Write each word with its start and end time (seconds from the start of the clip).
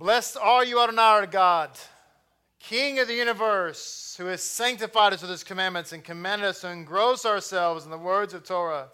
Blessed 0.00 0.38
are 0.40 0.64
you, 0.64 0.80
Adonai, 0.80 1.02
our 1.02 1.26
God, 1.26 1.78
King 2.58 3.00
of 3.00 3.08
the 3.08 3.14
universe, 3.14 4.14
who 4.16 4.24
has 4.24 4.40
sanctified 4.40 5.12
us 5.12 5.20
with 5.20 5.30
his 5.30 5.44
commandments 5.44 5.92
and 5.92 6.02
commanded 6.02 6.48
us 6.48 6.62
to 6.62 6.70
engross 6.70 7.26
ourselves 7.26 7.84
in 7.84 7.90
the 7.90 7.98
words 7.98 8.32
of 8.32 8.42
Torah. 8.42 8.88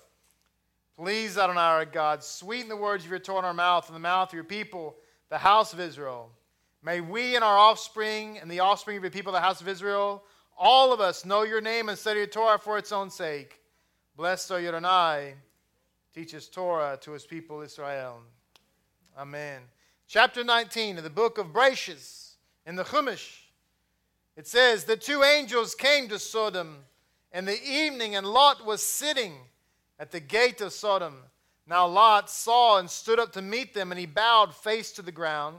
Please, 0.97 1.39
Adonai, 1.39 1.61
our 1.61 1.85
God, 1.85 2.25
sweeten 2.25 2.69
the 2.69 2.75
words 2.75 3.05
of 3.05 3.11
your 3.11 3.21
Torah 3.21 3.39
in 3.39 3.45
our 3.45 3.55
mouth 3.55 3.87
and 3.87 3.95
the 3.95 4.01
mouth 4.01 4.31
of 4.31 4.35
your 4.35 4.43
people, 4.43 4.97
the 5.29 5.39
house 5.39 5.73
of 5.73 5.79
Israel. 5.79 6.29
May 6.83 7.01
we 7.01 7.37
and 7.37 7.45
our 7.45 7.57
offspring 7.57 8.39
and 8.39 8.51
the 8.51 8.59
offspring 8.59 8.97
of 8.97 9.05
your 9.05 9.13
people, 9.13 9.31
the 9.31 9.39
house 9.39 9.61
of 9.61 9.69
Israel, 9.69 10.25
all 10.59 10.93
of 10.93 11.01
us 11.01 11.25
know 11.25 11.45
your 11.45 11.61
name 11.61 11.89
and 11.89 11.97
study 11.97 12.19
your 12.19 12.27
Torah 12.27 12.59
for 12.59 12.79
its 12.79 12.91
own 12.91 13.11
sake. 13.11 13.61
Blessed 14.17 14.51
are 14.51 14.61
you, 14.61 14.71
Adonai. 14.71 15.35
Teach 16.13 16.33
his 16.33 16.49
Torah 16.49 16.99
to 17.03 17.13
his 17.13 17.25
people, 17.25 17.61
Israel. 17.61 18.23
Amen. 19.17 19.61
Chapter 20.09 20.45
19 20.45 20.99
of 20.99 21.05
the 21.05 21.11
book 21.11 21.37
of 21.37 21.53
Bereishis 21.53 22.37
in 22.65 22.77
the 22.77 22.85
Chumash. 22.85 23.41
It 24.37 24.47
says, 24.47 24.85
The 24.85 24.97
two 24.97 25.25
angels 25.25 25.75
came 25.75 26.07
to 26.09 26.21
Sodom 26.21 26.85
in 27.33 27.45
the 27.45 27.61
evening, 27.69 28.15
and 28.15 28.25
Lot 28.25 28.65
was 28.65 28.83
sitting 28.83 29.35
at 29.99 30.13
the 30.13 30.21
gate 30.21 30.61
of 30.61 30.73
Sodom. 30.73 31.25
Now 31.67 31.89
Lot 31.89 32.31
saw 32.31 32.79
and 32.79 32.89
stood 32.89 33.19
up 33.19 33.33
to 33.33 33.43
meet 33.43 33.75
them, 33.75 33.91
and 33.91 33.99
he 33.99 34.07
bowed 34.07 34.55
face 34.55 34.93
to 34.93 35.03
the 35.03 35.11
ground. 35.11 35.57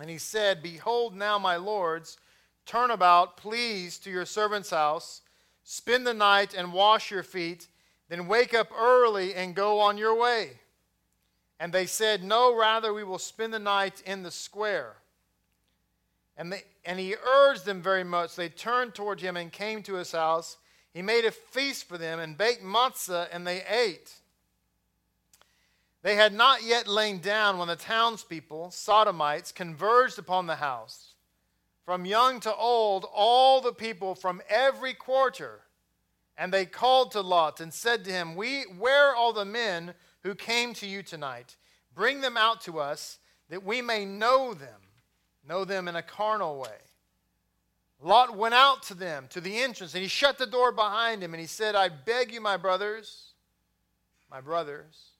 And 0.00 0.08
he 0.08 0.18
said, 0.18 0.62
Behold, 0.62 1.16
now, 1.16 1.36
my 1.36 1.56
lords, 1.56 2.16
turn 2.64 2.92
about, 2.92 3.36
please, 3.36 3.98
to 3.98 4.10
your 4.10 4.24
servant's 4.24 4.70
house, 4.70 5.22
spend 5.64 6.06
the 6.06 6.14
night 6.14 6.54
and 6.54 6.72
wash 6.72 7.10
your 7.10 7.24
feet, 7.24 7.66
then 8.08 8.28
wake 8.28 8.54
up 8.54 8.70
early 8.78 9.34
and 9.34 9.56
go 9.56 9.80
on 9.80 9.98
your 9.98 10.16
way. 10.16 10.60
And 11.60 11.72
they 11.72 11.86
said, 11.86 12.22
No, 12.22 12.56
rather, 12.56 12.92
we 12.92 13.04
will 13.04 13.18
spend 13.18 13.52
the 13.52 13.58
night 13.58 14.02
in 14.06 14.22
the 14.22 14.30
square. 14.30 14.96
And, 16.36 16.52
they, 16.52 16.62
and 16.84 17.00
he 17.00 17.16
urged 17.16 17.64
them 17.64 17.82
very 17.82 18.04
much. 18.04 18.36
They 18.36 18.48
turned 18.48 18.94
toward 18.94 19.20
him 19.20 19.36
and 19.36 19.50
came 19.52 19.82
to 19.82 19.94
his 19.94 20.12
house. 20.12 20.56
He 20.94 21.02
made 21.02 21.24
a 21.24 21.32
feast 21.32 21.88
for 21.88 21.98
them 21.98 22.20
and 22.20 22.38
baked 22.38 22.62
matzah, 22.62 23.28
and 23.32 23.46
they 23.46 23.62
ate. 23.68 24.12
They 26.02 26.14
had 26.14 26.32
not 26.32 26.62
yet 26.62 26.86
lain 26.86 27.18
down 27.18 27.58
when 27.58 27.68
the 27.68 27.76
townspeople, 27.76 28.70
Sodomites, 28.70 29.50
converged 29.50 30.18
upon 30.18 30.46
the 30.46 30.56
house. 30.56 31.14
From 31.84 32.04
young 32.04 32.38
to 32.40 32.54
old, 32.54 33.04
all 33.12 33.60
the 33.60 33.72
people 33.72 34.14
from 34.14 34.40
every 34.48 34.94
quarter. 34.94 35.62
And 36.36 36.52
they 36.52 36.66
called 36.66 37.10
to 37.12 37.20
Lot 37.20 37.60
and 37.60 37.74
said 37.74 38.04
to 38.04 38.12
him, 38.12 38.36
we, 38.36 38.62
Where 38.62 39.08
are 39.08 39.16
all 39.16 39.32
the 39.32 39.44
men 39.44 39.94
who 40.22 40.34
came 40.34 40.74
to 40.74 40.86
you 40.86 41.02
tonight? 41.02 41.56
Bring 41.94 42.20
them 42.20 42.36
out 42.36 42.60
to 42.62 42.78
us 42.78 43.18
that 43.48 43.64
we 43.64 43.82
may 43.82 44.04
know 44.04 44.54
them, 44.54 44.80
know 45.46 45.64
them 45.64 45.88
in 45.88 45.96
a 45.96 46.02
carnal 46.02 46.58
way. 46.58 46.78
Lot 48.00 48.36
went 48.36 48.54
out 48.54 48.82
to 48.84 48.94
them, 48.94 49.26
to 49.30 49.40
the 49.40 49.58
entrance, 49.58 49.94
and 49.94 50.02
he 50.02 50.08
shut 50.08 50.38
the 50.38 50.46
door 50.46 50.70
behind 50.70 51.22
him, 51.22 51.34
and 51.34 51.40
he 51.40 51.46
said, 51.46 51.74
I 51.74 51.88
beg 51.88 52.32
you, 52.32 52.40
my 52.40 52.56
brothers, 52.56 53.32
my 54.30 54.40
brothers, 54.40 55.10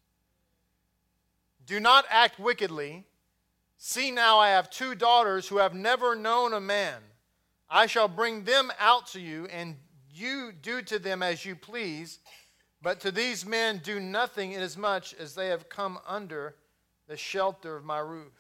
do 1.67 1.81
not 1.81 2.05
act 2.09 2.39
wickedly. 2.39 3.05
See 3.77 4.11
now, 4.11 4.39
I 4.39 4.51
have 4.51 4.71
two 4.71 4.95
daughters 4.95 5.49
who 5.49 5.59
have 5.59 5.75
never 5.75 6.15
known 6.15 6.53
a 6.53 6.61
man. 6.61 7.01
I 7.69 7.87
shall 7.87 8.09
bring 8.09 8.45
them 8.45 8.73
out 8.79 9.09
to 9.09 9.21
you, 9.21 9.47
and 9.47 9.77
you 10.13 10.53
do 10.53 10.81
to 10.83 10.99
them 10.99 11.23
as 11.23 11.45
you 11.45 11.57
please. 11.57 12.21
But 12.81 13.01
to 13.01 13.11
these 13.11 13.45
men 13.45 13.81
do 13.83 13.99
nothing 13.99 14.53
inasmuch 14.53 15.13
as 15.19 15.35
they 15.35 15.49
have 15.49 15.69
come 15.69 15.99
under 16.07 16.55
the 17.09 17.17
shelter 17.17 17.77
of 17.77 17.85
my 17.85 17.99
roof. 17.99 18.33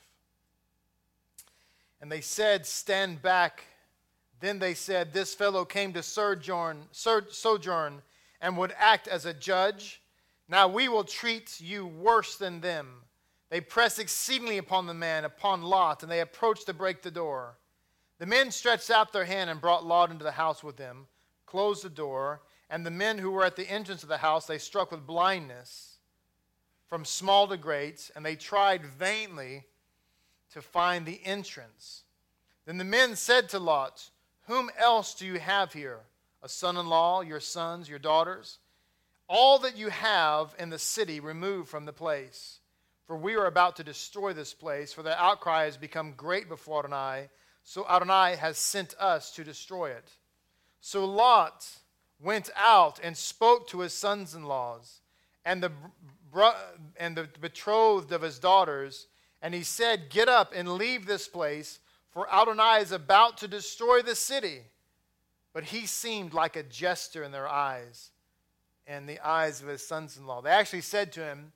And 2.00 2.12
they 2.12 2.20
said, 2.20 2.64
Stand 2.66 3.20
back. 3.20 3.64
Then 4.40 4.60
they 4.60 4.74
said, 4.74 5.12
This 5.12 5.34
fellow 5.34 5.64
came 5.64 5.92
to 5.94 6.02
sojourn, 6.02 6.84
sojourn 6.92 8.02
and 8.40 8.56
would 8.56 8.72
act 8.78 9.08
as 9.08 9.26
a 9.26 9.34
judge. 9.34 10.00
Now 10.48 10.68
we 10.68 10.88
will 10.88 11.04
treat 11.04 11.60
you 11.60 11.86
worse 11.86 12.36
than 12.36 12.60
them. 12.60 13.02
They 13.50 13.60
pressed 13.60 13.98
exceedingly 13.98 14.58
upon 14.58 14.86
the 14.86 14.94
man, 14.94 15.24
upon 15.24 15.62
Lot, 15.62 16.02
and 16.02 16.12
they 16.12 16.20
approached 16.20 16.66
to 16.66 16.74
break 16.74 17.02
the 17.02 17.10
door. 17.10 17.56
The 18.18 18.26
men 18.26 18.50
stretched 18.50 18.90
out 18.90 19.12
their 19.12 19.24
hand 19.24 19.50
and 19.50 19.60
brought 19.60 19.86
Lot 19.86 20.10
into 20.10 20.24
the 20.24 20.32
house 20.32 20.62
with 20.62 20.76
them, 20.76 21.06
closed 21.46 21.82
the 21.82 21.90
door, 21.90 22.42
and 22.70 22.84
the 22.84 22.90
men 22.90 23.18
who 23.18 23.30
were 23.30 23.44
at 23.44 23.56
the 23.56 23.68
entrance 23.68 24.02
of 24.02 24.08
the 24.08 24.18
house 24.18 24.46
they 24.46 24.58
struck 24.58 24.90
with 24.90 25.06
blindness 25.06 25.96
from 26.86 27.04
small 27.04 27.46
to 27.48 27.56
great, 27.56 28.10
and 28.16 28.24
they 28.24 28.36
tried 28.36 28.84
vainly 28.84 29.64
to 30.52 30.62
find 30.62 31.04
the 31.04 31.20
entrance. 31.24 32.04
Then 32.64 32.78
the 32.78 32.84
men 32.84 33.16
said 33.16 33.48
to 33.50 33.58
Lot, 33.58 34.10
Whom 34.46 34.70
else 34.78 35.14
do 35.14 35.26
you 35.26 35.38
have 35.38 35.72
here? 35.72 36.00
A 36.42 36.48
son 36.48 36.76
in 36.76 36.88
law, 36.88 37.20
your 37.20 37.40
sons, 37.40 37.88
your 37.88 37.98
daughters? 37.98 38.58
All 39.28 39.58
that 39.58 39.76
you 39.76 39.90
have 39.90 40.54
in 40.58 40.70
the 40.70 40.78
city 40.78 41.20
remove 41.20 41.68
from 41.68 41.84
the 41.84 41.92
place 41.92 42.60
for 43.08 43.16
we 43.16 43.36
are 43.36 43.46
about 43.46 43.76
to 43.76 43.84
destroy 43.84 44.34
this 44.34 44.52
place, 44.52 44.92
for 44.92 45.02
the 45.02 45.20
outcry 45.20 45.64
has 45.64 45.78
become 45.78 46.12
great 46.12 46.46
before 46.46 46.80
Adonai. 46.80 47.30
So 47.64 47.86
Adonai 47.88 48.36
has 48.36 48.58
sent 48.58 48.94
us 49.00 49.30
to 49.32 49.44
destroy 49.44 49.92
it. 49.92 50.12
So 50.82 51.06
Lot 51.06 51.66
went 52.20 52.50
out 52.56 52.98
and 53.02 53.16
spoke 53.16 53.68
to 53.68 53.80
his 53.80 53.92
sons 53.92 54.34
in 54.34 54.44
laws 54.44 55.00
and 55.44 55.62
the, 55.62 55.72
and 56.98 57.16
the 57.16 57.28
betrothed 57.40 58.12
of 58.12 58.22
his 58.22 58.38
daughters, 58.38 59.06
and 59.40 59.54
he 59.54 59.62
said, 59.62 60.10
Get 60.10 60.28
up 60.28 60.52
and 60.54 60.74
leave 60.74 61.06
this 61.06 61.28
place, 61.28 61.78
for 62.10 62.32
Adonai 62.32 62.80
is 62.80 62.92
about 62.92 63.38
to 63.38 63.48
destroy 63.48 64.02
the 64.02 64.14
city. 64.14 64.62
But 65.52 65.64
he 65.64 65.86
seemed 65.86 66.34
like 66.34 66.56
a 66.56 66.62
jester 66.62 67.22
in 67.22 67.32
their 67.32 67.48
eyes 67.48 68.10
and 68.86 69.08
the 69.08 69.18
eyes 69.26 69.60
of 69.60 69.68
his 69.68 69.86
sons 69.86 70.16
in 70.16 70.26
law. 70.26 70.40
They 70.40 70.50
actually 70.50 70.82
said 70.82 71.12
to 71.12 71.24
him, 71.24 71.52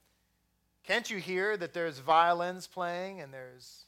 can't 0.85 1.09
you 1.09 1.19
hear 1.19 1.57
that 1.57 1.73
there's 1.73 1.99
violins 1.99 2.67
playing 2.67 3.21
and 3.21 3.33
there's 3.33 3.85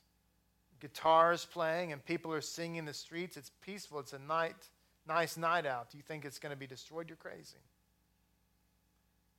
guitars 0.80 1.44
playing 1.44 1.92
and 1.92 2.04
people 2.04 2.32
are 2.32 2.40
singing 2.40 2.76
in 2.76 2.84
the 2.84 2.94
streets? 2.94 3.36
It's 3.36 3.50
peaceful. 3.60 3.98
It's 3.98 4.12
a 4.12 4.18
night, 4.18 4.68
nice 5.06 5.36
night 5.36 5.66
out. 5.66 5.90
Do 5.90 5.96
you 5.96 6.02
think 6.02 6.24
it's 6.24 6.38
going 6.38 6.50
to 6.50 6.58
be 6.58 6.66
destroyed? 6.66 7.08
You're 7.08 7.16
crazy. 7.16 7.58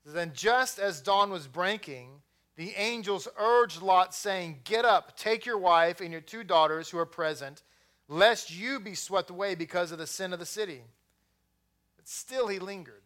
Then, 0.06 0.32
just 0.36 0.78
as 0.78 1.02
dawn 1.02 1.32
was 1.32 1.48
breaking, 1.48 2.22
the 2.56 2.74
angels 2.78 3.28
urged 3.40 3.82
Lot, 3.82 4.14
saying, 4.14 4.60
Get 4.64 4.86
up, 4.86 5.18
take 5.18 5.46
your 5.46 5.58
wife 5.58 6.00
and 6.00 6.12
your 6.12 6.22
two 6.22 6.44
daughters 6.44 6.90
who 6.90 7.00
are 7.00 7.06
present, 7.06 7.64
lest 8.08 8.56
you 8.56 8.80
be 8.80 8.94
swept 8.94 9.32
away 9.32 9.56
because 9.56 9.92
of 9.92 9.98
the 9.98 10.06
sin 10.06 10.32
of 10.32 10.40
the 10.40 10.46
city. 10.46 10.82
But 11.96 12.08
still 12.08 12.48
he 12.48 12.60
lingered. 12.60 13.02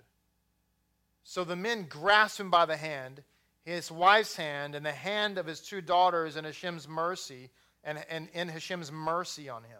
So 1.23 1.43
the 1.43 1.55
men 1.55 1.85
grasped 1.87 2.39
him 2.39 2.51
by 2.51 2.65
the 2.65 2.75
hand 2.75 3.23
his 3.69 3.91
wife's 3.91 4.35
hand 4.35 4.75
and 4.75 4.85
the 4.85 4.91
hand 4.91 5.37
of 5.37 5.45
his 5.45 5.59
two 5.61 5.81
daughters 5.81 6.35
in 6.35 6.43
Hashem's 6.43 6.87
mercy 6.87 7.49
and, 7.83 8.03
and 8.09 8.27
in 8.33 8.47
Hashem's 8.47 8.91
mercy 8.91 9.49
on 9.49 9.63
him. 9.63 9.79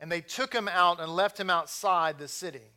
And 0.00 0.12
they 0.12 0.20
took 0.20 0.52
him 0.52 0.68
out 0.68 1.00
and 1.00 1.10
left 1.10 1.38
him 1.38 1.50
outside 1.50 2.18
the 2.18 2.28
city. 2.28 2.72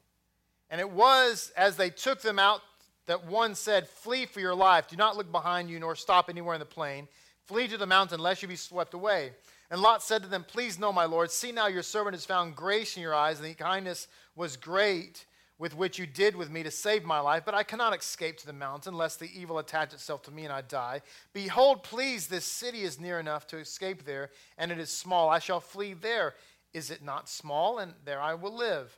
And 0.69 0.79
it 0.79 0.89
was 0.89 1.51
as 1.57 1.75
they 1.75 1.89
took 1.89 2.21
them 2.21 2.39
out 2.39 2.61
that 3.07 3.25
one 3.25 3.55
said, 3.55 3.87
Flee 3.87 4.25
for 4.25 4.39
your 4.39 4.55
life. 4.55 4.87
Do 4.87 4.95
not 4.95 5.17
look 5.17 5.31
behind 5.31 5.69
you 5.69 5.79
nor 5.79 5.95
stop 5.95 6.29
anywhere 6.29 6.55
in 6.55 6.59
the 6.59 6.65
plain. 6.65 7.07
Flee 7.45 7.67
to 7.67 7.77
the 7.77 7.87
mountain 7.87 8.19
lest 8.19 8.41
you 8.41 8.47
be 8.47 8.55
swept 8.55 8.93
away. 8.93 9.31
And 9.71 9.81
Lot 9.81 10.03
said 10.03 10.21
to 10.23 10.29
them, 10.29 10.45
Please 10.47 10.79
know, 10.79 10.93
my 10.93 11.05
Lord, 11.05 11.31
see 11.31 11.51
now 11.51 11.67
your 11.67 11.83
servant 11.83 12.15
has 12.15 12.25
found 12.25 12.55
grace 12.55 12.95
in 12.95 13.01
your 13.01 13.15
eyes, 13.15 13.39
and 13.39 13.47
the 13.47 13.53
kindness 13.53 14.07
was 14.35 14.57
great 14.57 15.25
with 15.59 15.75
which 15.75 15.99
you 15.99 16.07
did 16.07 16.35
with 16.35 16.49
me 16.49 16.63
to 16.63 16.71
save 16.71 17.03
my 17.03 17.19
life, 17.19 17.43
but 17.45 17.53
I 17.53 17.63
cannot 17.63 17.95
escape 17.95 18.37
to 18.37 18.45
the 18.45 18.53
mountain, 18.53 18.93
lest 18.93 19.19
the 19.19 19.29
evil 19.37 19.59
attach 19.59 19.93
itself 19.93 20.23
to 20.23 20.31
me 20.31 20.45
and 20.45 20.53
I 20.53 20.61
die. 20.61 21.01
Behold, 21.33 21.83
please, 21.83 22.27
this 22.27 22.45
city 22.45 22.83
is 22.83 22.99
near 22.99 23.19
enough 23.19 23.45
to 23.47 23.57
escape 23.57 24.05
there, 24.05 24.29
and 24.57 24.71
it 24.71 24.79
is 24.79 24.89
small. 24.89 25.29
I 25.29 25.39
shall 25.39 25.59
flee 25.59 25.93
there. 25.93 26.35
Is 26.73 26.91
it 26.91 27.03
not 27.03 27.29
small? 27.29 27.79
And 27.79 27.93
there 28.05 28.21
I 28.21 28.33
will 28.33 28.55
live. 28.55 28.97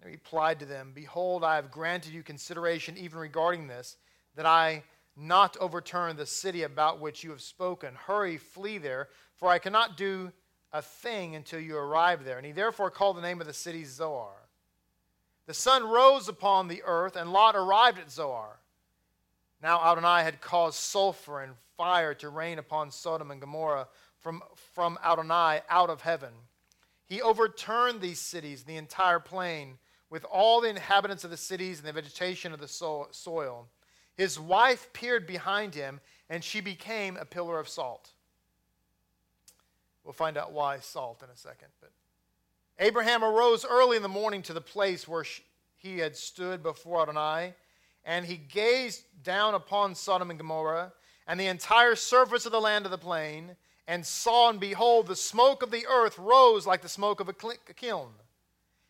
And 0.00 0.08
he 0.10 0.16
replied 0.16 0.58
to 0.60 0.66
them, 0.66 0.92
Behold, 0.94 1.44
I 1.44 1.56
have 1.56 1.70
granted 1.70 2.12
you 2.12 2.22
consideration 2.22 2.96
even 2.96 3.18
regarding 3.18 3.68
this, 3.68 3.96
that 4.36 4.46
I 4.46 4.82
not 5.16 5.56
overturn 5.60 6.16
the 6.16 6.26
city 6.26 6.62
about 6.62 7.00
which 7.00 7.22
you 7.22 7.30
have 7.30 7.42
spoken. 7.42 7.94
Hurry, 7.94 8.38
flee 8.38 8.78
there, 8.78 9.08
for 9.34 9.48
I 9.48 9.58
cannot 9.58 9.96
do 9.96 10.32
a 10.72 10.80
thing 10.80 11.36
until 11.36 11.60
you 11.60 11.76
arrive 11.76 12.24
there. 12.24 12.38
And 12.38 12.46
he 12.46 12.52
therefore 12.52 12.90
called 12.90 13.16
the 13.16 13.22
name 13.22 13.40
of 13.40 13.46
the 13.46 13.52
city 13.52 13.84
Zoar. 13.84 14.32
The 15.46 15.54
sun 15.54 15.84
rose 15.84 16.28
upon 16.28 16.68
the 16.68 16.82
earth, 16.84 17.16
and 17.16 17.32
Lot 17.32 17.56
arrived 17.56 17.98
at 17.98 18.10
Zoar. 18.10 18.58
Now 19.62 19.80
Adonai 19.92 20.22
had 20.22 20.40
caused 20.40 20.78
sulfur 20.78 21.42
and 21.42 21.52
fire 21.76 22.14
to 22.14 22.28
rain 22.28 22.58
upon 22.58 22.90
Sodom 22.90 23.30
and 23.30 23.40
Gomorrah 23.40 23.88
from, 24.18 24.42
from 24.74 24.98
Adonai 25.04 25.60
out 25.68 25.90
of 25.90 26.00
heaven. 26.00 26.32
He 27.12 27.20
overturned 27.20 28.00
these 28.00 28.20
cities, 28.20 28.62
the 28.62 28.76
entire 28.76 29.20
plain, 29.20 29.76
with 30.08 30.24
all 30.24 30.62
the 30.62 30.70
inhabitants 30.70 31.24
of 31.24 31.30
the 31.30 31.36
cities 31.36 31.78
and 31.78 31.86
the 31.86 31.92
vegetation 31.92 32.54
of 32.54 32.58
the 32.58 32.66
soil. 32.66 33.68
His 34.16 34.40
wife 34.40 34.90
peered 34.94 35.26
behind 35.26 35.74
him, 35.74 36.00
and 36.30 36.42
she 36.42 36.62
became 36.62 37.18
a 37.18 37.26
pillar 37.26 37.60
of 37.60 37.68
salt. 37.68 38.12
We'll 40.04 40.14
find 40.14 40.38
out 40.38 40.52
why 40.52 40.78
salt 40.78 41.22
in 41.22 41.28
a 41.28 41.36
second. 41.36 41.68
But 41.82 41.90
Abraham 42.78 43.22
arose 43.22 43.66
early 43.66 43.98
in 43.98 44.02
the 44.02 44.08
morning 44.08 44.40
to 44.44 44.54
the 44.54 44.62
place 44.62 45.06
where 45.06 45.26
he 45.76 45.98
had 45.98 46.16
stood 46.16 46.62
before 46.62 47.02
Adonai, 47.02 47.52
and 48.06 48.24
he 48.24 48.38
gazed 48.38 49.04
down 49.22 49.52
upon 49.52 49.94
Sodom 49.96 50.30
and 50.30 50.38
Gomorrah 50.38 50.94
and 51.26 51.38
the 51.38 51.48
entire 51.48 51.94
surface 51.94 52.46
of 52.46 52.52
the 52.52 52.60
land 52.62 52.86
of 52.86 52.90
the 52.90 52.96
plain, 52.96 53.54
and 53.88 54.06
saw 54.06 54.48
and 54.48 54.60
behold, 54.60 55.06
the 55.06 55.16
smoke 55.16 55.62
of 55.62 55.70
the 55.70 55.86
earth 55.86 56.18
rose 56.18 56.66
like 56.66 56.82
the 56.82 56.88
smoke 56.88 57.20
of 57.20 57.28
a 57.28 57.34
kiln. 57.74 58.10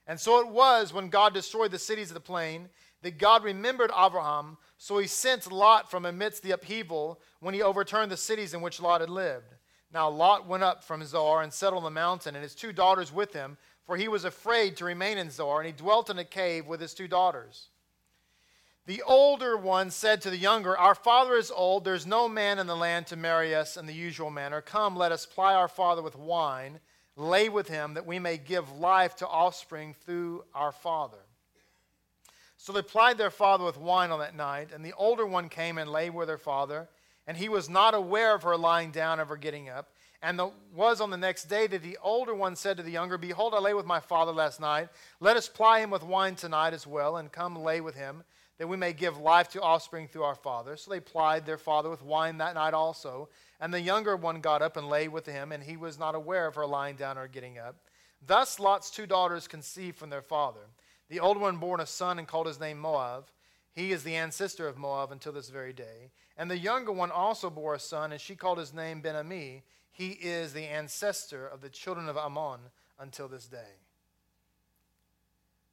And 0.06 0.20
so 0.20 0.40
it 0.40 0.48
was 0.48 0.92
when 0.92 1.08
God 1.08 1.32
destroyed 1.32 1.70
the 1.70 1.78
cities 1.78 2.10
of 2.10 2.14
the 2.14 2.20
plain 2.20 2.68
that 3.02 3.18
God 3.18 3.44
remembered 3.44 3.90
Abraham, 3.96 4.58
so 4.78 4.98
he 4.98 5.06
sent 5.06 5.50
Lot 5.50 5.90
from 5.90 6.04
amidst 6.04 6.42
the 6.42 6.52
upheaval 6.52 7.20
when 7.40 7.54
he 7.54 7.62
overturned 7.62 8.12
the 8.12 8.16
cities 8.16 8.54
in 8.54 8.60
which 8.60 8.80
Lot 8.80 9.00
had 9.00 9.10
lived. 9.10 9.54
Now 9.92 10.08
Lot 10.08 10.46
went 10.46 10.62
up 10.62 10.84
from 10.84 11.04
Zoar 11.04 11.42
and 11.42 11.52
settled 11.52 11.84
on 11.84 11.84
the 11.84 12.00
mountain, 12.00 12.34
and 12.34 12.42
his 12.42 12.54
two 12.54 12.72
daughters 12.72 13.12
with 13.12 13.32
him, 13.32 13.56
for 13.84 13.96
he 13.96 14.08
was 14.08 14.24
afraid 14.24 14.76
to 14.76 14.84
remain 14.84 15.18
in 15.18 15.30
Zoar, 15.30 15.60
and 15.60 15.66
he 15.66 15.72
dwelt 15.72 16.10
in 16.10 16.18
a 16.18 16.24
cave 16.24 16.66
with 16.66 16.80
his 16.80 16.94
two 16.94 17.08
daughters. 17.08 17.68
The 18.86 19.02
older 19.02 19.56
one 19.56 19.92
said 19.92 20.20
to 20.22 20.30
the 20.30 20.36
younger, 20.36 20.76
Our 20.76 20.96
father 20.96 21.34
is 21.34 21.52
old, 21.52 21.84
there's 21.84 22.06
no 22.06 22.28
man 22.28 22.58
in 22.58 22.66
the 22.66 22.76
land 22.76 23.06
to 23.08 23.16
marry 23.16 23.54
us 23.54 23.76
in 23.76 23.86
the 23.86 23.94
usual 23.94 24.30
manner. 24.30 24.60
Come, 24.60 24.96
let 24.96 25.12
us 25.12 25.24
ply 25.24 25.54
our 25.54 25.68
father 25.68 26.02
with 26.02 26.16
wine, 26.16 26.80
lay 27.14 27.48
with 27.48 27.68
him, 27.68 27.94
that 27.94 28.06
we 28.06 28.18
may 28.18 28.38
give 28.38 28.78
life 28.78 29.14
to 29.16 29.28
offspring 29.28 29.94
through 30.04 30.44
our 30.52 30.72
father. 30.72 31.18
So 32.56 32.72
they 32.72 32.82
plied 32.82 33.18
their 33.18 33.30
father 33.30 33.64
with 33.64 33.78
wine 33.78 34.10
on 34.10 34.18
that 34.18 34.34
night, 34.34 34.70
and 34.74 34.84
the 34.84 34.94
older 34.94 35.26
one 35.26 35.48
came 35.48 35.78
and 35.78 35.90
lay 35.90 36.10
with 36.10 36.28
her 36.28 36.38
father, 36.38 36.88
and 37.28 37.36
he 37.36 37.48
was 37.48 37.70
not 37.70 37.94
aware 37.94 38.34
of 38.34 38.42
her 38.42 38.56
lying 38.56 38.90
down, 38.90 39.20
of 39.20 39.28
her 39.28 39.36
getting 39.36 39.68
up. 39.68 39.90
And 40.24 40.36
the, 40.36 40.50
was 40.74 41.00
on 41.00 41.10
the 41.10 41.16
next 41.16 41.44
day 41.44 41.68
that 41.68 41.82
the 41.82 41.98
older 42.02 42.34
one 42.34 42.56
said 42.56 42.76
to 42.76 42.82
the 42.82 42.90
younger, 42.90 43.18
Behold, 43.18 43.54
I 43.54 43.58
lay 43.58 43.74
with 43.74 43.86
my 43.86 44.00
father 44.00 44.32
last 44.32 44.60
night. 44.60 44.88
Let 45.18 45.36
us 45.36 45.48
ply 45.48 45.80
him 45.80 45.90
with 45.90 46.02
wine 46.02 46.34
tonight 46.34 46.74
as 46.74 46.86
well, 46.86 47.16
and 47.16 47.30
come 47.30 47.56
lay 47.56 47.80
with 47.80 47.94
him 47.94 48.22
that 48.58 48.68
we 48.68 48.76
may 48.76 48.92
give 48.92 49.18
life 49.18 49.48
to 49.48 49.62
offspring 49.62 50.06
through 50.06 50.22
our 50.22 50.34
father. 50.34 50.76
So 50.76 50.90
they 50.90 51.00
plied 51.00 51.46
their 51.46 51.58
father 51.58 51.90
with 51.90 52.02
wine 52.02 52.38
that 52.38 52.54
night 52.54 52.74
also. 52.74 53.28
And 53.60 53.72
the 53.72 53.80
younger 53.80 54.16
one 54.16 54.40
got 54.40 54.62
up 54.62 54.76
and 54.76 54.88
lay 54.88 55.08
with 55.08 55.26
him, 55.26 55.52
and 55.52 55.62
he 55.62 55.76
was 55.76 55.98
not 55.98 56.14
aware 56.14 56.46
of 56.46 56.54
her 56.54 56.66
lying 56.66 56.96
down 56.96 57.18
or 57.18 57.28
getting 57.28 57.58
up. 57.58 57.76
Thus 58.24 58.60
Lot's 58.60 58.90
two 58.90 59.06
daughters 59.06 59.48
conceived 59.48 59.96
from 59.96 60.10
their 60.10 60.22
father. 60.22 60.60
The 61.08 61.20
older 61.20 61.40
one 61.40 61.56
bore 61.56 61.80
a 61.80 61.86
son 61.86 62.18
and 62.18 62.28
called 62.28 62.46
his 62.46 62.60
name 62.60 62.78
Moab. 62.78 63.24
He 63.74 63.90
is 63.90 64.04
the 64.04 64.14
ancestor 64.14 64.68
of 64.68 64.78
Moab 64.78 65.12
until 65.12 65.32
this 65.32 65.48
very 65.48 65.72
day. 65.72 66.10
And 66.36 66.50
the 66.50 66.58
younger 66.58 66.92
one 66.92 67.10
also 67.10 67.50
bore 67.50 67.74
a 67.74 67.80
son, 67.80 68.12
and 68.12 68.20
she 68.20 68.36
called 68.36 68.58
his 68.58 68.74
name 68.74 69.00
Ben 69.00 69.16
Ami. 69.16 69.62
He 69.90 70.10
is 70.10 70.52
the 70.52 70.64
ancestor 70.64 71.46
of 71.46 71.60
the 71.60 71.68
children 71.68 72.08
of 72.08 72.16
Ammon 72.16 72.60
until 72.98 73.28
this 73.28 73.46
day. 73.46 73.78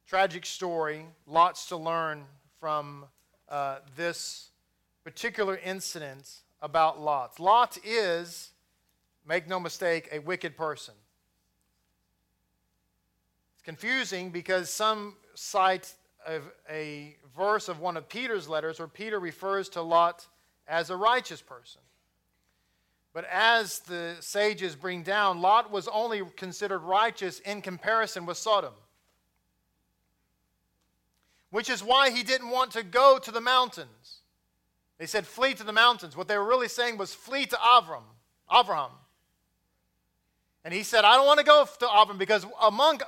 Tragic 0.06 0.44
story, 0.44 1.06
lots 1.26 1.66
to 1.66 1.76
learn 1.76 2.24
from 2.60 3.06
uh, 3.48 3.78
this 3.96 4.50
particular 5.02 5.58
incident 5.64 6.42
about 6.60 7.00
Lot. 7.00 7.40
Lot 7.40 7.78
is, 7.82 8.50
make 9.26 9.48
no 9.48 9.58
mistake, 9.58 10.08
a 10.12 10.18
wicked 10.18 10.56
person. 10.56 10.94
It's 13.54 13.62
confusing 13.62 14.30
because 14.30 14.68
some 14.70 15.16
cite 15.34 15.94
a, 16.28 16.40
a 16.68 17.16
verse 17.34 17.68
of 17.68 17.80
one 17.80 17.96
of 17.96 18.06
Peter's 18.06 18.46
letters 18.46 18.78
where 18.78 18.88
Peter 18.88 19.18
refers 19.18 19.70
to 19.70 19.80
Lot 19.80 20.26
as 20.68 20.90
a 20.90 20.96
righteous 20.96 21.40
person. 21.40 21.80
But 23.14 23.24
as 23.24 23.80
the 23.80 24.16
sages 24.20 24.76
bring 24.76 25.02
down, 25.02 25.40
Lot 25.40 25.72
was 25.72 25.88
only 25.88 26.22
considered 26.36 26.80
righteous 26.80 27.40
in 27.40 27.62
comparison 27.62 28.26
with 28.26 28.36
Sodom 28.36 28.74
which 31.50 31.68
is 31.68 31.82
why 31.82 32.10
he 32.10 32.22
didn't 32.22 32.50
want 32.50 32.72
to 32.72 32.82
go 32.82 33.18
to 33.18 33.30
the 33.30 33.40
mountains. 33.40 34.20
They 34.98 35.06
said, 35.06 35.26
flee 35.26 35.54
to 35.54 35.64
the 35.64 35.72
mountains. 35.72 36.16
What 36.16 36.28
they 36.28 36.36
were 36.36 36.44
really 36.44 36.68
saying 36.68 36.98
was, 36.98 37.14
flee 37.14 37.46
to 37.46 37.56
Avram, 37.56 38.02
Avraham. 38.50 38.90
And 40.64 40.74
he 40.74 40.82
said, 40.82 41.04
I 41.04 41.16
don't 41.16 41.26
want 41.26 41.38
to 41.38 41.44
go 41.44 41.64
to 41.64 41.86
Avram 41.86 42.18
because 42.18 42.44
among, 42.60 43.00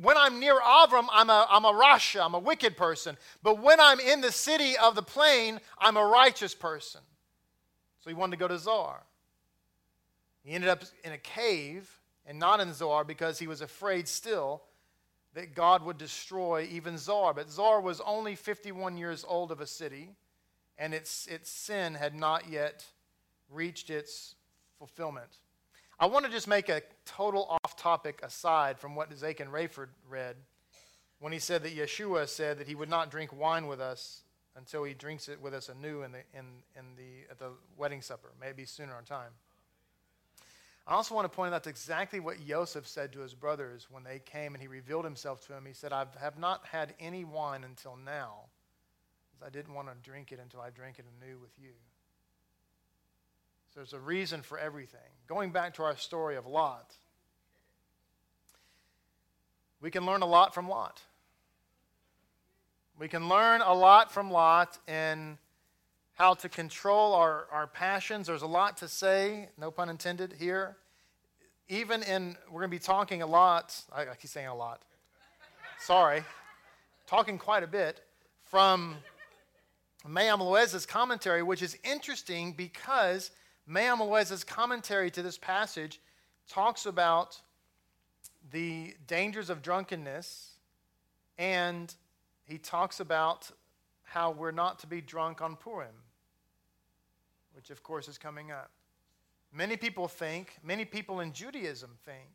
when 0.00 0.16
I'm 0.16 0.40
near 0.40 0.58
Avram, 0.60 1.06
I'm 1.12 1.30
a, 1.30 1.46
I'm 1.48 1.64
a 1.64 1.72
Rasha, 1.72 2.24
I'm 2.24 2.34
a 2.34 2.38
wicked 2.38 2.76
person. 2.76 3.16
But 3.42 3.62
when 3.62 3.78
I'm 3.80 4.00
in 4.00 4.20
the 4.20 4.32
city 4.32 4.76
of 4.76 4.94
the 4.96 5.02
plain, 5.02 5.60
I'm 5.78 5.96
a 5.96 6.04
righteous 6.04 6.54
person. 6.54 7.00
So 8.00 8.10
he 8.10 8.14
wanted 8.14 8.32
to 8.32 8.40
go 8.40 8.48
to 8.48 8.58
Zoar. 8.58 9.02
He 10.42 10.52
ended 10.52 10.68
up 10.68 10.82
in 11.04 11.12
a 11.12 11.18
cave 11.18 11.88
and 12.26 12.38
not 12.38 12.60
in 12.60 12.72
Zoar 12.72 13.04
because 13.04 13.38
he 13.38 13.46
was 13.46 13.60
afraid 13.60 14.08
still 14.08 14.62
that 15.36 15.54
God 15.54 15.84
would 15.84 15.98
destroy 15.98 16.66
even 16.72 16.96
Zoar. 16.96 17.34
But 17.34 17.50
Zoar 17.50 17.82
was 17.82 18.00
only 18.00 18.34
51 18.34 18.96
years 18.96 19.22
old 19.28 19.52
of 19.52 19.60
a 19.60 19.66
city, 19.66 20.16
and 20.78 20.94
its, 20.94 21.26
its 21.26 21.50
sin 21.50 21.92
had 21.92 22.14
not 22.14 22.48
yet 22.50 22.86
reached 23.50 23.90
its 23.90 24.34
fulfillment. 24.78 25.28
I 26.00 26.06
want 26.06 26.24
to 26.24 26.30
just 26.32 26.48
make 26.48 26.70
a 26.70 26.80
total 27.04 27.58
off 27.62 27.76
topic 27.76 28.20
aside 28.22 28.78
from 28.78 28.94
what 28.94 29.10
Zakin 29.10 29.50
Rayford 29.50 29.88
read 30.08 30.36
when 31.20 31.34
he 31.34 31.38
said 31.38 31.62
that 31.64 31.76
Yeshua 31.76 32.28
said 32.28 32.58
that 32.58 32.66
he 32.66 32.74
would 32.74 32.88
not 32.88 33.10
drink 33.10 33.30
wine 33.38 33.66
with 33.66 33.80
us 33.80 34.22
until 34.56 34.84
he 34.84 34.94
drinks 34.94 35.28
it 35.28 35.38
with 35.40 35.52
us 35.52 35.68
anew 35.68 36.02
in 36.02 36.12
the, 36.12 36.18
in, 36.32 36.46
in 36.74 36.96
the, 36.96 37.30
at 37.30 37.38
the 37.38 37.50
wedding 37.76 38.00
supper, 38.00 38.32
maybe 38.40 38.64
sooner 38.64 38.94
on 38.94 39.04
time. 39.04 39.32
I 40.86 40.94
also 40.94 41.16
want 41.16 41.24
to 41.24 41.34
point 41.34 41.48
out 41.48 41.64
that's 41.64 41.66
exactly 41.66 42.20
what 42.20 42.36
Joseph 42.46 42.86
said 42.86 43.12
to 43.12 43.20
his 43.20 43.34
brothers 43.34 43.88
when 43.90 44.04
they 44.04 44.20
came 44.20 44.54
and 44.54 44.62
he 44.62 44.68
revealed 44.68 45.04
himself 45.04 45.40
to 45.46 45.48
them. 45.48 45.64
He 45.66 45.72
said, 45.72 45.92
I 45.92 46.06
have 46.20 46.38
not 46.38 46.64
had 46.66 46.94
any 47.00 47.24
wine 47.24 47.64
until 47.64 47.96
now, 47.96 48.44
because 49.28 49.44
I 49.44 49.50
didn't 49.50 49.74
want 49.74 49.88
to 49.88 49.94
drink 50.08 50.30
it 50.30 50.38
until 50.40 50.60
I 50.60 50.70
drank 50.70 51.00
it 51.00 51.04
anew 51.20 51.38
with 51.40 51.50
you. 51.60 51.72
So 53.74 53.80
there's 53.80 53.94
a 53.94 53.98
reason 53.98 54.42
for 54.42 54.58
everything. 54.58 55.00
Going 55.26 55.50
back 55.50 55.74
to 55.74 55.82
our 55.82 55.96
story 55.96 56.36
of 56.36 56.46
Lot, 56.46 56.94
we 59.80 59.90
can 59.90 60.06
learn 60.06 60.22
a 60.22 60.26
lot 60.26 60.54
from 60.54 60.68
Lot. 60.68 61.02
We 62.98 63.08
can 63.08 63.28
learn 63.28 63.60
a 63.60 63.74
lot 63.74 64.12
from 64.12 64.30
Lot 64.30 64.78
in 64.88 65.36
how 66.16 66.32
to 66.32 66.48
control 66.48 67.12
our, 67.12 67.46
our 67.52 67.66
passions. 67.66 68.26
There's 68.26 68.42
a 68.42 68.46
lot 68.46 68.78
to 68.78 68.88
say, 68.88 69.50
no 69.58 69.70
pun 69.70 69.90
intended, 69.90 70.34
here. 70.38 70.76
Even 71.68 72.02
in, 72.02 72.36
we're 72.50 72.62
going 72.62 72.70
to 72.70 72.76
be 72.76 72.78
talking 72.78 73.20
a 73.20 73.26
lot, 73.26 73.78
I, 73.94 74.02
I 74.02 74.14
keep 74.14 74.30
saying 74.30 74.46
a 74.46 74.54
lot, 74.54 74.80
sorry, 75.78 76.24
talking 77.06 77.36
quite 77.36 77.62
a 77.62 77.66
bit 77.66 78.00
from 78.44 78.96
Me'am 80.08 80.40
Loez's 80.40 80.86
commentary, 80.86 81.42
which 81.42 81.60
is 81.60 81.76
interesting 81.84 82.52
because 82.52 83.30
Me'am 83.66 84.00
Loez's 84.00 84.42
commentary 84.42 85.10
to 85.10 85.22
this 85.22 85.36
passage 85.36 86.00
talks 86.48 86.86
about 86.86 87.38
the 88.52 88.94
dangers 89.06 89.50
of 89.50 89.60
drunkenness 89.60 90.52
and 91.36 91.94
he 92.44 92.56
talks 92.56 93.00
about 93.00 93.50
how 94.04 94.30
we're 94.30 94.52
not 94.52 94.78
to 94.78 94.86
be 94.86 95.02
drunk 95.02 95.42
on 95.42 95.56
Purim 95.56 96.05
which 97.56 97.70
of 97.70 97.82
course 97.82 98.06
is 98.06 98.18
coming 98.18 98.52
up. 98.52 98.70
Many 99.52 99.78
people 99.78 100.06
think, 100.08 100.58
many 100.62 100.84
people 100.84 101.20
in 101.20 101.32
Judaism 101.32 101.90
think, 102.04 102.28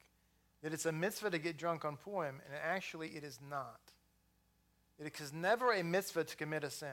that 0.64 0.74
it's 0.74 0.88
a 0.88 0.92
mitzvah 0.92 1.30
to 1.30 1.38
get 1.38 1.58
drunk 1.58 1.86
on 1.86 1.96
Purim, 1.96 2.42
and 2.46 2.56
actually 2.64 3.10
it 3.10 3.24
is 3.24 3.40
not. 3.48 3.80
It 5.00 5.20
is 5.20 5.32
never 5.32 5.74
a 5.74 5.84
mitzvah 5.84 6.24
to 6.24 6.36
commit 6.36 6.64
a 6.64 6.72
sin. 6.72 6.90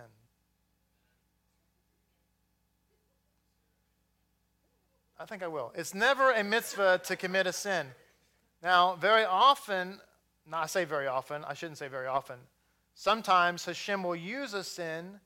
I 5.19 5.25
think 5.25 5.43
I 5.43 5.49
will. 5.49 5.73
It's 5.75 5.95
never 5.95 6.31
a 6.31 6.45
mitzvah 6.45 7.01
to 7.05 7.17
commit 7.17 7.47
a 7.47 7.53
sin. 7.53 7.87
Now, 8.63 8.95
very 8.97 9.25
often, 9.25 10.01
I 10.53 10.67
say 10.67 10.85
very 10.85 11.07
often, 11.07 11.45
I 11.45 11.55
shouldn't 11.55 11.79
say 11.79 11.89
very 11.89 12.07
often. 12.07 12.37
Sometimes 12.95 13.65
Hashem 13.65 14.03
will 14.03 14.17
use 14.17 14.53
a 14.53 14.63
sin 14.63 15.21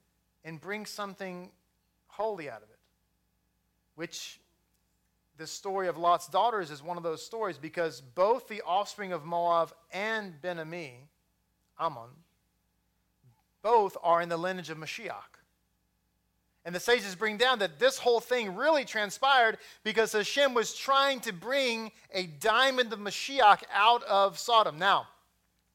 and 0.44 0.60
bring 0.60 0.86
something 0.86 1.50
holy 2.06 2.48
out 2.48 2.62
of 2.62 2.70
it 2.70 2.71
which 3.94 4.40
the 5.38 5.46
story 5.46 5.88
of 5.88 5.96
Lot's 5.96 6.28
daughters 6.28 6.70
is 6.70 6.82
one 6.82 6.96
of 6.96 7.02
those 7.02 7.24
stories 7.24 7.58
because 7.58 8.00
both 8.00 8.48
the 8.48 8.62
offspring 8.62 9.12
of 9.12 9.24
Moab 9.24 9.72
and 9.92 10.40
Ben 10.40 10.58
Ami, 10.58 11.08
Ammon, 11.80 12.10
both 13.62 13.96
are 14.02 14.20
in 14.20 14.28
the 14.28 14.36
lineage 14.36 14.70
of 14.70 14.78
Mashiach. 14.78 15.38
And 16.64 16.74
the 16.74 16.80
sages 16.80 17.14
bring 17.16 17.38
down 17.38 17.58
that 17.58 17.78
this 17.80 17.98
whole 17.98 18.20
thing 18.20 18.54
really 18.54 18.84
transpired 18.84 19.58
because 19.82 20.12
Hashem 20.12 20.54
was 20.54 20.74
trying 20.74 21.20
to 21.20 21.32
bring 21.32 21.90
a 22.12 22.26
diamond 22.26 22.92
of 22.92 23.00
Mashiach 23.00 23.62
out 23.72 24.04
of 24.04 24.38
Sodom. 24.38 24.78
Now, 24.78 25.08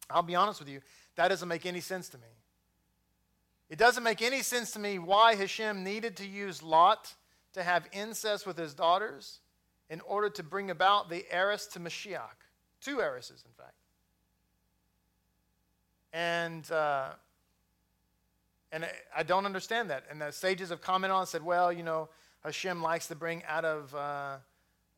I'll 0.10 0.24
be 0.24 0.36
honest 0.36 0.60
with 0.60 0.70
you, 0.70 0.80
that 1.16 1.28
doesn't 1.28 1.48
make 1.48 1.66
any 1.66 1.82
sense 1.82 2.08
to 2.10 2.18
me. 2.18 2.28
It 3.70 3.78
doesn't 3.78 4.04
make 4.04 4.22
any 4.22 4.42
sense 4.44 4.72
to 4.72 4.80
me 4.80 4.98
why 4.98 5.36
Hashem 5.36 5.84
needed 5.84 6.16
to 6.18 6.26
use 6.26 6.64
Lot 6.64 7.14
to 7.58 7.64
have 7.64 7.88
incest 7.92 8.48
with 8.48 8.58
his 8.58 8.74
daughters 8.74 9.40
in 9.90 10.02
order 10.02 10.30
to 10.30 10.44
bring 10.44 10.70
about 10.70 11.10
the 11.10 11.26
heiress 11.30 11.66
to 11.68 11.80
Mashiach. 11.80 12.46
Two 12.82 13.02
heiresses, 13.02 13.44
in 13.46 13.52
fact. 13.52 13.74
And, 16.14 16.70
uh, 16.72 17.10
and 18.72 18.88
I 19.16 19.24
don't 19.24 19.46
understand 19.46 19.90
that. 19.90 20.06
And 20.10 20.22
the 20.22 20.32
sages 20.32 20.70
have 20.70 20.82
commented 20.82 21.14
on 21.14 21.22
and 21.22 21.30
said, 21.30 21.44
well, 21.44 21.72
you 21.72 21.84
know, 21.84 22.10
Hashem 22.44 22.82
likes 22.82 23.08
to 23.08 23.16
bring 23.16 23.44
out 23.48 23.66
of, 23.66 23.94
uh, 23.96 24.38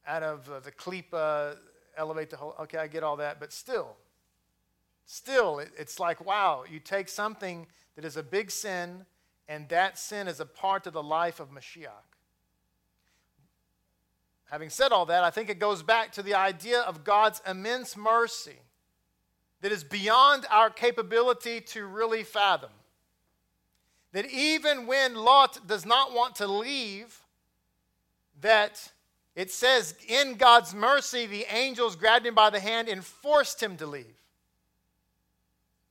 out 0.08 0.24
of 0.24 0.50
uh, 0.50 0.60
the 0.60 0.72
klipa, 0.72 1.56
elevate 1.98 2.30
the 2.30 2.38
whole. 2.38 2.56
Okay, 2.62 2.78
I 2.78 2.88
get 2.88 3.04
all 3.04 3.18
that. 3.18 3.40
But 3.40 3.54
still, 3.54 3.96
still, 5.06 5.60
it, 5.60 5.72
it's 5.78 6.00
like, 6.00 6.26
wow, 6.26 6.64
you 6.70 6.80
take 6.80 7.10
something 7.10 7.68
that 7.96 8.06
is 8.06 8.18
a 8.18 8.24
big 8.24 8.52
sin, 8.52 9.06
and 9.48 9.68
that 9.70 9.98
sin 9.98 10.28
is 10.28 10.40
a 10.40 10.46
part 10.46 10.88
of 10.88 10.94
the 10.94 11.04
life 11.04 11.40
of 11.40 11.52
Mashiach. 11.52 12.09
Having 14.50 14.70
said 14.72 14.92
all 14.92 15.06
that, 15.08 15.24
I 15.24 15.30
think 15.30 15.50
it 15.50 15.60
goes 15.60 15.84
back 15.84 16.12
to 16.14 16.24
the 16.24 16.34
idea 16.34 16.82
of 16.82 17.04
God's 17.04 17.42
immense 17.48 17.96
mercy 17.96 18.58
that 19.62 19.72
is 19.72 19.84
beyond 19.84 20.46
our 20.50 20.70
capability 20.70 21.62
to 21.62 21.86
really 21.86 22.24
fathom. 22.24 22.72
That 24.12 24.26
even 24.32 24.88
when 24.88 25.14
Lot 25.16 25.68
does 25.68 25.86
not 25.86 26.14
want 26.14 26.36
to 26.36 26.48
leave, 26.48 27.20
that 28.42 28.92
it 29.36 29.52
says 29.52 29.94
in 30.08 30.36
God's 30.36 30.74
mercy, 30.74 31.28
the 31.28 31.46
angels 31.54 31.96
grabbed 31.96 32.26
him 32.26 32.34
by 32.34 32.50
the 32.50 32.60
hand 32.60 32.88
and 32.90 33.06
forced 33.06 33.62
him 33.62 33.78
to 33.78 33.86
leave. 33.86 34.19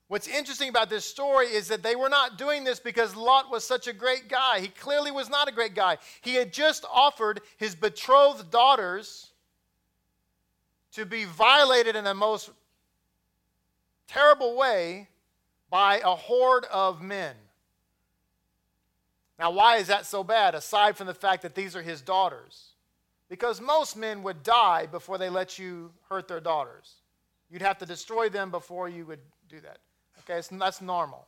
What's 0.08 0.26
interesting 0.26 0.70
about 0.70 0.88
this 0.88 1.04
story 1.04 1.48
is 1.48 1.68
that 1.68 1.82
they 1.82 1.94
were 1.94 2.08
not 2.08 2.38
doing 2.38 2.64
this 2.64 2.80
because 2.80 3.14
Lot 3.14 3.50
was 3.50 3.62
such 3.62 3.86
a 3.86 3.92
great 3.92 4.28
guy. 4.28 4.58
He 4.60 4.68
clearly 4.68 5.10
was 5.10 5.28
not 5.28 5.48
a 5.48 5.52
great 5.52 5.74
guy. 5.74 5.98
He 6.22 6.34
had 6.34 6.50
just 6.50 6.86
offered 6.90 7.42
his 7.58 7.74
betrothed 7.74 8.50
daughters 8.50 9.30
to 10.92 11.04
be 11.04 11.24
violated 11.24 11.94
in 11.94 12.04
the 12.04 12.14
most 12.14 12.48
terrible 14.06 14.56
way 14.56 15.08
by 15.68 16.00
a 16.02 16.16
horde 16.16 16.64
of 16.72 17.02
men. 17.02 17.36
Now, 19.38 19.50
why 19.50 19.76
is 19.76 19.88
that 19.88 20.06
so 20.06 20.24
bad, 20.24 20.54
aside 20.54 20.96
from 20.96 21.06
the 21.06 21.14
fact 21.14 21.42
that 21.42 21.54
these 21.54 21.76
are 21.76 21.82
his 21.82 22.00
daughters? 22.00 22.70
Because 23.28 23.60
most 23.60 23.94
men 23.94 24.22
would 24.22 24.42
die 24.42 24.86
before 24.86 25.18
they 25.18 25.28
let 25.28 25.58
you 25.58 25.92
hurt 26.08 26.28
their 26.28 26.40
daughters. 26.40 26.94
You'd 27.50 27.62
have 27.62 27.78
to 27.78 27.86
destroy 27.86 28.30
them 28.30 28.50
before 28.50 28.88
you 28.88 29.04
would 29.04 29.20
do 29.50 29.60
that. 29.60 29.78
Okay, 30.28 30.42
so 30.42 30.56
that's 30.56 30.80
normal. 30.80 31.26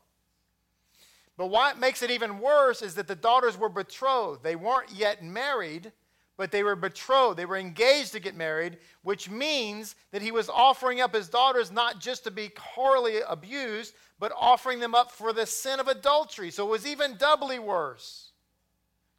But 1.36 1.46
what 1.46 1.78
makes 1.78 2.02
it 2.02 2.10
even 2.10 2.38
worse 2.38 2.82
is 2.82 2.94
that 2.96 3.08
the 3.08 3.14
daughters 3.14 3.56
were 3.56 3.70
betrothed. 3.70 4.42
They 4.42 4.56
weren't 4.56 4.90
yet 4.92 5.24
married, 5.24 5.90
but 6.36 6.52
they 6.52 6.62
were 6.62 6.76
betrothed. 6.76 7.38
They 7.38 7.46
were 7.46 7.56
engaged 7.56 8.12
to 8.12 8.20
get 8.20 8.36
married, 8.36 8.76
which 9.02 9.30
means 9.30 9.94
that 10.10 10.20
he 10.20 10.32
was 10.32 10.50
offering 10.50 11.00
up 11.00 11.14
his 11.14 11.30
daughters 11.30 11.72
not 11.72 11.98
just 11.98 12.24
to 12.24 12.30
be 12.30 12.50
horribly 12.58 13.20
abused, 13.26 13.94
but 14.18 14.32
offering 14.38 14.80
them 14.80 14.94
up 14.94 15.10
for 15.10 15.32
the 15.32 15.46
sin 15.46 15.80
of 15.80 15.88
adultery. 15.88 16.50
So 16.50 16.66
it 16.66 16.70
was 16.70 16.86
even 16.86 17.16
doubly 17.16 17.58
worse 17.58 18.32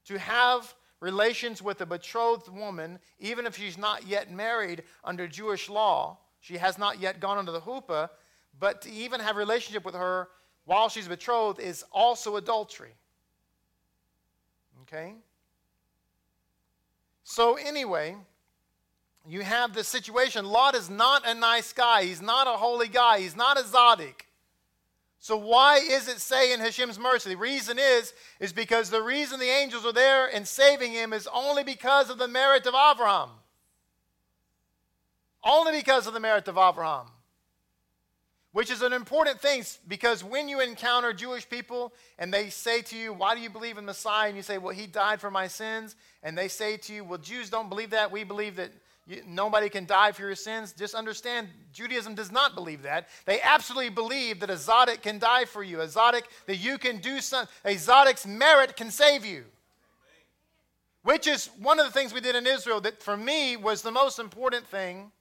to 0.06 0.20
have 0.20 0.76
relations 1.00 1.60
with 1.60 1.82
a 1.82 1.88
betrothed 1.88 2.50
woman, 2.50 3.00
even 3.20 3.48
if 3.48 3.58
she's 3.58 3.80
not 3.80 4.06
yet 4.06 4.32
married 4.32 4.84
under 5.04 5.28
Jewish 5.28 5.70
law. 5.70 6.20
She 6.40 6.58
has 6.58 6.78
not 6.78 7.00
yet 7.00 7.20
gone 7.20 7.40
under 7.40 7.52
the 7.52 7.62
chuppah 7.62 8.10
but 8.60 8.82
to 8.84 8.92
even 8.92 9.20
have 9.20 9.36
a 9.36 9.40
relationship 9.40 9.86
with 9.86 9.96
her 9.96 10.28
while 10.66 10.90
she's 10.90 11.08
betrothed 11.08 11.60
is 11.60 11.84
also 11.92 12.36
adultery. 12.36 12.94
Okay? 14.84 15.16
So, 17.24 17.56
anyway, 17.56 18.16
you 19.28 19.42
have 19.42 19.74
this 19.74 19.88
situation. 19.88 20.46
Lot 20.46 20.76
is 20.76 20.90
not 20.90 21.28
a 21.28 21.34
nice 21.34 21.74
guy. 21.74 22.04
He's 22.04 22.22
not 22.22 22.48
a 22.48 22.58
holy 22.58 22.88
guy. 22.88 23.20
He's 23.20 23.36
not 23.36 23.58
a 23.58 23.64
Tzaddik. 23.64 24.26
So 25.20 25.38
why 25.38 25.78
is 25.78 26.08
it 26.08 26.20
saying 26.20 26.60
Hashem's 26.60 26.98
mercy? 26.98 27.30
The 27.30 27.38
reason 27.38 27.78
is, 27.78 28.14
is 28.40 28.52
because 28.52 28.90
the 28.90 29.04
reason 29.04 29.40
the 29.40 29.46
angels 29.46 29.86
are 29.86 29.94
there 29.94 30.26
and 30.26 30.48
saving 30.48 30.94
him 30.94 31.14
is 31.14 31.30
only 31.32 31.64
because 31.64 32.10
of 32.10 32.18
the 32.18 32.28
merit 32.28 32.66
of 32.66 32.74
Abraham. 32.74 33.30
Only 35.44 35.74
because 35.74 36.08
of 36.08 36.16
the 36.16 36.20
merit 36.20 36.48
of 36.48 36.58
Abraham 36.58 37.06
which 38.54 38.70
is 38.70 38.82
an 38.82 38.92
important 38.92 39.40
thing 39.40 39.64
because 39.88 40.24
when 40.24 40.50
you 40.50 40.60
encounter 40.60 41.14
Jewish 41.14 41.48
people 41.48 41.94
and 42.20 42.34
they 42.34 42.50
say 42.50 42.82
to 42.84 42.98
you, 42.98 43.14
Why 43.14 43.34
do 43.34 43.42
you 43.42 43.50
believe 43.50 43.78
in 43.78 43.86
Messiah? 43.86 44.28
And 44.28 44.36
you 44.36 44.44
say, 44.44 44.58
Well, 44.58 44.76
he 44.76 44.88
died 44.88 45.22
for 45.22 45.32
my 45.32 45.48
sins. 45.48 45.96
And 46.22 46.38
they 46.38 46.50
say 46.50 46.78
to 46.78 46.94
you, 46.94 47.04
Well, 47.04 47.18
Jews 47.18 47.50
don't 47.50 47.70
believe 47.70 47.92
that. 47.92 48.12
We 48.12 48.26
believe 48.26 48.58
that 48.58 48.72
you, 49.08 49.22
nobody 49.26 49.70
can 49.70 49.86
die 49.86 50.12
for 50.12 50.24
your 50.24 50.36
sins. 50.36 50.74
Just 50.74 50.96
understand, 50.96 51.48
Judaism 51.72 52.14
does 52.14 52.32
not 52.32 52.54
believe 52.54 52.82
that. 52.84 53.08
They 53.26 53.42
absolutely 53.42 53.90
believe 53.90 54.42
that 54.42 54.50
a 54.50 54.56
Tzaddik 54.56 55.02
can 55.02 55.18
die 55.18 55.46
for 55.46 55.64
you, 55.64 55.80
a 55.80 55.88
Tzaddik 55.88 56.24
that 56.46 56.58
you 56.58 56.78
can 56.78 56.98
do 56.98 57.22
something, 57.22 57.52
a 57.64 57.76
Tzaddik's 57.76 58.28
merit 58.28 58.76
can 58.76 58.92
save 58.92 59.26
you. 59.26 59.46
Which 61.04 61.26
is 61.26 61.50
one 61.60 61.80
of 61.80 61.86
the 61.86 61.92
things 61.92 62.14
we 62.14 62.20
did 62.20 62.36
in 62.36 62.46
Israel 62.46 62.82
that 62.82 63.02
for 63.02 63.16
me 63.16 63.56
was 63.56 63.82
the 63.82 63.92
most 63.92 64.20
important 64.20 64.68
thing 64.68 65.12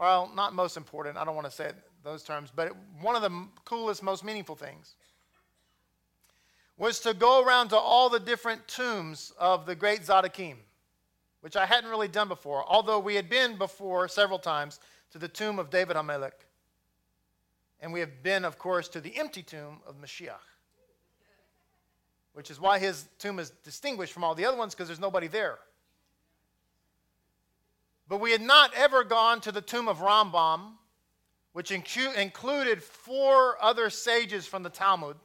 well, 0.00 0.32
not 0.34 0.54
most 0.54 0.78
important, 0.78 1.18
I 1.18 1.24
don't 1.24 1.34
want 1.34 1.46
to 1.46 1.52
say 1.52 1.66
it 1.66 1.76
those 2.02 2.22
terms, 2.22 2.50
but 2.54 2.72
one 3.02 3.14
of 3.14 3.20
the 3.20 3.46
coolest, 3.66 4.02
most 4.02 4.24
meaningful 4.24 4.56
things 4.56 4.94
was 6.78 6.98
to 7.00 7.12
go 7.12 7.44
around 7.44 7.68
to 7.68 7.76
all 7.76 8.08
the 8.08 8.18
different 8.18 8.66
tombs 8.66 9.34
of 9.38 9.66
the 9.66 9.74
great 9.74 10.00
Tzaddikim, 10.00 10.56
which 11.42 11.54
I 11.54 11.66
hadn't 11.66 11.90
really 11.90 12.08
done 12.08 12.28
before, 12.28 12.64
although 12.66 12.98
we 12.98 13.14
had 13.14 13.28
been 13.28 13.58
before 13.58 14.08
several 14.08 14.38
times 14.38 14.80
to 15.10 15.18
the 15.18 15.28
tomb 15.28 15.58
of 15.58 15.68
David 15.68 15.98
HaMelech. 15.98 16.32
And 17.80 17.92
we 17.92 18.00
have 18.00 18.22
been, 18.22 18.46
of 18.46 18.58
course, 18.58 18.88
to 18.88 19.00
the 19.00 19.14
empty 19.18 19.42
tomb 19.42 19.80
of 19.86 20.00
Mashiach, 20.00 20.32
which 22.32 22.50
is 22.50 22.58
why 22.58 22.78
his 22.78 23.04
tomb 23.18 23.38
is 23.38 23.50
distinguished 23.62 24.14
from 24.14 24.24
all 24.24 24.34
the 24.34 24.46
other 24.46 24.56
ones 24.56 24.74
because 24.74 24.88
there's 24.88 25.00
nobody 25.00 25.26
there. 25.26 25.58
But 28.10 28.20
we 28.20 28.32
had 28.32 28.42
not 28.42 28.74
ever 28.74 29.04
gone 29.04 29.40
to 29.42 29.52
the 29.52 29.60
tomb 29.60 29.86
of 29.86 29.98
Rambam, 29.98 30.72
which 31.52 31.70
incu- 31.70 32.12
included 32.16 32.82
four 32.82 33.56
other 33.62 33.88
sages 33.88 34.48
from 34.48 34.64
the 34.64 34.68
Talmud. 34.68 35.16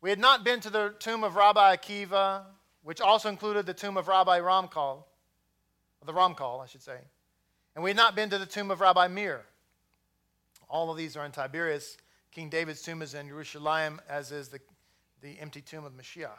We 0.00 0.08
had 0.08 0.18
not 0.18 0.42
been 0.42 0.60
to 0.60 0.70
the 0.70 0.94
tomb 0.98 1.22
of 1.22 1.36
Rabbi 1.36 1.76
Akiva, 1.76 2.44
which 2.82 3.02
also 3.02 3.28
included 3.28 3.66
the 3.66 3.74
tomb 3.74 3.98
of 3.98 4.08
Rabbi 4.08 4.40
Ramchal, 4.40 5.04
the 6.06 6.12
Ramchal, 6.14 6.62
I 6.62 6.66
should 6.66 6.82
say. 6.82 6.98
And 7.74 7.84
we 7.84 7.90
had 7.90 7.96
not 7.98 8.16
been 8.16 8.30
to 8.30 8.38
the 8.38 8.46
tomb 8.46 8.70
of 8.70 8.80
Rabbi 8.80 9.08
Meir. 9.08 9.44
All 10.70 10.90
of 10.90 10.96
these 10.96 11.14
are 11.14 11.26
in 11.26 11.32
Tiberias. 11.32 11.98
King 12.32 12.48
David's 12.48 12.80
tomb 12.80 13.02
is 13.02 13.12
in 13.12 13.28
Jerusalem, 13.28 14.00
as 14.08 14.32
is 14.32 14.48
the, 14.48 14.60
the 15.20 15.38
empty 15.38 15.60
tomb 15.60 15.84
of 15.84 15.92
Mashiach. 15.92 16.30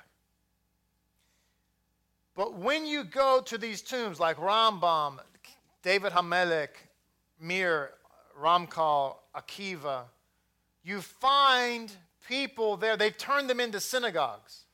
But 2.35 2.57
when 2.57 2.85
you 2.85 3.05
go 3.05 3.41
to 3.45 3.57
these 3.57 3.81
tombs 3.81 4.19
like 4.19 4.37
Rambam, 4.37 5.19
David 5.81 6.11
Hamelech, 6.11 6.69
Meir, 7.39 7.91
Ramchal, 8.39 9.15
Akiva, 9.33 10.03
you 10.83 11.01
find 11.01 11.91
people 12.27 12.75
there, 12.75 12.97
they've 12.97 13.17
turned 13.17 13.49
them 13.49 13.59
into 13.59 13.79
synagogues. 13.79 14.65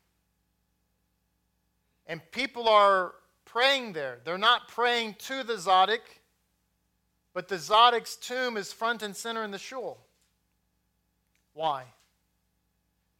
And 2.07 2.19
people 2.31 2.67
are 2.67 3.13
praying 3.45 3.93
there. 3.93 4.19
They're 4.23 4.37
not 4.37 4.67
praying 4.67 5.15
to 5.19 5.43
the 5.43 5.53
Tzaddik, 5.53 5.99
but 7.33 7.47
the 7.47 7.55
Tzaddik's 7.55 8.15
tomb 8.15 8.57
is 8.57 8.73
front 8.73 9.03
and 9.03 9.15
center 9.15 9.43
in 9.43 9.51
the 9.51 9.59
shul. 9.59 9.99
Why? 11.53 11.83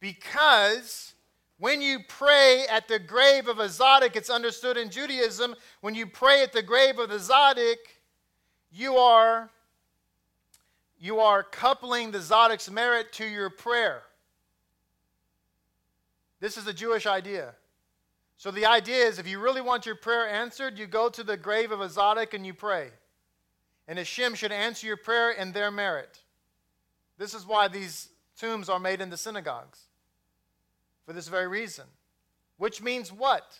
Because 0.00 1.14
when 1.62 1.80
you 1.80 2.00
pray 2.08 2.66
at 2.68 2.88
the 2.88 2.98
grave 2.98 3.46
of 3.46 3.60
a 3.60 3.66
Tzaddik, 3.66 4.16
it's 4.16 4.30
understood 4.30 4.76
in 4.76 4.90
Judaism, 4.90 5.54
when 5.80 5.94
you 5.94 6.08
pray 6.08 6.42
at 6.42 6.52
the 6.52 6.60
grave 6.60 6.98
of 6.98 7.08
the 7.08 7.18
Tzaddik, 7.18 7.76
you 8.72 8.96
are, 8.96 9.48
you 10.98 11.20
are 11.20 11.44
coupling 11.44 12.10
the 12.10 12.18
Tzaddik's 12.18 12.68
merit 12.68 13.12
to 13.12 13.24
your 13.24 13.48
prayer. 13.48 14.02
This 16.40 16.56
is 16.56 16.66
a 16.66 16.72
Jewish 16.72 17.06
idea. 17.06 17.54
So 18.38 18.50
the 18.50 18.66
idea 18.66 19.04
is 19.04 19.20
if 19.20 19.28
you 19.28 19.38
really 19.38 19.60
want 19.60 19.86
your 19.86 19.94
prayer 19.94 20.28
answered, 20.28 20.80
you 20.80 20.88
go 20.88 21.08
to 21.10 21.22
the 21.22 21.36
grave 21.36 21.70
of 21.70 21.80
a 21.80 21.86
Tzaddik 21.86 22.34
and 22.34 22.44
you 22.44 22.54
pray. 22.54 22.88
And 23.86 23.98
Hashem 24.00 24.34
should 24.34 24.50
answer 24.50 24.88
your 24.88 24.96
prayer 24.96 25.30
in 25.30 25.52
their 25.52 25.70
merit. 25.70 26.22
This 27.18 27.34
is 27.34 27.46
why 27.46 27.68
these 27.68 28.08
tombs 28.36 28.68
are 28.68 28.80
made 28.80 29.00
in 29.00 29.10
the 29.10 29.16
synagogues 29.16 29.86
for 31.12 31.16
this 31.16 31.28
very 31.28 31.46
reason. 31.46 31.84
Which 32.56 32.80
means 32.80 33.12
what? 33.12 33.58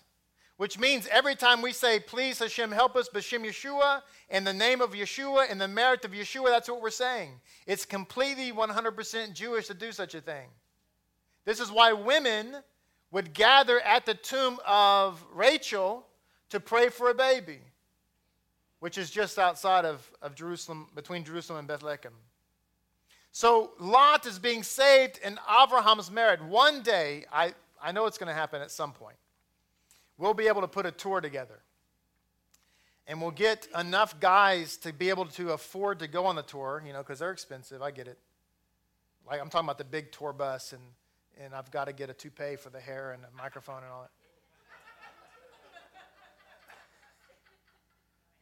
Which 0.56 0.78
means 0.78 1.06
every 1.11 1.35
time 1.35 1.61
we 1.61 1.73
say, 1.73 2.00
please 2.00 2.38
Hashem 2.38 2.73
help 2.73 2.97
us, 2.97 3.11
B'Shem 3.11 3.44
Yeshua, 3.44 4.00
in 4.30 4.44
the 4.44 4.54
name 4.54 4.80
of 4.80 4.92
Yeshua, 4.92 5.50
in 5.50 5.59
the 5.59 5.68
merit 5.68 6.04
of 6.06 6.12
Yeshua, 6.12 6.47
that's 6.47 6.68
what 6.68 6.80
we're 6.80 6.90
saying. 6.90 7.40
It's 7.66 7.85
completely 7.85 8.52
100% 8.52 9.35
Jewish 9.35 9.66
to 9.66 9.75
do 9.75 9.92
such 9.92 10.14
a 10.14 10.21
thing. 10.23 10.49
This 11.44 11.61
is 11.61 11.71
why 11.71 11.92
women 11.92 12.56
would 13.11 13.35
gather 13.35 13.80
at 13.80 14.06
the 14.06 14.14
tomb 14.14 14.59
of 14.66 15.23
Rachel 15.35 16.06
to 16.50 16.61
pray 16.61 16.88
for 16.88 17.11
a 17.11 17.14
baby, 17.14 17.61
which 18.80 18.97
is 18.97 19.11
just 19.11 19.38
outside 19.38 19.85
of, 19.85 20.11
of 20.23 20.35
Jerusalem, 20.35 20.88
between 20.94 21.23
Jerusalem 21.23 21.59
and 21.59 21.68
Bethlehem. 21.68 22.14
So 23.32 23.70
Lot 23.80 24.26
is 24.26 24.38
being 24.38 24.62
saved 24.62 25.18
in 25.24 25.38
Abraham's 25.50 26.10
merit. 26.10 26.42
One 26.44 26.82
day, 26.82 27.24
I, 27.32 27.54
I 27.82 27.90
know 27.90 28.04
it's 28.04 28.18
going 28.18 28.28
to 28.28 28.34
happen 28.34 28.60
at 28.60 28.70
some 28.70 28.92
point. 28.92 29.16
We'll 30.18 30.34
be 30.34 30.48
able 30.48 30.60
to 30.60 30.68
put 30.68 30.84
a 30.84 30.90
tour 30.90 31.22
together. 31.22 31.60
And 33.06 33.20
we'll 33.20 33.30
get 33.30 33.66
enough 33.76 34.20
guys 34.20 34.76
to 34.78 34.92
be 34.92 35.08
able 35.08 35.24
to 35.26 35.52
afford 35.52 35.98
to 36.00 36.08
go 36.08 36.26
on 36.26 36.36
the 36.36 36.42
tour, 36.42 36.82
you 36.86 36.92
know, 36.92 36.98
because 36.98 37.18
they're 37.18 37.32
expensive. 37.32 37.80
I 37.80 37.90
get 37.90 38.06
it. 38.06 38.18
Like 39.26 39.40
I'm 39.40 39.48
talking 39.48 39.66
about 39.66 39.78
the 39.78 39.84
big 39.84 40.12
tour 40.12 40.34
bus, 40.34 40.72
and, 40.72 40.82
and 41.42 41.54
I've 41.54 41.70
got 41.70 41.86
to 41.86 41.92
get 41.94 42.10
a 42.10 42.14
toupee 42.14 42.56
for 42.56 42.68
the 42.68 42.80
hair 42.80 43.12
and 43.12 43.24
a 43.24 43.36
microphone 43.36 43.82
and 43.82 43.86
all 43.86 44.02
that. 44.02 44.10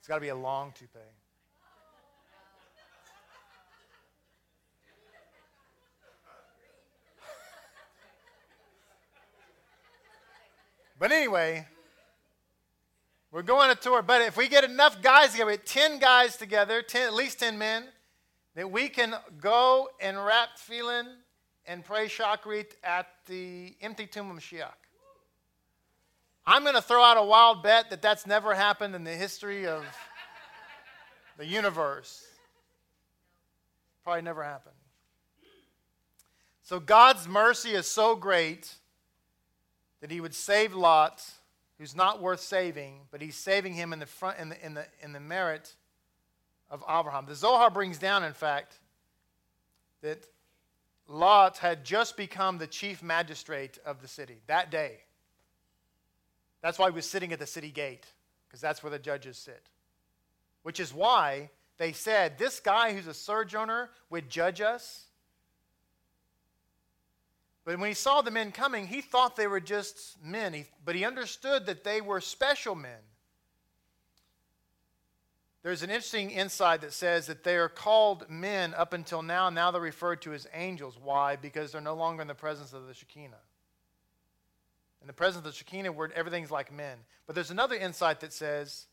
it's 0.01 0.09
got 0.09 0.17
to 0.17 0.21
be 0.21 0.29
a 0.29 0.37
long 0.37 0.73
toupee. 0.73 0.99
But 11.01 11.13
anyway, 11.13 11.67
we're 13.33 13.43
going 13.43 13.65
on 13.65 13.71
a 13.71 13.75
tour. 13.75 14.03
But 14.03 14.21
if 14.21 14.37
we 14.37 14.49
get 14.49 14.65
enough 14.65 15.01
guys 15.01 15.33
together, 15.33 15.57
10 15.57 15.99
guys 15.99 16.37
together, 16.37 16.83
10, 16.83 17.07
at 17.07 17.15
least 17.15 17.41
10 17.41 17.57
men, 17.57 17.85
that 18.55 18.71
we 18.71 18.91
can 18.91 19.15
go 19.41 19.89
and 19.99 20.23
wrap 20.23 20.51
tefillin 20.59 21.07
and 21.65 21.83
pray 21.83 22.07
Shacharit 22.07 22.73
at 22.85 23.07
the 23.27 23.75
empty 23.81 24.07
tomb 24.07 24.31
of 24.31 24.37
Mashiach. 24.37 24.69
I'm 26.47 26.65
going 26.65 26.75
to 26.75 26.83
throw 26.83 27.03
out 27.03 27.17
a 27.17 27.25
wild 27.25 27.63
bet 27.63 27.89
that 27.89 28.03
that's 28.03 28.27
never 28.27 28.55
happened 28.55 28.95
in 28.95 29.03
the 29.03 29.15
history 29.15 29.67
of 29.67 29.83
the 31.39 31.47
universe. 31.47 32.27
Probably 34.05 34.21
never 34.21 34.45
happened. 34.45 34.75
So 36.63 36.79
God's 36.79 37.27
mercy 37.27 37.71
is 37.71 37.87
so 37.87 38.17
great 38.17 38.75
that 40.01 40.11
he 40.11 40.21
would 40.21 40.35
save 40.35 40.75
Lot, 40.75 41.25
who's 41.79 41.95
not 41.95 42.21
worth 42.21 42.41
saving, 42.41 43.01
but 43.11 43.21
he's 43.21 43.37
saving 43.37 43.75
him 43.75 43.93
in 43.93 43.99
the 43.99 44.07
front 44.07 44.39
in 44.39 44.49
the 44.51 44.65
in 44.65 44.75
the 44.75 44.87
in 45.03 45.13
the 45.13 45.21
merit 45.21 45.75
of 46.71 46.85
Abraham. 46.89 47.27
The 47.27 47.35
Zohar 47.35 47.71
brings 47.71 47.99
down, 47.99 48.25
in 48.25 48.33
fact, 48.33 48.79
that 50.03 50.27
Lot 51.09 51.59
had 51.59 51.85
just 51.85 52.17
become 52.17 52.59
the 52.59 52.67
chief 52.67 53.03
magistrate 53.03 53.79
of 53.85 54.01
the 54.01 54.09
city 54.09 54.41
that 54.47 54.71
day. 54.71 54.99
That's 56.63 56.79
why 56.79 56.89
he 56.89 56.95
was 56.95 57.09
sitting 57.09 57.33
at 57.33 57.39
the 57.39 57.47
city 57.47 57.71
gate, 57.71 58.07
because 58.47 58.61
that's 58.61 58.83
where 58.83 58.91
the 58.91 58.99
judges 58.99 59.37
sit. 59.37 59.69
Which 60.63 60.79
is 60.79 60.95
why 60.95 61.51
they 61.79 61.93
said, 61.93 62.39
This 62.39 62.61
guy 62.61 62.93
who's 62.93 63.07
a 63.07 63.15
sojourner 63.15 63.91
would 64.11 64.29
judge 64.31 64.61
us. 64.61 65.07
But 67.65 67.79
when 67.79 67.89
he 67.89 67.95
saw 67.95 68.23
the 68.23 68.31
men 68.31 68.53
coming, 68.53 68.87
he 68.87 69.01
thought 69.01 69.37
they 69.37 69.47
were 69.47 69.61
just 69.61 70.23
men, 70.23 70.65
but 70.85 70.95
he 70.95 71.05
understood 71.05 71.67
that 71.67 71.85
they 71.85 72.01
were 72.01 72.21
special 72.21 72.75
men. 72.75 73.01
There's 75.63 75.83
an 75.83 75.91
interesting 75.91 76.31
insight 76.31 76.81
that 76.81 76.95
says 76.95 77.27
that 77.27 77.45
they 77.45 77.57
are 77.57 77.69
called 77.69 78.31
men 78.31 78.73
up 78.75 78.95
until 78.95 79.21
now. 79.21 79.51
Now 79.51 79.71
they're 79.71 79.81
referred 79.81 80.23
to 80.23 80.33
as 80.33 80.49
angels. 80.55 80.99
Why? 81.03 81.37
Because 81.37 81.71
they're 81.71 81.83
no 81.83 81.95
longer 81.95 82.23
in 82.23 82.29
the 82.29 82.35
presence 82.35 82.73
of 82.73 82.87
the 82.87 82.95
Shekinah. 82.95 83.37
In 85.03 85.07
the 85.07 85.13
presence 85.13 85.45
of 85.45 85.53
the 85.53 85.57
Shekinah, 85.57 85.93
where 85.93 86.11
everything's 86.15 86.51
like 86.51 86.73
men. 86.73 86.97
But 87.27 87.35
there's 87.35 87.51
another 87.51 87.77
insight 87.77 88.21
that 88.21 88.33
says 88.33 88.87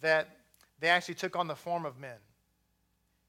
that 0.00 0.36
they 0.80 0.88
actually 0.88 1.14
took 1.14 1.36
on 1.36 1.46
the 1.46 1.54
form 1.54 1.86
of 1.86 1.98
men. 1.98 2.18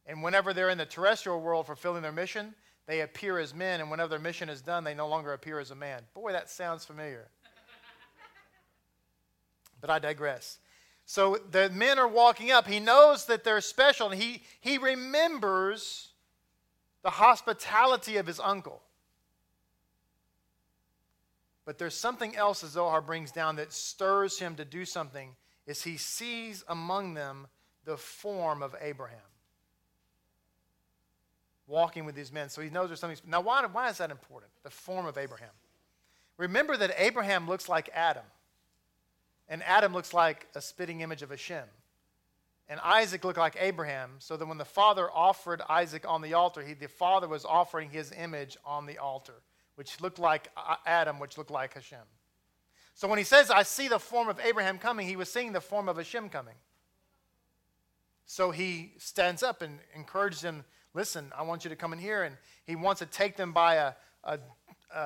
And 0.07 0.23
whenever 0.23 0.51
they're 0.51 0.69
in 0.69 0.79
the 0.79 0.85
terrestrial 0.85 1.39
world 1.39 1.67
fulfilling 1.67 2.01
their 2.01 2.11
mission, 2.11 2.55
they 2.87 3.01
appear 3.01 3.39
as 3.39 3.53
men, 3.53 3.79
and 3.79 3.89
whenever 3.89 4.09
their 4.09 4.19
mission 4.19 4.49
is 4.49 4.61
done, 4.61 4.83
they 4.83 4.93
no 4.93 5.07
longer 5.07 5.33
appear 5.33 5.59
as 5.59 5.71
a 5.71 5.75
man. 5.75 6.01
Boy, 6.13 6.31
that 6.31 6.49
sounds 6.49 6.85
familiar. 6.85 7.27
but 9.81 9.89
I 9.89 9.99
digress. 9.99 10.59
So 11.05 11.39
the 11.51 11.69
men 11.69 11.99
are 11.99 12.07
walking 12.07 12.51
up. 12.51 12.67
He 12.67 12.79
knows 12.79 13.25
that 13.25 13.43
they're 13.43 13.61
special, 13.61 14.09
and 14.09 14.21
he, 14.21 14.43
he 14.59 14.77
remembers 14.77 16.09
the 17.03 17.09
hospitality 17.09 18.17
of 18.17 18.27
his 18.27 18.39
uncle. 18.39 18.81
But 21.65 21.77
there's 21.77 21.95
something 21.95 22.35
else 22.35 22.61
that 22.61 22.69
Zohar 22.69 23.01
brings 23.01 23.31
down 23.31 23.55
that 23.57 23.71
stirs 23.71 24.39
him 24.39 24.55
to 24.55 24.65
do 24.65 24.85
something 24.85 25.35
is 25.67 25.83
he 25.83 25.97
sees 25.97 26.63
among 26.67 27.13
them 27.13 27.47
the 27.85 27.97
form 27.97 28.63
of 28.63 28.75
Abraham 28.81 29.19
walking 31.67 32.05
with 32.05 32.15
these 32.15 32.31
men. 32.31 32.49
So 32.49 32.61
he 32.61 32.69
knows 32.69 32.89
there's 32.89 32.99
something. 32.99 33.17
Now, 33.27 33.41
why, 33.41 33.65
why 33.65 33.89
is 33.89 33.97
that 33.99 34.11
important? 34.11 34.51
The 34.63 34.69
form 34.69 35.05
of 35.05 35.17
Abraham. 35.17 35.49
Remember 36.37 36.75
that 36.77 36.93
Abraham 36.97 37.47
looks 37.47 37.69
like 37.69 37.89
Adam, 37.93 38.23
and 39.47 39.61
Adam 39.63 39.93
looks 39.93 40.13
like 40.13 40.47
a 40.55 40.61
spitting 40.61 41.01
image 41.01 41.21
of 41.21 41.29
Hashem. 41.29 41.63
And 42.67 42.79
Isaac 42.83 43.25
looked 43.25 43.37
like 43.37 43.57
Abraham, 43.59 44.11
so 44.19 44.37
that 44.37 44.45
when 44.45 44.57
the 44.57 44.65
father 44.65 45.09
offered 45.11 45.61
Isaac 45.67 46.05
on 46.07 46.21
the 46.21 46.33
altar, 46.33 46.61
he, 46.61 46.73
the 46.73 46.87
father 46.87 47.27
was 47.27 47.43
offering 47.43 47.89
his 47.89 48.13
image 48.13 48.57
on 48.65 48.85
the 48.85 48.97
altar, 48.97 49.33
which 49.75 49.99
looked 49.99 50.19
like 50.19 50.49
uh, 50.55 50.75
Adam, 50.85 51.19
which 51.19 51.37
looked 51.37 51.51
like 51.51 51.73
Hashem. 51.73 51.99
So 52.93 53.07
when 53.07 53.17
he 53.17 53.23
says, 53.23 53.51
I 53.51 53.63
see 53.63 53.87
the 53.87 53.99
form 53.99 54.29
of 54.29 54.39
Abraham 54.39 54.77
coming, 54.77 55.07
he 55.07 55.15
was 55.15 55.31
seeing 55.31 55.51
the 55.51 55.61
form 55.61 55.89
of 55.89 55.97
Hashem 55.97 56.29
coming. 56.29 56.55
So 58.25 58.51
he 58.51 58.93
stands 58.97 59.43
up 59.43 59.61
and 59.61 59.79
encourages 59.93 60.41
him 60.41 60.63
listen, 60.93 61.31
I 61.37 61.43
want 61.43 61.63
you 61.63 61.69
to 61.69 61.75
come 61.75 61.93
in 61.93 61.99
here. 61.99 62.23
And 62.23 62.35
he 62.65 62.75
wants 62.75 62.99
to 62.99 63.05
take 63.05 63.37
them 63.37 63.53
by 63.53 63.75
a, 63.75 63.93
a, 64.23 64.39
a, 64.93 64.99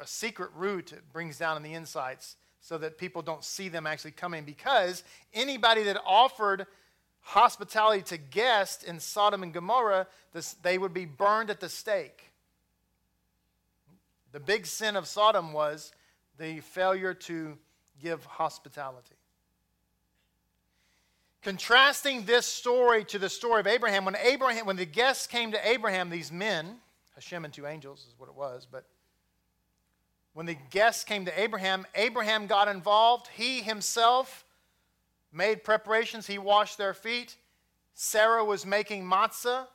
a 0.00 0.06
secret 0.06 0.50
route 0.54 0.92
it 0.92 1.12
brings 1.12 1.38
down 1.38 1.56
in 1.56 1.62
the 1.62 1.74
insides 1.74 2.36
so 2.60 2.78
that 2.78 2.96
people 2.96 3.22
don't 3.22 3.44
see 3.44 3.68
them 3.68 3.86
actually 3.86 4.12
coming. 4.12 4.44
Because 4.44 5.04
anybody 5.32 5.82
that 5.84 6.00
offered 6.06 6.66
hospitality 7.20 8.02
to 8.02 8.18
guests 8.18 8.84
in 8.84 9.00
Sodom 9.00 9.42
and 9.42 9.52
Gomorrah, 9.52 10.06
this, 10.32 10.54
they 10.54 10.78
would 10.78 10.94
be 10.94 11.06
burned 11.06 11.50
at 11.50 11.60
the 11.60 11.68
stake. 11.68 12.30
The 14.32 14.40
big 14.40 14.66
sin 14.66 14.96
of 14.96 15.06
Sodom 15.06 15.52
was 15.52 15.92
the 16.38 16.60
failure 16.60 17.14
to 17.14 17.56
give 18.02 18.24
hospitality. 18.24 19.14
Contrasting 21.44 22.24
this 22.24 22.46
story 22.46 23.04
to 23.04 23.18
the 23.18 23.28
story 23.28 23.60
of 23.60 23.66
Abraham, 23.66 24.06
when 24.06 24.16
Abraham, 24.16 24.64
when 24.64 24.76
the 24.76 24.86
guests 24.86 25.26
came 25.26 25.52
to 25.52 25.68
Abraham, 25.68 26.08
these 26.08 26.32
men, 26.32 26.78
Hashem 27.16 27.44
and 27.44 27.52
two 27.52 27.66
angels 27.66 28.06
is 28.08 28.14
what 28.16 28.30
it 28.30 28.34
was, 28.34 28.66
but 28.68 28.86
when 30.32 30.46
the 30.46 30.56
guests 30.70 31.04
came 31.04 31.26
to 31.26 31.40
Abraham, 31.40 31.86
Abraham 31.94 32.46
got 32.46 32.66
involved. 32.66 33.28
He 33.28 33.60
himself 33.60 34.46
made 35.34 35.62
preparations. 35.62 36.26
He 36.26 36.38
washed 36.38 36.78
their 36.78 36.94
feet. 36.94 37.36
Sarah 37.92 38.42
was 38.42 38.64
making 38.64 39.04
matzah, 39.04 39.66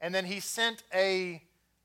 and 0.00 0.14
then 0.14 0.24
he 0.24 0.38
sent 0.38 0.84
a, 0.94 1.42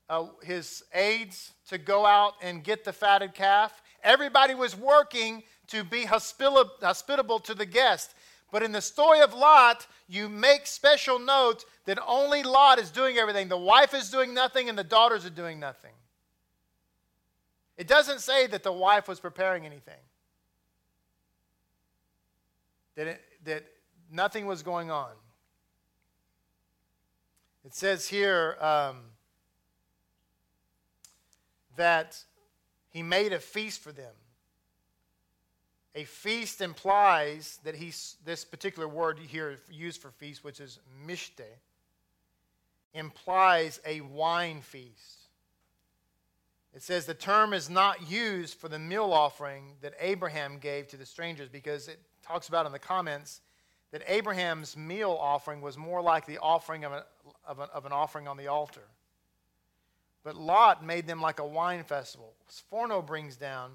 a 0.08 0.26
his 0.44 0.84
aides 0.94 1.50
to 1.70 1.76
go 1.76 2.06
out 2.06 2.34
and 2.40 2.62
get 2.62 2.84
the 2.84 2.92
fatted 2.92 3.34
calf. 3.34 3.82
Everybody 4.04 4.54
was 4.54 4.76
working 4.76 5.42
to 5.66 5.82
be 5.82 6.04
hospitable 6.04 7.40
to 7.40 7.54
the 7.54 7.66
guest. 7.66 8.14
But 8.52 8.62
in 8.62 8.70
the 8.70 8.82
story 8.82 9.20
of 9.20 9.32
Lot, 9.32 9.86
you 10.06 10.28
make 10.28 10.66
special 10.66 11.18
note 11.18 11.64
that 11.86 11.98
only 12.06 12.42
Lot 12.42 12.78
is 12.78 12.90
doing 12.90 13.16
everything. 13.16 13.48
The 13.48 13.56
wife 13.56 13.94
is 13.94 14.10
doing 14.10 14.34
nothing 14.34 14.68
and 14.68 14.78
the 14.78 14.84
daughters 14.84 15.24
are 15.24 15.30
doing 15.30 15.58
nothing. 15.58 15.92
It 17.78 17.88
doesn't 17.88 18.20
say 18.20 18.46
that 18.46 18.62
the 18.62 18.70
wife 18.70 19.08
was 19.08 19.18
preparing 19.18 19.64
anything, 19.64 19.98
that, 22.94 23.06
it, 23.06 23.22
that 23.44 23.64
nothing 24.10 24.44
was 24.44 24.62
going 24.62 24.90
on. 24.90 25.10
It 27.64 27.74
says 27.74 28.06
here 28.06 28.58
um, 28.60 28.98
that 31.76 32.22
he 32.90 33.02
made 33.02 33.32
a 33.32 33.38
feast 33.38 33.80
for 33.80 33.92
them. 33.92 34.12
A 35.94 36.04
feast 36.04 36.60
implies 36.60 37.58
that 37.64 37.74
he's, 37.74 38.16
this 38.24 38.44
particular 38.44 38.88
word 38.88 39.18
here 39.18 39.58
used 39.70 40.00
for 40.00 40.10
feast, 40.10 40.42
which 40.42 40.58
is 40.58 40.78
mishte, 41.06 41.44
implies 42.94 43.80
a 43.84 44.00
wine 44.00 44.62
feast. 44.62 45.28
It 46.74 46.82
says 46.82 47.04
the 47.04 47.14
term 47.14 47.52
is 47.52 47.68
not 47.68 48.10
used 48.10 48.54
for 48.54 48.68
the 48.68 48.78
meal 48.78 49.12
offering 49.12 49.74
that 49.82 49.92
Abraham 50.00 50.58
gave 50.58 50.88
to 50.88 50.96
the 50.96 51.04
strangers 51.04 51.50
because 51.50 51.88
it 51.88 51.98
talks 52.22 52.48
about 52.48 52.64
in 52.64 52.72
the 52.72 52.78
comments 52.78 53.42
that 53.90 54.02
Abraham's 54.06 54.74
meal 54.74 55.16
offering 55.20 55.60
was 55.60 55.76
more 55.76 56.00
like 56.00 56.24
the 56.24 56.38
offering 56.38 56.84
of, 56.84 56.92
a, 56.92 57.04
of, 57.46 57.60
of 57.60 57.84
an 57.84 57.92
offering 57.92 58.26
on 58.26 58.38
the 58.38 58.46
altar. 58.46 58.88
But 60.24 60.36
Lot 60.36 60.84
made 60.84 61.06
them 61.06 61.20
like 61.20 61.40
a 61.40 61.46
wine 61.46 61.84
festival. 61.84 62.32
Sforno 62.50 63.04
brings 63.04 63.36
down 63.36 63.72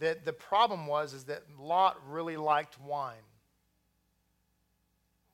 that 0.00 0.24
the 0.24 0.32
problem 0.32 0.86
was 0.86 1.12
is 1.12 1.24
that 1.24 1.42
Lot 1.58 1.96
really 2.08 2.36
liked 2.36 2.80
wine. 2.80 3.14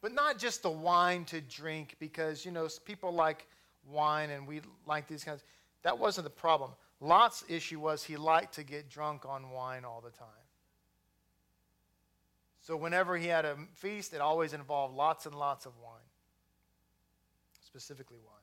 But 0.03 0.13
not 0.13 0.39
just 0.39 0.63
the 0.63 0.71
wine 0.71 1.25
to 1.27 1.41
drink, 1.41 1.97
because 1.99 2.45
you 2.45 2.51
know 2.53 2.69
people 2.85 3.13
like 3.13 3.47
wine 3.89 4.31
and 4.31 4.47
we 4.47 4.61
like 4.87 5.09
these 5.09 5.25
kinds. 5.25 5.43
That 5.83 5.99
wasn't 5.99 6.25
the 6.25 6.31
problem. 6.31 6.73
Lot's 7.01 7.45
issue 7.49 7.81
was 7.81 8.03
he 8.03 8.17
liked 8.17 8.55
to 8.55 8.65
get 8.65 8.89
drunk 8.89 9.25
on 9.27 9.51
wine 9.51 9.85
all 9.85 10.01
the 10.01 10.11
time. 10.11 10.29
So 12.61 12.77
whenever 12.77 13.17
he 13.17 13.29
had 13.29 13.45
a 13.45 13.57
feast, 13.75 14.13
it 14.13 14.21
always 14.21 14.53
involved 14.53 14.95
lots 14.95 15.27
and 15.27 15.35
lots 15.35 15.67
of 15.67 15.73
wine, 15.83 16.01
specifically 17.65 18.19
wine. 18.19 18.35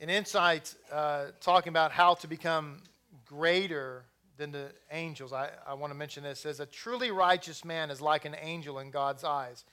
An 0.00 0.08
insight 0.08 0.74
uh, 0.90 1.26
talking 1.40 1.68
about 1.68 1.92
how 1.92 2.14
to 2.14 2.26
become 2.26 2.78
greater 3.24 4.04
than 4.36 4.50
the 4.50 4.72
angels. 4.90 5.32
I, 5.32 5.50
I 5.66 5.74
want 5.74 5.92
to 5.92 5.98
mention 5.98 6.22
this. 6.22 6.38
It 6.40 6.42
says, 6.42 6.60
A 6.60 6.66
truly 6.66 7.10
righteous 7.10 7.64
man 7.64 7.90
is 7.90 8.00
like 8.00 8.24
an 8.24 8.36
angel 8.40 8.78
in 8.78 8.90
God's 8.90 9.24
eyes, 9.24 9.64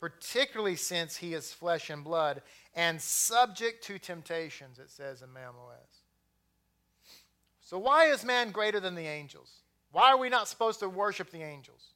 particularly 0.00 0.76
since 0.76 1.16
he 1.16 1.34
is 1.34 1.52
flesh 1.52 1.90
and 1.90 2.02
blood 2.02 2.42
and 2.74 3.00
subject 3.00 3.84
to 3.84 3.98
temptations, 3.98 4.78
it 4.78 4.90
says 4.90 5.22
in 5.22 5.32
Me'am 5.32 5.54
Loez. 5.54 6.00
So, 7.60 7.78
why 7.78 8.06
is 8.06 8.24
man 8.24 8.50
greater 8.50 8.80
than 8.80 8.94
the 8.94 9.06
angels? 9.06 9.60
Why 9.92 10.10
are 10.10 10.18
we 10.18 10.28
not 10.28 10.48
supposed 10.48 10.80
to 10.80 10.88
worship 10.88 11.30
the 11.30 11.42
angels? 11.42 11.94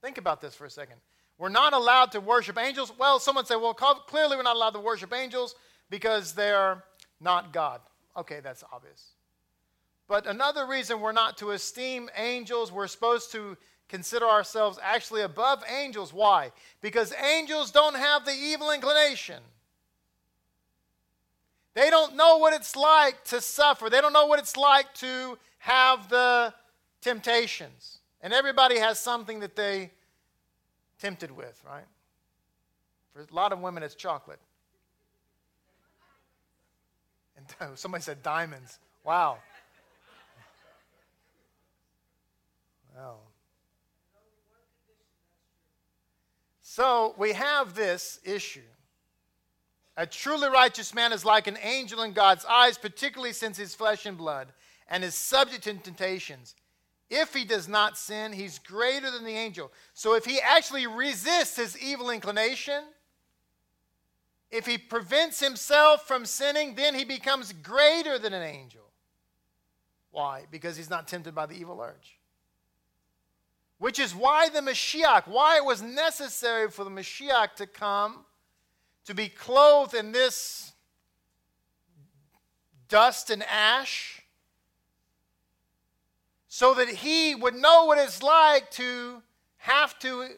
Think 0.00 0.18
about 0.18 0.40
this 0.40 0.54
for 0.54 0.64
a 0.64 0.70
second. 0.70 0.96
We're 1.38 1.48
not 1.48 1.72
allowed 1.72 2.12
to 2.12 2.20
worship 2.20 2.58
angels. 2.58 2.92
Well, 2.98 3.18
someone 3.18 3.46
say, 3.46 3.56
well, 3.56 3.74
clearly 3.74 4.36
we're 4.36 4.42
not 4.42 4.56
allowed 4.56 4.74
to 4.74 4.80
worship 4.80 5.12
angels 5.12 5.54
because 5.90 6.34
they're 6.34 6.84
not 7.20 7.52
God. 7.52 7.80
Okay, 8.16 8.40
that's 8.40 8.62
obvious. 8.72 9.12
But 10.12 10.26
another 10.26 10.66
reason 10.66 11.00
we're 11.00 11.12
not 11.12 11.38
to 11.38 11.52
esteem 11.52 12.10
angels, 12.18 12.70
we're 12.70 12.86
supposed 12.86 13.32
to 13.32 13.56
consider 13.88 14.26
ourselves 14.26 14.78
actually 14.82 15.22
above 15.22 15.64
angels. 15.66 16.12
Why? 16.12 16.52
Because 16.82 17.14
angels 17.14 17.70
don't 17.70 17.96
have 17.96 18.26
the 18.26 18.34
evil 18.34 18.72
inclination. 18.72 19.42
They 21.72 21.88
don't 21.88 22.14
know 22.14 22.36
what 22.36 22.52
it's 22.52 22.76
like 22.76 23.24
to 23.24 23.40
suffer. 23.40 23.88
They 23.88 24.02
don't 24.02 24.12
know 24.12 24.26
what 24.26 24.38
it's 24.38 24.58
like 24.58 24.92
to 24.96 25.38
have 25.60 26.10
the 26.10 26.52
temptations. 27.00 28.00
And 28.20 28.34
everybody 28.34 28.78
has 28.80 28.98
something 28.98 29.40
that 29.40 29.56
they 29.56 29.92
tempted 31.00 31.30
with, 31.30 31.58
right? 31.66 31.86
For 33.14 33.22
a 33.22 33.34
lot 33.34 33.54
of 33.54 33.60
women, 33.60 33.82
it's 33.82 33.94
chocolate. 33.94 34.40
And 37.58 37.78
somebody 37.78 38.02
said 38.02 38.22
diamonds. 38.22 38.78
Wow. 39.04 39.38
Oh. 42.98 43.16
So 46.62 47.14
we 47.18 47.32
have 47.32 47.74
this 47.74 48.20
issue. 48.24 48.60
A 49.96 50.06
truly 50.06 50.48
righteous 50.48 50.94
man 50.94 51.12
is 51.12 51.24
like 51.24 51.46
an 51.46 51.58
angel 51.62 52.02
in 52.02 52.12
God's 52.12 52.46
eyes, 52.46 52.78
particularly 52.78 53.34
since 53.34 53.58
he's 53.58 53.74
flesh 53.74 54.06
and 54.06 54.16
blood, 54.16 54.48
and 54.88 55.04
is 55.04 55.14
subject 55.14 55.64
to 55.64 55.74
temptations. 55.74 56.54
If 57.10 57.34
he 57.34 57.44
does 57.44 57.68
not 57.68 57.98
sin, 57.98 58.32
he's 58.32 58.58
greater 58.58 59.10
than 59.10 59.24
the 59.24 59.36
angel. 59.36 59.70
So 59.92 60.14
if 60.14 60.24
he 60.24 60.40
actually 60.40 60.86
resists 60.86 61.56
his 61.56 61.78
evil 61.78 62.08
inclination, 62.08 62.84
if 64.50 64.64
he 64.64 64.78
prevents 64.78 65.40
himself 65.40 66.06
from 66.06 66.24
sinning, 66.24 66.74
then 66.74 66.94
he 66.94 67.04
becomes 67.04 67.52
greater 67.52 68.18
than 68.18 68.32
an 68.32 68.42
angel. 68.42 68.90
Why? 70.10 70.44
Because 70.50 70.78
he's 70.78 70.90
not 70.90 71.06
tempted 71.06 71.34
by 71.34 71.44
the 71.44 71.54
evil 71.54 71.80
urge. 71.82 72.18
Which 73.82 73.98
is 73.98 74.14
why 74.14 74.48
the 74.48 74.60
Mashiach, 74.60 75.26
why 75.26 75.56
it 75.56 75.64
was 75.64 75.82
necessary 75.82 76.70
for 76.70 76.84
the 76.84 76.90
Mashiach 76.90 77.56
to 77.56 77.66
come, 77.66 78.24
to 79.06 79.12
be 79.12 79.28
clothed 79.28 79.92
in 79.92 80.12
this 80.12 80.70
dust 82.88 83.28
and 83.30 83.42
ash, 83.42 84.22
so 86.46 86.74
that 86.74 86.88
he 86.90 87.34
would 87.34 87.56
know 87.56 87.86
what 87.86 87.98
it's 87.98 88.22
like 88.22 88.70
to 88.70 89.20
have 89.56 89.98
to 89.98 90.28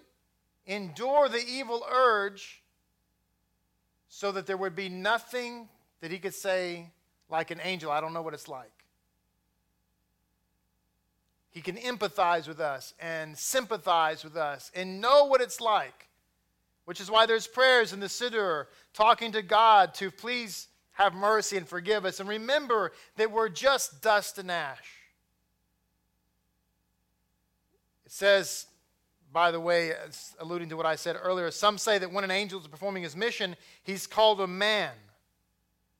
endure 0.67 1.29
the 1.29 1.45
evil 1.47 1.85
urge, 1.93 2.63
so 4.09 4.33
that 4.33 4.47
there 4.47 4.57
would 4.57 4.75
be 4.75 4.89
nothing 4.89 5.69
that 6.01 6.11
he 6.11 6.19
could 6.19 6.33
say, 6.33 6.89
like 7.29 7.51
an 7.51 7.61
angel, 7.63 7.91
I 7.91 8.01
don't 8.01 8.15
know 8.15 8.23
what 8.23 8.33
it's 8.33 8.49
like. 8.49 8.84
He 11.55 11.63
can 11.63 11.77
empathize 11.77 12.49
with 12.49 12.59
us 12.59 12.95
and 12.99 13.39
sympathize 13.39 14.25
with 14.25 14.37
us 14.37 14.73
and 14.75 15.01
know 15.01 15.27
what 15.27 15.41
it's 15.41 15.61
like, 15.61 16.09
which 16.85 17.01
is 17.01 17.09
why 17.09 17.27
there's 17.27 17.47
prayers 17.47 17.93
in 17.93 18.01
the 18.01 18.07
Siddur 18.07 18.67
talking 18.93 19.31
to 19.33 19.41
God 19.41 19.95
to 19.95 20.11
please 20.11 20.67
have 20.95 21.15
mercy 21.15 21.57
and 21.57 21.67
forgive 21.67 22.05
us. 22.05 22.19
And 22.19 22.29
remember 22.29 22.91
that 23.17 23.31
we're 23.31 23.49
just 23.49 24.03
dust 24.03 24.37
and 24.39 24.51
ash. 24.51 24.99
It 28.05 28.11
says, 28.11 28.67
by 29.33 29.53
the 29.53 29.61
way, 29.61 29.93
alluding 30.41 30.69
to 30.71 30.77
what 30.77 30.87
I 30.87 30.97
said 30.97 31.17
earlier, 31.23 31.53
some 31.53 31.79
say 31.79 31.99
that 31.99 32.13
when 32.13 32.25
an 32.25 32.33
angel 32.33 32.61
is 32.61 32.67
performing 32.67 33.05
his 33.05 33.15
mission, 33.15 33.55
he's 33.85 34.09
called 34.09 34.41
a 34.41 34.49
man. 34.49 34.93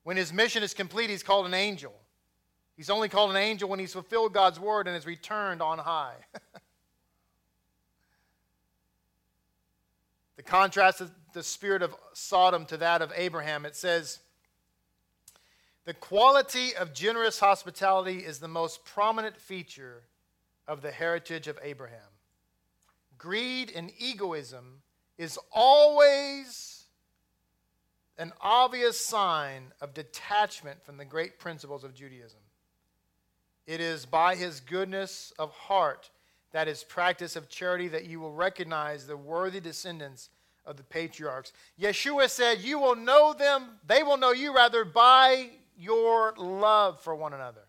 When 0.03 0.17
his 0.17 0.33
mission 0.33 0.65
is 0.65 0.75
complete, 0.75 1.11
he's 1.11 1.23
called 1.23 1.47
an 1.47 1.55
angel. 1.55 1.95
He's 2.77 2.91
only 2.91 3.09
called 3.09 3.31
an 3.31 3.37
angel 3.37 3.69
when 3.69 3.79
he's 3.79 3.93
fulfilled 3.93 4.33
God's 4.33 4.59
word 4.59 4.89
and 4.89 4.97
is 4.97 5.07
returned 5.07 5.63
on 5.63 5.79
high. 5.79 6.17
the 10.37 10.43
contrast 10.43 11.01
of 11.01 11.13
the 11.33 11.43
spirit 11.43 11.83
of 11.83 11.95
Sodom 12.13 12.67
to 12.67 12.77
that 12.79 13.01
of 13.01 13.13
Abraham, 13.15 13.65
it 13.65 13.77
says, 13.77 14.19
the 15.85 15.95
quality 15.95 16.75
of 16.75 16.95
generous 16.95 17.39
hospitality 17.39 18.19
is 18.19 18.39
the 18.39 18.49
most 18.49 18.85
prominent 18.85 19.37
feature 19.37 20.03
of 20.67 20.81
the 20.81 20.91
heritage 20.91 21.47
of 21.47 21.59
Abraham. 21.63 22.01
Greed 23.19 23.71
and 23.75 23.93
egoism 23.99 24.83
is 25.19 25.39
always 25.53 26.87
an 28.17 28.33
obvious 28.41 28.99
sign 28.99 29.73
of 29.81 29.93
detachment 29.93 30.83
from 30.85 30.97
the 30.97 31.05
great 31.05 31.39
principles 31.39 31.85
of 31.85 31.95
Judaism. 31.95 32.41
It 33.67 33.81
is 33.81 34.07
by 34.07 34.37
his 34.37 34.61
goodness 34.61 35.33
of 35.39 35.51
heart, 35.53 36.11
that 36.53 36.69
is 36.69 36.85
practice 36.85 37.37
of 37.37 37.49
charity, 37.49 37.89
that 37.89 38.05
you 38.05 38.21
will 38.21 38.33
recognize 38.33 39.07
the 39.07 39.17
worthy 39.17 39.61
descendants 39.61 40.29
of 40.67 40.77
the 40.77 40.83
patriarchs. 40.83 41.53
Yeshua 41.81 42.29
said, 42.29 42.61
You 42.61 42.79
will 42.79 42.97
know 42.97 43.33
them, 43.33 43.79
they 43.87 44.03
will 44.03 44.17
know 44.17 44.33
you 44.33 44.55
rather 44.55 44.85
by 44.85 45.51
your 45.77 46.35
love 46.37 47.01
for 47.01 47.15
one 47.15 47.33
another. 47.33 47.63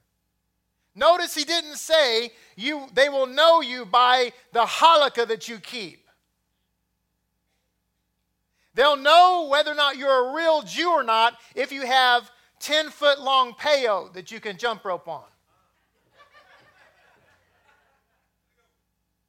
Notice 0.95 1.36
he 1.36 1.43
didn't 1.43 1.75
say 1.75 2.31
you 2.55 2.88
they 2.93 3.10
will 3.10 3.27
know 3.27 3.62
you 3.62 3.86
by 3.86 4.31
the 4.53 4.62
halakha 4.62 5.27
that 5.27 5.49
you 5.49 5.60
keep. 5.60 6.08
They'll 8.75 8.97
know 8.97 9.47
whether 9.49 9.71
or 9.71 9.75
not 9.75 9.97
you're 9.97 10.29
a 10.29 10.36
real 10.36 10.62
Jew 10.62 10.89
or 10.89 11.03
not 11.03 11.38
if 11.53 11.71
you 11.71 11.86
have 11.86 12.31
10 12.60 12.89
foot 12.89 13.21
long 13.21 13.53
payot 13.53 14.13
that 14.13 14.31
you 14.31 14.39
can 14.39 14.58
jump 14.58 14.86
rope 14.86 15.08
on. 15.08 15.23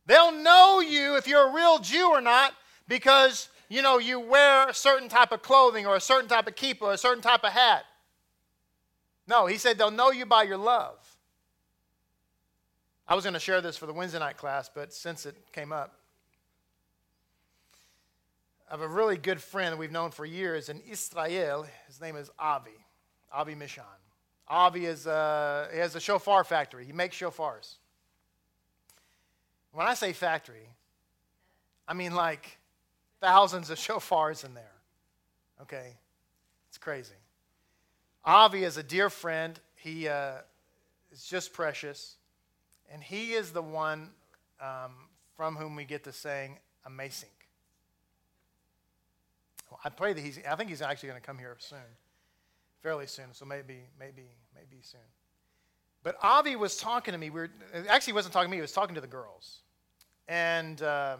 They'll 0.06 0.32
know 0.32 0.80
you 0.80 1.16
if 1.16 1.26
you're 1.26 1.48
a 1.48 1.52
real 1.52 1.78
Jew 1.78 2.10
or 2.10 2.20
not 2.20 2.54
because, 2.88 3.48
you 3.68 3.82
know, 3.82 3.98
you 3.98 4.20
wear 4.20 4.68
a 4.68 4.74
certain 4.74 5.08
type 5.08 5.32
of 5.32 5.42
clothing 5.42 5.86
or 5.86 5.96
a 5.96 6.00
certain 6.00 6.28
type 6.28 6.46
of 6.46 6.54
or 6.80 6.92
a 6.92 6.98
certain 6.98 7.22
type 7.22 7.44
of 7.44 7.52
hat. 7.52 7.84
No, 9.26 9.46
he 9.46 9.58
said 9.58 9.76
they'll 9.76 9.90
know 9.90 10.12
you 10.12 10.24
by 10.24 10.44
your 10.44 10.56
love. 10.56 10.96
I 13.08 13.14
was 13.14 13.24
going 13.24 13.34
to 13.34 13.40
share 13.40 13.60
this 13.60 13.76
for 13.76 13.86
the 13.86 13.92
Wednesday 13.92 14.18
night 14.18 14.36
class, 14.36 14.70
but 14.72 14.92
since 14.92 15.26
it 15.26 15.36
came 15.52 15.72
up, 15.72 15.98
I 18.68 18.72
have 18.72 18.80
a 18.80 18.88
really 18.88 19.16
good 19.16 19.40
friend 19.40 19.72
that 19.72 19.76
we've 19.76 19.92
known 19.92 20.10
for 20.10 20.24
years 20.24 20.68
in 20.68 20.80
Israel. 20.88 21.66
His 21.86 22.00
name 22.00 22.16
is 22.16 22.30
Avi, 22.38 22.70
Avi 23.32 23.54
Mishan. 23.54 23.82
Avi 24.48 24.86
is 24.86 25.06
a, 25.06 25.68
he 25.72 25.78
has 25.78 25.94
a 25.94 26.00
shofar 26.00 26.42
factory. 26.42 26.84
He 26.84 26.92
makes 26.92 27.16
shofars. 27.16 27.76
When 29.76 29.86
I 29.86 29.92
say 29.92 30.14
factory, 30.14 30.70
I 31.86 31.92
mean 31.92 32.14
like 32.14 32.56
thousands 33.20 33.68
of 33.68 33.76
shofars 33.86 34.42
in 34.42 34.54
there. 34.54 34.72
Okay? 35.60 35.98
It's 36.70 36.78
crazy. 36.78 37.12
Avi 38.24 38.64
is 38.64 38.78
a 38.78 38.82
dear 38.82 39.10
friend. 39.10 39.60
He 39.74 40.08
uh, 40.08 40.36
is 41.12 41.26
just 41.26 41.52
precious. 41.52 42.16
And 42.90 43.02
he 43.02 43.32
is 43.32 43.50
the 43.50 43.60
one 43.60 44.08
um, 44.62 44.92
from 45.36 45.56
whom 45.56 45.76
we 45.76 45.84
get 45.84 46.04
the 46.04 46.12
saying, 46.12 46.56
amazing. 46.86 47.28
Well, 49.70 49.78
I 49.84 49.90
pray 49.90 50.14
that 50.14 50.22
he's, 50.22 50.40
I 50.50 50.56
think 50.56 50.70
he's 50.70 50.80
actually 50.80 51.10
going 51.10 51.20
to 51.20 51.26
come 51.26 51.36
here 51.36 51.54
soon, 51.58 51.78
fairly 52.82 53.06
soon. 53.06 53.26
So 53.32 53.44
maybe, 53.44 53.80
maybe, 54.00 54.30
maybe 54.54 54.80
soon. 54.80 55.00
But 56.02 56.16
Avi 56.22 56.56
was 56.56 56.78
talking 56.78 57.12
to 57.12 57.18
me. 57.18 57.28
We 57.28 57.40
were, 57.40 57.50
actually, 57.90 58.12
he 58.12 58.14
wasn't 58.14 58.32
talking 58.32 58.48
to 58.48 58.50
me, 58.50 58.56
he 58.56 58.62
was 58.62 58.72
talking 58.72 58.94
to 58.94 59.02
the 59.02 59.06
girls. 59.06 59.60
And 60.28 60.82
uh, 60.82 61.18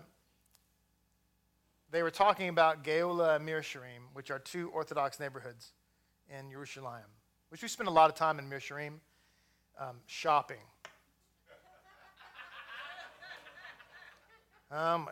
they 1.90 2.02
were 2.02 2.10
talking 2.10 2.48
about 2.48 2.82
Geula 2.82 3.36
and 3.36 3.46
Mea 3.46 3.52
Shearim, 3.52 4.02
which 4.12 4.30
are 4.30 4.38
two 4.38 4.68
Orthodox 4.70 5.20
neighborhoods 5.20 5.72
in 6.28 6.50
Jerusalem, 6.50 7.02
which 7.50 7.62
we 7.62 7.68
spend 7.68 7.88
a 7.88 7.92
lot 7.92 8.10
of 8.10 8.16
time 8.16 8.38
in 8.38 8.48
Mea 8.48 8.56
Shearim 8.56 8.94
um, 9.80 9.96
shopping. 10.06 10.56
Um, 14.68 15.08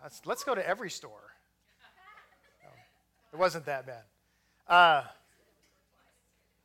let's, 0.00 0.22
let's, 0.26 0.44
go 0.44 0.54
to 0.54 0.64
every 0.64 0.88
store. 0.88 1.34
it 3.32 3.36
wasn't 3.36 3.66
that 3.66 3.84
bad. 3.84 4.04
Uh, 4.68 5.02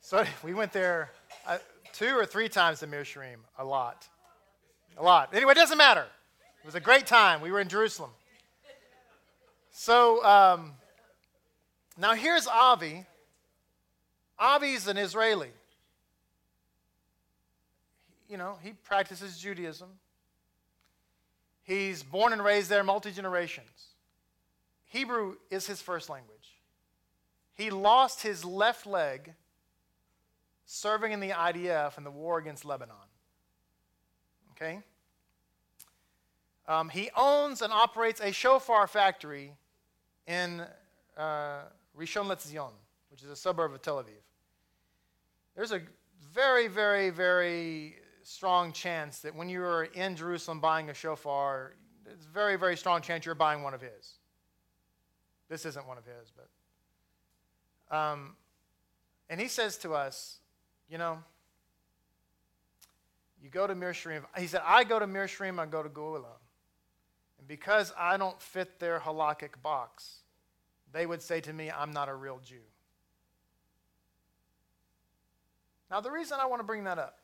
so 0.02 0.24
we 0.44 0.54
went 0.54 0.72
there 0.72 1.10
uh, 1.48 1.58
two 1.94 2.16
or 2.16 2.28
three 2.28 2.48
times 2.48 2.80
to 2.82 2.88
Mea 2.88 2.98
Shearim. 2.98 3.38
A 3.58 3.66
lot. 3.66 4.08
A 4.98 5.04
lot. 5.04 5.34
Anyway, 5.34 5.54
it 5.54 5.56
doesn't 5.56 5.80
matter. 5.80 6.06
It 6.62 6.66
was 6.66 6.76
a 6.76 6.80
great 6.80 7.08
time. 7.08 7.42
We 7.42 7.52
were 7.52 7.60
in 7.60 7.70
Jerusalem. 7.70 8.12
So 9.72 10.24
um, 10.26 10.74
now 11.98 12.14
here's 12.14 12.48
Avi. 12.48 13.06
Avi's 14.40 14.88
an 14.88 14.98
Israeli. 14.98 15.50
You 18.30 18.38
know, 18.38 18.58
he 18.62 18.72
practices 18.72 19.40
Judaism. 19.40 19.88
He's 21.64 22.04
born 22.04 22.34
and 22.34 22.44
raised 22.44 22.70
there 22.70 22.84
multi 22.84 23.12
generations. 23.12 23.70
Hebrew 24.86 25.36
is 25.50 25.68
his 25.68 25.82
first 25.82 26.10
language. 26.10 26.56
He 27.56 27.70
lost 27.70 28.22
his 28.22 28.46
left 28.46 28.86
leg 28.86 29.34
serving 30.66 31.12
in 31.12 31.20
the 31.20 31.30
IDF 31.30 31.98
in 31.98 32.04
the 32.04 32.12
war 32.12 32.38
against 32.38 32.66
Lebanon. 32.66 32.96
Okay? 34.52 34.82
Um, 36.68 36.90
he 36.90 37.10
owns 37.16 37.62
and 37.62 37.72
operates 37.72 38.20
a 38.20 38.32
shofar 38.32 38.88
factory 38.88 39.54
in 40.28 40.64
uh, 41.16 41.62
Rishon 41.98 42.28
LeZion, 42.28 42.72
which 43.10 43.24
is 43.24 43.30
a 43.30 43.36
suburb 43.36 43.74
of 43.74 43.82
Tel 43.82 43.98
Aviv. 43.98 44.22
There's 45.56 45.72
a 45.72 45.82
very, 46.34 46.68
very, 46.68 47.10
very 47.10 47.96
strong 48.24 48.74
chance 48.74 49.20
that 49.20 49.34
when 49.34 49.48
you're 49.48 49.86
in 49.86 50.16
Jerusalem 50.16 50.60
buying 50.60 50.90
a 50.90 50.94
shofar, 50.94 51.74
it's 52.06 52.26
a 52.26 52.30
very, 52.30 52.58
very 52.58 52.76
strong 52.76 53.02
chance 53.02 53.26
you're 53.26 53.36
buying 53.36 53.64
one 53.64 53.74
of 53.74 53.82
his. 53.82 54.20
This 55.50 55.66
isn't 55.66 55.88
one 55.88 55.98
of 55.98 56.06
his, 56.06 56.32
but. 56.36 57.96
Um, 57.96 58.36
and 59.30 59.40
he 59.40 59.48
says 59.48 59.78
to 59.80 59.94
us, 59.94 60.40
you 60.90 60.98
know, 60.98 61.20
you 63.42 63.50
go 63.50 63.68
to 63.68 63.76
Mea 63.76 63.88
Shearim. 63.88 64.24
He 64.38 64.48
said, 64.48 64.62
I 64.66 64.84
go 64.84 65.00
to 65.00 65.08
Mea 65.08 65.22
Shearim, 65.22 65.60
I 65.60 65.66
go 65.66 65.82
to 65.82 65.90
Geula. 65.90 66.37
Because 67.48 67.94
I 67.98 68.18
don't 68.18 68.42
fit 68.42 68.80
their 68.80 69.00
halakhic 69.00 69.62
box, 69.64 70.20
they 70.92 71.06
would 71.06 71.22
say 71.22 71.40
to 71.42 71.54
me, 71.54 71.72
I'm 71.72 71.92
not 71.92 72.10
a 72.10 72.14
real 72.14 72.40
Jew. 72.44 72.56
Now, 75.90 76.02
the 76.02 76.12
reason 76.12 76.38
I 76.42 76.46
want 76.46 76.60
to 76.60 76.66
bring 76.66 76.84
that 76.84 77.00
up 77.00 77.20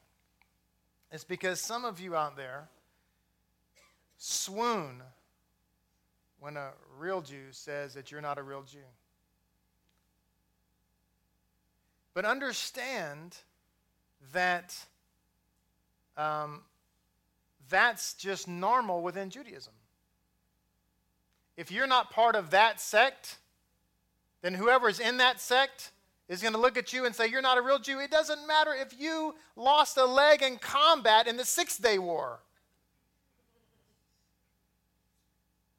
is 1.12 1.23
because 1.23 1.59
some 1.59 1.83
of 1.83 1.99
you 1.99 2.15
out 2.15 2.38
there 2.38 2.69
swoon 4.17 5.03
when 6.39 6.55
a 6.55 6.71
real 6.97 7.21
Jew 7.21 7.51
says 7.51 7.93
that 7.93 8.12
you're 8.12 8.21
not 8.21 8.38
a 8.38 8.43
real 8.43 8.63
Jew. 8.63 8.79
But 12.13 12.25
understand 12.25 13.36
that 14.31 14.75
um, 16.15 16.62
that's 17.69 18.13
just 18.13 18.47
normal 18.47 19.01
within 19.01 19.29
Judaism. 19.29 19.73
If 21.56 21.72
you're 21.72 21.88
not 21.88 22.10
part 22.10 22.36
of 22.36 22.50
that 22.52 22.80
sect, 22.80 23.38
then 24.42 24.54
whoever 24.54 24.89
is 24.89 25.00
in 25.00 25.18
that 25.18 25.39
sect 25.39 25.92
is 26.28 26.42
going 26.42 26.54
to 26.54 26.60
look 26.60 26.78
at 26.78 26.94
you 26.94 27.06
and 27.06 27.16
say, 27.16 27.28
You're 27.28 27.42
not 27.42 27.58
a 27.58 27.62
real 27.62 27.80
Jew. 27.80 28.00
It 28.00 28.12
doesn't 28.12 28.48
matter 28.48 28.74
if 28.74 29.00
you 29.00 29.36
lost 29.56 29.98
a 29.98 30.06
leg 30.06 30.42
in 30.42 30.58
combat 30.58 31.28
in 31.28 31.38
the 31.38 31.46
Six 31.46 31.78
Day 31.78 32.00
War. 32.00 32.39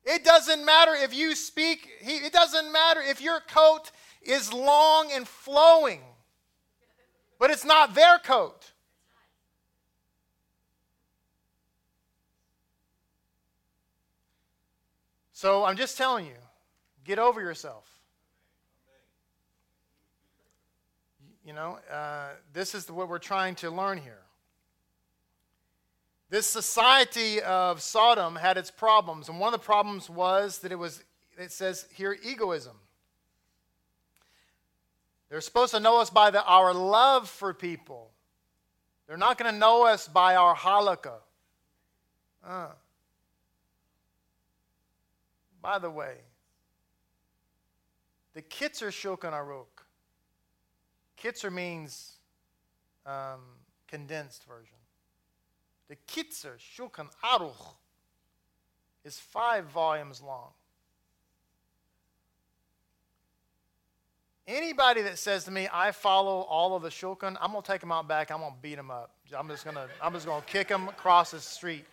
It 0.05 0.23
doesn't 0.23 0.65
matter 0.65 0.95
if 0.95 1.15
you 1.15 1.35
speak, 1.35 1.89
it 2.01 2.33
doesn't 2.33 2.71
matter 2.71 3.01
if 3.01 3.23
your 3.23 3.41
coat 3.41 3.91
is 4.23 4.53
long 4.53 5.11
and 5.13 5.27
flowing, 5.27 6.03
but 7.39 7.51
it's 7.51 7.65
not 7.65 7.95
their 7.95 8.19
coat. 8.19 8.73
So 15.45 15.63
I'm 15.63 15.77
just 15.77 15.99
telling 15.99 16.25
you, 16.25 16.39
get 17.05 17.19
over 17.19 17.39
yourself. 17.39 17.85
You 21.45 21.53
know, 21.53 21.79
uh, 21.93 22.29
this 22.55 22.75
is 22.75 22.91
what 22.91 23.11
we're 23.11 23.19
trying 23.19 23.55
to 23.57 23.71
learn 23.71 23.99
here. 23.99 24.23
This 26.31 26.47
society 26.47 27.43
of 27.43 27.83
Sodom 27.83 28.37
had 28.37 28.57
its 28.57 28.71
problems, 28.71 29.29
and 29.29 29.39
one 29.39 29.53
of 29.53 29.61
the 29.61 29.67
problems 29.67 30.09
was 30.09 30.61
that 30.61 30.73
it 30.73 30.79
was, 30.79 31.05
it 31.37 31.53
says 31.53 31.85
here, 31.93 32.17
egoism. 32.25 32.77
They're 35.29 35.43
supposed 35.43 35.75
to 35.75 35.81
know 35.81 36.01
us 36.01 36.09
by 36.09 36.31
the, 36.31 36.43
our 36.43 36.73
love 36.73 37.29
for 37.29 37.53
people. 37.53 38.13
They're 39.07 39.19
not 39.19 39.37
going 39.37 39.53
to 39.53 39.59
know 39.59 39.85
us 39.85 40.09
by 40.09 40.37
our 40.37 40.57
halakha. 40.57 41.17
Uh. 42.43 42.69
By 45.65 45.79
the 45.79 45.89
way, 45.89 46.17
the 48.35 48.43
Kitzur 48.43 48.89
Shulchan 48.89 49.33
Aruch 49.33 49.65
Kitzur 51.19 51.51
means 51.51 52.19
um, 53.07 53.41
condensed 53.89 54.45
version. 54.45 54.77
The 55.89 55.97
Kitzur 56.07 56.59
Shulchan 56.59 57.09
Aruch 57.25 57.77
is 59.07 59.19
five 59.19 59.65
volumes 59.65 60.21
long. 60.21 60.51
Anybody 64.47 65.01
that 65.01 65.19
says 65.19 65.45
to 65.45 65.51
me, 65.51 65.67
I 65.73 65.93
follow 65.93 66.43
all 66.43 66.77
of 66.77 66.83
the 66.83 66.91
Shulchan, 66.91 67.39
I'm 67.41 67.53
going 67.53 67.63
to 67.63 67.73
take 67.73 67.81
them 67.81 67.91
out 67.91 68.07
back. 68.07 68.31
I'm 68.31 68.41
going 68.41 68.53
to 68.53 68.59
beat 68.61 68.75
them 68.75 68.91
up. 68.91 69.13
I'm 69.35 69.49
just 69.49 69.65
to, 69.65 69.89
I'm 70.03 70.13
just 70.13 70.27
to 70.27 70.43
kick 70.47 70.69
them 70.69 70.89
across 70.89 71.31
the 71.31 71.41
street 71.41 71.87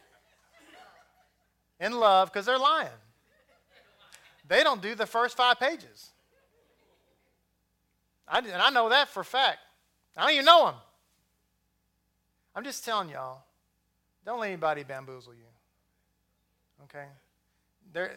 in 1.80 1.94
love 1.94 2.34
because 2.34 2.46
they're 2.46 2.60
lying. 2.60 2.90
They 4.52 4.64
don't 4.64 4.82
do 4.82 4.96
the 4.96 5.06
first 5.06 5.38
five 5.38 5.62
pages. 5.62 6.10
I, 8.28 8.40
and 8.40 8.62
I 8.62 8.70
know 8.70 8.90
that 8.90 9.08
for 9.08 9.22
a 9.22 9.26
fact. 9.26 9.60
I 10.18 10.24
don't 10.24 10.34
even 10.34 10.44
know 10.44 10.66
them. 10.66 10.76
I'm 12.54 12.66
just 12.66 12.84
telling 12.84 13.08
y'all, 13.08 13.44
don't 14.26 14.42
let 14.42 14.48
anybody 14.48 14.84
bamboozle 14.84 15.36
you. 15.36 15.46
Okay? 16.84 17.06
There, 17.94 18.12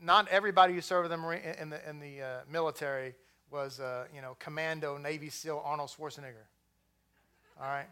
not 0.00 0.28
everybody 0.28 0.72
who 0.72 0.80
served 0.80 1.12
in 1.12 1.20
the, 1.20 1.60
in 1.60 1.68
the, 1.68 1.90
in 1.90 2.00
the 2.00 2.22
uh, 2.22 2.38
military 2.50 3.14
was, 3.50 3.78
uh, 3.78 4.06
you 4.14 4.22
know, 4.22 4.34
Commando, 4.38 4.96
Navy 4.96 5.28
SEAL, 5.28 5.62
Arnold 5.62 5.90
Schwarzenegger. 5.90 6.46
All 7.60 7.68
right? 7.68 7.88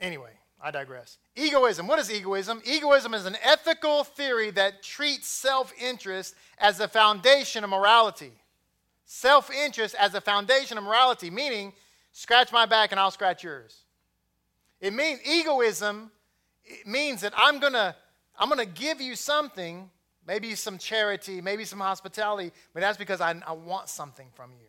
Anyway, 0.00 0.32
I 0.60 0.70
digress. 0.70 1.18
Egoism. 1.36 1.86
What 1.86 1.98
is 1.98 2.10
egoism? 2.10 2.62
Egoism 2.64 3.14
is 3.14 3.26
an 3.26 3.36
ethical 3.42 4.02
theory 4.02 4.50
that 4.52 4.82
treats 4.82 5.28
self 5.28 5.72
interest 5.80 6.34
as 6.58 6.78
the 6.78 6.88
foundation 6.88 7.62
of 7.64 7.70
morality 7.70 8.32
self 9.08 9.50
interest 9.50 9.96
as 9.98 10.14
a 10.14 10.20
foundation 10.20 10.78
of 10.78 10.84
morality, 10.84 11.30
meaning 11.30 11.72
scratch 12.12 12.52
my 12.52 12.66
back 12.66 12.92
and 12.92 13.00
I'll 13.00 13.10
scratch 13.10 13.42
yours. 13.42 13.84
It 14.80 14.92
means 14.92 15.20
egoism 15.26 16.12
it 16.64 16.86
means 16.86 17.22
that 17.22 17.32
I'm 17.36 17.58
going 17.58 17.72
to 17.72 17.96
I'm 18.38 18.48
going 18.48 18.64
to 18.64 18.72
give 18.72 19.00
you 19.00 19.16
something, 19.16 19.90
maybe 20.26 20.54
some 20.54 20.78
charity, 20.78 21.40
maybe 21.40 21.64
some 21.64 21.80
hospitality, 21.80 22.52
but 22.72 22.80
that's 22.80 22.98
because 22.98 23.20
I, 23.20 23.34
I 23.44 23.52
want 23.52 23.88
something 23.88 24.28
from 24.34 24.52
you. 24.52 24.66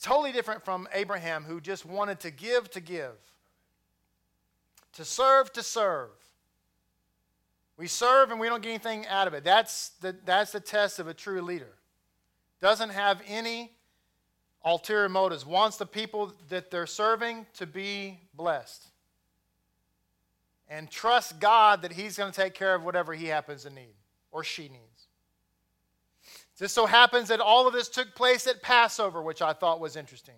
Totally 0.00 0.32
different 0.32 0.64
from 0.64 0.88
Abraham, 0.92 1.44
who 1.44 1.60
just 1.60 1.84
wanted 1.84 2.20
to 2.20 2.30
give 2.30 2.70
to 2.70 2.80
give, 2.80 3.14
to 4.94 5.04
serve 5.04 5.52
to 5.54 5.62
serve. 5.62 6.10
We 7.76 7.86
serve 7.86 8.30
and 8.30 8.40
we 8.40 8.48
don't 8.48 8.62
get 8.62 8.70
anything 8.70 9.06
out 9.06 9.28
of 9.28 9.34
it. 9.34 9.44
That's 9.44 9.90
the, 10.00 10.14
that's 10.24 10.52
the 10.52 10.60
test 10.60 10.98
of 10.98 11.06
a 11.06 11.14
true 11.14 11.40
leader. 11.40 11.72
Doesn't 12.60 12.90
have 12.90 13.22
any 13.26 13.72
ulterior 14.64 15.08
motives. 15.08 15.46
Wants 15.46 15.76
the 15.76 15.86
people 15.86 16.32
that 16.48 16.70
they're 16.70 16.86
serving 16.86 17.46
to 17.54 17.66
be 17.66 18.18
blessed. 18.34 18.84
And 20.68 20.90
trust 20.90 21.38
God 21.38 21.82
that 21.82 21.92
He's 21.92 22.18
going 22.18 22.32
to 22.32 22.40
take 22.40 22.54
care 22.54 22.74
of 22.74 22.84
whatever 22.84 23.14
He 23.14 23.26
happens 23.26 23.62
to 23.62 23.70
need 23.70 23.94
or 24.32 24.42
she 24.44 24.64
needs. 24.64 24.97
Just 26.58 26.74
so 26.74 26.86
happens 26.86 27.28
that 27.28 27.40
all 27.40 27.68
of 27.68 27.72
this 27.72 27.88
took 27.88 28.14
place 28.16 28.46
at 28.48 28.62
Passover, 28.62 29.22
which 29.22 29.40
I 29.40 29.52
thought 29.52 29.78
was 29.78 29.94
interesting. 29.94 30.34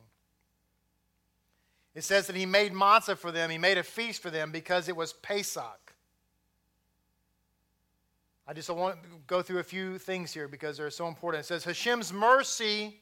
It 1.94 2.04
says 2.04 2.26
that 2.26 2.36
he 2.36 2.44
made 2.46 2.72
matzah 2.72 3.16
for 3.16 3.32
them, 3.32 3.50
he 3.50 3.58
made 3.58 3.78
a 3.78 3.82
feast 3.82 4.22
for 4.22 4.30
them 4.30 4.52
because 4.52 4.88
it 4.88 4.96
was 4.96 5.14
Pesach. 5.14 5.94
I 8.46 8.52
just 8.52 8.68
want 8.68 9.02
to 9.02 9.08
go 9.26 9.42
through 9.42 9.60
a 9.60 9.64
few 9.64 9.96
things 9.96 10.32
here 10.32 10.46
because 10.46 10.76
they're 10.76 10.90
so 10.90 11.08
important. 11.08 11.44
It 11.44 11.46
says 11.46 11.64
Hashem's 11.64 12.12
mercy, 12.12 13.00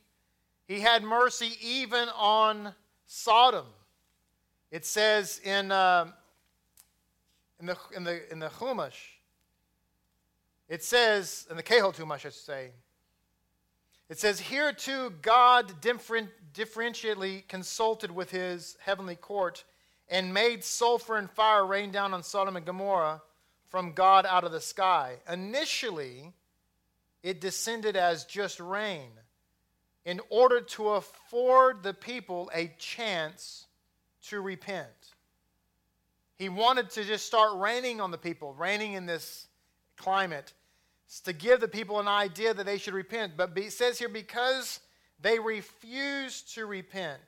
he 0.67 0.81
had 0.81 1.03
mercy 1.03 1.53
even 1.61 2.09
on 2.11 2.75
Sodom. 3.07 3.67
It 4.71 4.85
says 4.85 5.41
in, 5.43 5.73
uh, 5.73 6.07
in, 7.59 7.67
the, 7.67 7.77
in, 7.97 8.05
the, 8.05 8.33
in 8.33 8.39
the 8.39 8.49
Chumash, 8.49 9.17
it 10.69 10.85
says, 10.85 11.47
in 11.51 11.57
the 11.57 11.63
Kehot 11.63 11.97
Chumash, 11.97 12.13
I 12.13 12.19
should 12.19 12.35
say, 12.35 12.71
it 14.09 14.19
says, 14.19 14.41
Here 14.41 14.73
too 14.73 15.13
God 15.23 15.81
different, 15.81 16.31
differentially 16.55 17.47
consulted 17.49 18.11
with 18.11 18.31
his 18.31 18.77
heavenly 18.81 19.17
court 19.17 19.65
and 20.09 20.33
made 20.33 20.65
sulfur 20.65 21.17
and 21.17 21.31
fire 21.31 21.67
rain 21.67 21.91
down 21.91 22.15
on 22.15 22.23
Sodom 22.23 22.57
and 22.57 22.65
Gomorrah 22.65 23.23
from 23.69 23.93
God 23.93 24.25
out 24.27 24.45
of 24.45 24.53
the 24.53 24.61
sky. 24.61 25.17
Initially, 25.31 26.33
it 27.23 27.41
descended 27.41 27.97
as 27.97 28.25
just 28.25 28.61
rain 28.61 29.11
in 30.05 30.21
order 30.31 30.61
to 30.61 30.91
afford 30.91 31.83
the 31.83 31.93
people 31.93 32.51
a 32.55 32.73
chance 32.79 33.67
to 34.23 34.41
repent. 34.41 34.89
He 36.37 36.49
wanted 36.49 36.89
to 36.91 37.05
just 37.05 37.27
start 37.27 37.59
raining 37.59 38.01
on 38.01 38.11
the 38.11 38.19
people, 38.19 38.55
raining 38.55 38.95
in 38.95 39.05
this 39.05 39.49
climate, 39.97 40.53
to 41.25 41.33
give 41.33 41.61
the 41.61 41.69
people 41.69 42.01
an 42.01 42.09
idea 42.09 42.53
that 42.53 42.67
they 42.67 42.79
should 42.79 42.95
repent. 42.95 43.33
But 43.37 43.57
it 43.57 43.73
says 43.73 43.99
here, 43.99 44.09
because 44.09 44.81
they 45.21 45.39
refused 45.39 46.55
to 46.55 46.67
repent, 46.67 47.21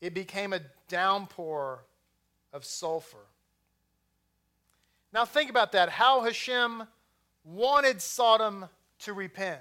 it 0.00 0.14
became 0.14 0.52
a 0.52 0.60
downpour 0.88 1.84
of 2.52 2.64
sulfur. 2.64 3.18
Now, 5.12 5.24
think 5.24 5.50
about 5.50 5.72
that. 5.72 5.90
How 5.90 6.22
Hashem 6.22 6.84
wanted 7.44 8.00
Sodom 8.00 8.66
to 9.00 9.12
repent. 9.12 9.60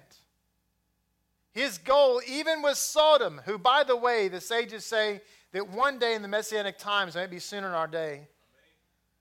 His 1.52 1.78
goal, 1.78 2.22
even 2.28 2.62
with 2.62 2.78
Sodom, 2.78 3.42
who, 3.46 3.58
by 3.58 3.84
the 3.84 3.96
way, 3.96 4.28
the 4.28 4.40
sages 4.40 4.86
say 4.86 5.22
that 5.52 5.68
one 5.70 5.98
day 5.98 6.14
in 6.14 6.22
the 6.22 6.28
Messianic 6.28 6.78
times, 6.78 7.16
maybe 7.16 7.40
sooner 7.40 7.68
in 7.68 7.74
our 7.74 7.88
day, 7.88 8.28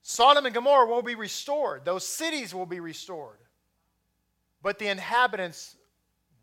Sodom 0.01 0.45
and 0.45 0.55
Gomorrah 0.55 0.87
will 0.87 1.01
be 1.01 1.15
restored. 1.15 1.85
Those 1.85 2.05
cities 2.05 2.53
will 2.53 2.65
be 2.65 2.79
restored. 2.79 3.37
But 4.61 4.79
the 4.79 4.87
inhabitants 4.87 5.75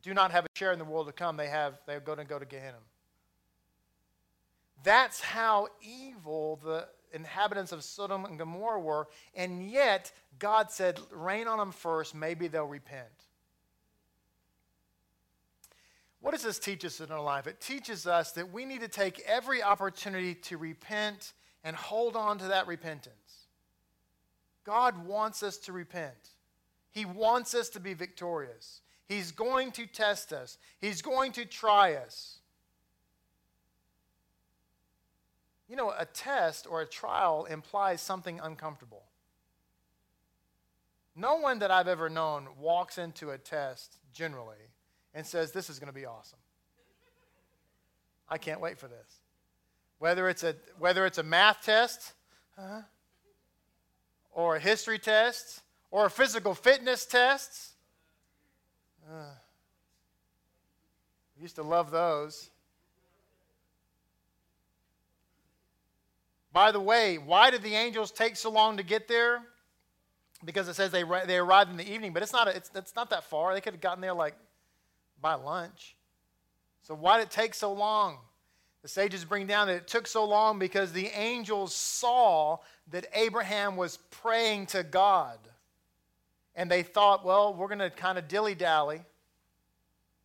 do 0.03 0.15
not 0.15 0.31
have 0.31 0.45
a 0.45 0.49
share 0.55 0.73
in 0.73 0.79
the 0.79 0.85
world 0.85 1.07
to 1.07 1.13
come. 1.13 1.37
They 1.37 1.49
have 1.49 1.79
they're 1.87 2.01
going 2.01 2.19
to 2.19 2.25
go 2.25 2.39
to 2.39 2.45
Gehenna. 2.45 2.79
That's 4.85 5.21
how 5.21 5.69
evil 5.83 6.61
the 6.63 6.87
inhabitants 7.13 7.73
of 7.73 7.83
Sodom 7.83 8.25
and 8.25 8.39
Gomorrah 8.39 8.81
were, 8.81 9.09
and 9.35 9.69
yet 9.69 10.13
God 10.39 10.71
said, 10.71 11.01
rain 11.11 11.49
on 11.49 11.59
them 11.59 11.73
first, 11.73 12.15
maybe 12.15 12.47
they'll 12.47 12.67
repent. 12.67 13.09
What 16.21 16.33
does 16.33 16.43
this 16.43 16.59
teach 16.59 16.85
us 16.85 17.01
in 17.01 17.11
our 17.11 17.23
life? 17.23 17.47
It 17.47 17.61
teaches 17.61 18.07
us 18.07 18.33
that 18.33 18.53
we 18.53 18.65
need 18.65 18.81
to 18.81 18.89
take 18.89 19.21
every 19.27 19.63
opportunity 19.63 20.35
to 20.35 20.57
repent 20.57 21.33
and 21.65 21.75
hold 21.75 22.17
on 22.17 22.39
to 22.39 22.49
that 22.49 22.67
repentance. 22.67 23.26
God 24.67 25.07
wants 25.07 25.45
us 25.45 25.57
to 25.59 25.73
repent. 25.73 26.31
He 26.91 27.05
wants 27.05 27.55
us 27.55 27.69
to 27.71 27.81
be 27.81 27.95
victorious. 27.95 28.81
He's 29.09 29.31
going 29.31 29.71
to 29.73 29.87
test 29.87 30.33
us, 30.33 30.59
He's 30.81 31.01
going 31.01 31.33
to 31.33 31.45
try 31.45 31.95
us. 31.95 32.41
You 35.69 35.77
know, 35.77 35.93
a 35.97 36.05
test 36.05 36.67
or 36.69 36.81
a 36.81 36.87
trial 36.87 37.45
implies 37.45 38.01
something 38.01 38.39
uncomfortable. 38.41 39.03
No 41.17 41.37
one 41.37 41.61
that 41.61 41.71
I've 41.71 41.89
ever 41.89 42.09
known 42.09 42.47
walks 42.61 42.99
into 42.99 43.31
a 43.31 43.39
test 43.39 43.97
generally 44.13 44.71
and 45.15 45.27
says, 45.27 45.53
This 45.53 45.71
is 45.71 45.79
going 45.79 45.93
to 45.93 45.99
be 45.99 46.07
awesome. 46.07 46.39
I 48.29 48.39
can't 48.39 48.61
wait 48.61 48.79
for 48.79 48.89
this. 48.89 49.21
Whether 49.99 50.29
it's 50.29 50.45
a, 50.45 50.57
whether 50.79 51.07
it's 51.07 51.19
a 51.19 51.23
math 51.23 51.63
test, 51.65 52.13
huh? 52.59 52.83
Or 54.37 54.57
a 54.57 54.61
history 54.61 54.99
test, 54.99 55.63
or 55.91 56.05
a 56.05 56.11
physical 56.11 56.55
fitness 56.55 57.07
test. 57.07 57.71
Uh, 59.11 59.33
used 61.41 61.57
to 61.57 61.63
love 61.63 61.91
those. 61.91 62.51
By 66.53 66.71
the 66.71 66.81
way, 66.81 67.17
why 67.17 67.51
did 67.51 67.63
the 67.63 67.75
angels 67.75 68.11
take 68.11 68.37
so 68.37 68.51
long 68.51 68.77
to 68.77 68.83
get 68.83 69.09
there? 69.09 69.41
Because 70.45 70.69
it 70.69 70.75
says 70.75 70.91
they, 70.91 71.05
they 71.27 71.39
arrived 71.39 71.71
in 71.71 71.79
the 71.79 71.91
evening, 71.91 72.13
but 72.13 72.23
it's 72.23 72.33
not, 72.33 72.47
a, 72.47 72.55
it's, 72.55 72.71
it's 72.75 72.95
not 72.95 73.09
that 73.11 73.25
far. 73.25 73.55
They 73.55 73.63
could 73.63 73.73
have 73.73 73.81
gotten 73.81 74.03
there 74.03 74.13
like 74.13 74.35
by 75.23 75.33
lunch. 75.33 75.97
So 76.83 76.95
why 76.95 77.17
did 77.17 77.29
it 77.29 77.31
take 77.31 77.55
so 77.55 77.73
long? 77.73 78.19
The 78.87 78.91
sages 78.91 79.25
bring 79.25 79.49
down 79.49 79.67
that 79.67 79.75
it 79.75 79.89
took 79.89 80.07
so 80.07 80.25
long 80.25 80.61
because 80.61 80.93
the 80.93 81.09
angels 81.09 81.75
saw 81.75 82.59
that 82.93 83.05
Abraham 83.15 83.75
was 83.75 83.97
praying 84.13 84.67
to 84.67 84.85
God. 84.85 85.41
And 86.55 86.71
they 86.71 86.85
thought, 86.85 87.25
well, 87.25 87.53
we're 87.53 87.67
going 87.67 87.81
to 87.81 87.91
kind 87.91 88.17
of 88.17 88.29
dilly 88.29 88.55
dally 88.55 89.01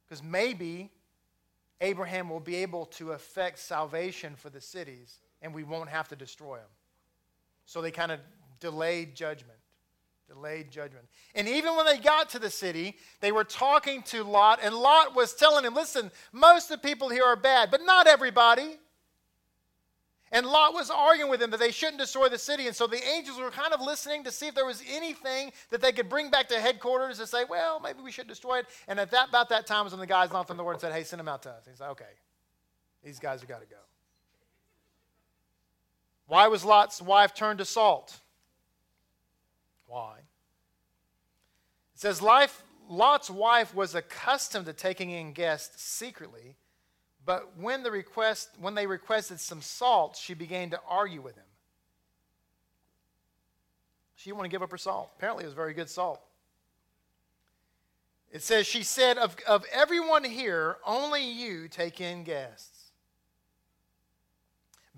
because 0.05 0.21
maybe 0.21 0.91
Abraham 1.81 2.29
will 2.29 2.39
be 2.39 2.57
able 2.57 2.85
to 2.85 3.13
effect 3.13 3.57
salvation 3.57 4.35
for 4.35 4.51
the 4.51 4.61
cities 4.61 5.17
and 5.41 5.55
we 5.55 5.63
won't 5.63 5.89
have 5.89 6.07
to 6.09 6.15
destroy 6.15 6.57
them. 6.57 6.69
So 7.65 7.81
they 7.81 7.89
kind 7.89 8.11
of 8.11 8.19
delayed 8.59 9.15
judgment. 9.15 9.57
Delayed 10.33 10.71
judgment. 10.71 11.05
And 11.35 11.47
even 11.47 11.75
when 11.75 11.85
they 11.85 11.97
got 11.97 12.29
to 12.29 12.39
the 12.39 12.49
city, 12.49 12.95
they 13.19 13.31
were 13.31 13.43
talking 13.43 14.01
to 14.03 14.23
Lot, 14.23 14.59
and 14.63 14.73
Lot 14.73 15.15
was 15.15 15.33
telling 15.33 15.65
him, 15.65 15.73
Listen, 15.73 16.09
most 16.31 16.71
of 16.71 16.81
the 16.81 16.87
people 16.87 17.09
here 17.09 17.23
are 17.25 17.35
bad, 17.35 17.69
but 17.69 17.81
not 17.83 18.07
everybody. 18.07 18.77
And 20.33 20.45
Lot 20.45 20.73
was 20.73 20.89
arguing 20.89 21.29
with 21.29 21.41
him 21.41 21.51
that 21.51 21.59
they 21.59 21.71
shouldn't 21.71 21.97
destroy 21.97 22.29
the 22.29 22.37
city. 22.37 22.67
And 22.67 22.75
so 22.75 22.87
the 22.87 23.05
angels 23.05 23.37
were 23.37 23.51
kind 23.51 23.73
of 23.73 23.81
listening 23.81 24.23
to 24.23 24.31
see 24.31 24.47
if 24.47 24.55
there 24.55 24.65
was 24.65 24.81
anything 24.89 25.51
that 25.71 25.81
they 25.81 25.91
could 25.91 26.07
bring 26.07 26.31
back 26.31 26.47
to 26.47 26.59
headquarters 26.61 27.17
to 27.17 27.27
say, 27.27 27.43
well, 27.49 27.81
maybe 27.81 28.01
we 28.01 28.13
should 28.13 28.27
destroy 28.27 28.59
it. 28.59 28.67
And 28.87 28.97
at 28.97 29.11
that, 29.11 29.27
about 29.27 29.49
that 29.49 29.67
time 29.67 29.83
was 29.83 29.91
when 29.91 29.99
the 29.99 30.07
guys 30.07 30.31
knocked 30.31 30.49
on 30.49 30.55
the 30.55 30.63
door 30.63 30.71
and 30.71 30.79
said, 30.79 30.93
hey, 30.93 31.03
send 31.03 31.19
them 31.19 31.27
out 31.27 31.43
to 31.43 31.49
us. 31.49 31.65
He's 31.69 31.81
like, 31.81 31.89
okay, 31.89 32.05
these 33.03 33.19
guys 33.19 33.41
have 33.41 33.49
got 33.49 33.59
to 33.59 33.67
go. 33.67 33.75
Why 36.27 36.47
was 36.47 36.63
Lot's 36.63 37.01
wife 37.01 37.33
turned 37.33 37.59
to 37.59 37.65
salt? 37.65 38.17
Why? 39.91 40.19
It 41.93 41.99
says 41.99 42.21
Life, 42.21 42.63
Lot's 42.87 43.29
wife 43.29 43.75
was 43.75 43.93
accustomed 43.93 44.65
to 44.67 44.73
taking 44.73 45.11
in 45.11 45.33
guests 45.33 45.83
secretly, 45.83 46.55
but 47.25 47.57
when, 47.57 47.83
the 47.83 47.91
request, 47.91 48.51
when 48.57 48.73
they 48.73 48.87
requested 48.87 49.41
some 49.41 49.61
salt, 49.61 50.15
she 50.15 50.33
began 50.33 50.69
to 50.69 50.79
argue 50.87 51.21
with 51.21 51.35
him. 51.35 51.43
She 54.15 54.29
didn't 54.29 54.37
want 54.37 54.49
to 54.49 54.55
give 54.55 54.63
up 54.63 54.71
her 54.71 54.77
salt. 54.77 55.11
Apparently, 55.17 55.43
it 55.43 55.47
was 55.47 55.55
very 55.55 55.73
good 55.73 55.89
salt. 55.89 56.21
It 58.31 58.41
says, 58.41 58.65
She 58.65 58.83
said, 58.83 59.17
Of, 59.17 59.35
of 59.45 59.65
everyone 59.73 60.23
here, 60.23 60.77
only 60.85 61.29
you 61.29 61.67
take 61.67 61.99
in 61.99 62.23
guests. 62.23 62.91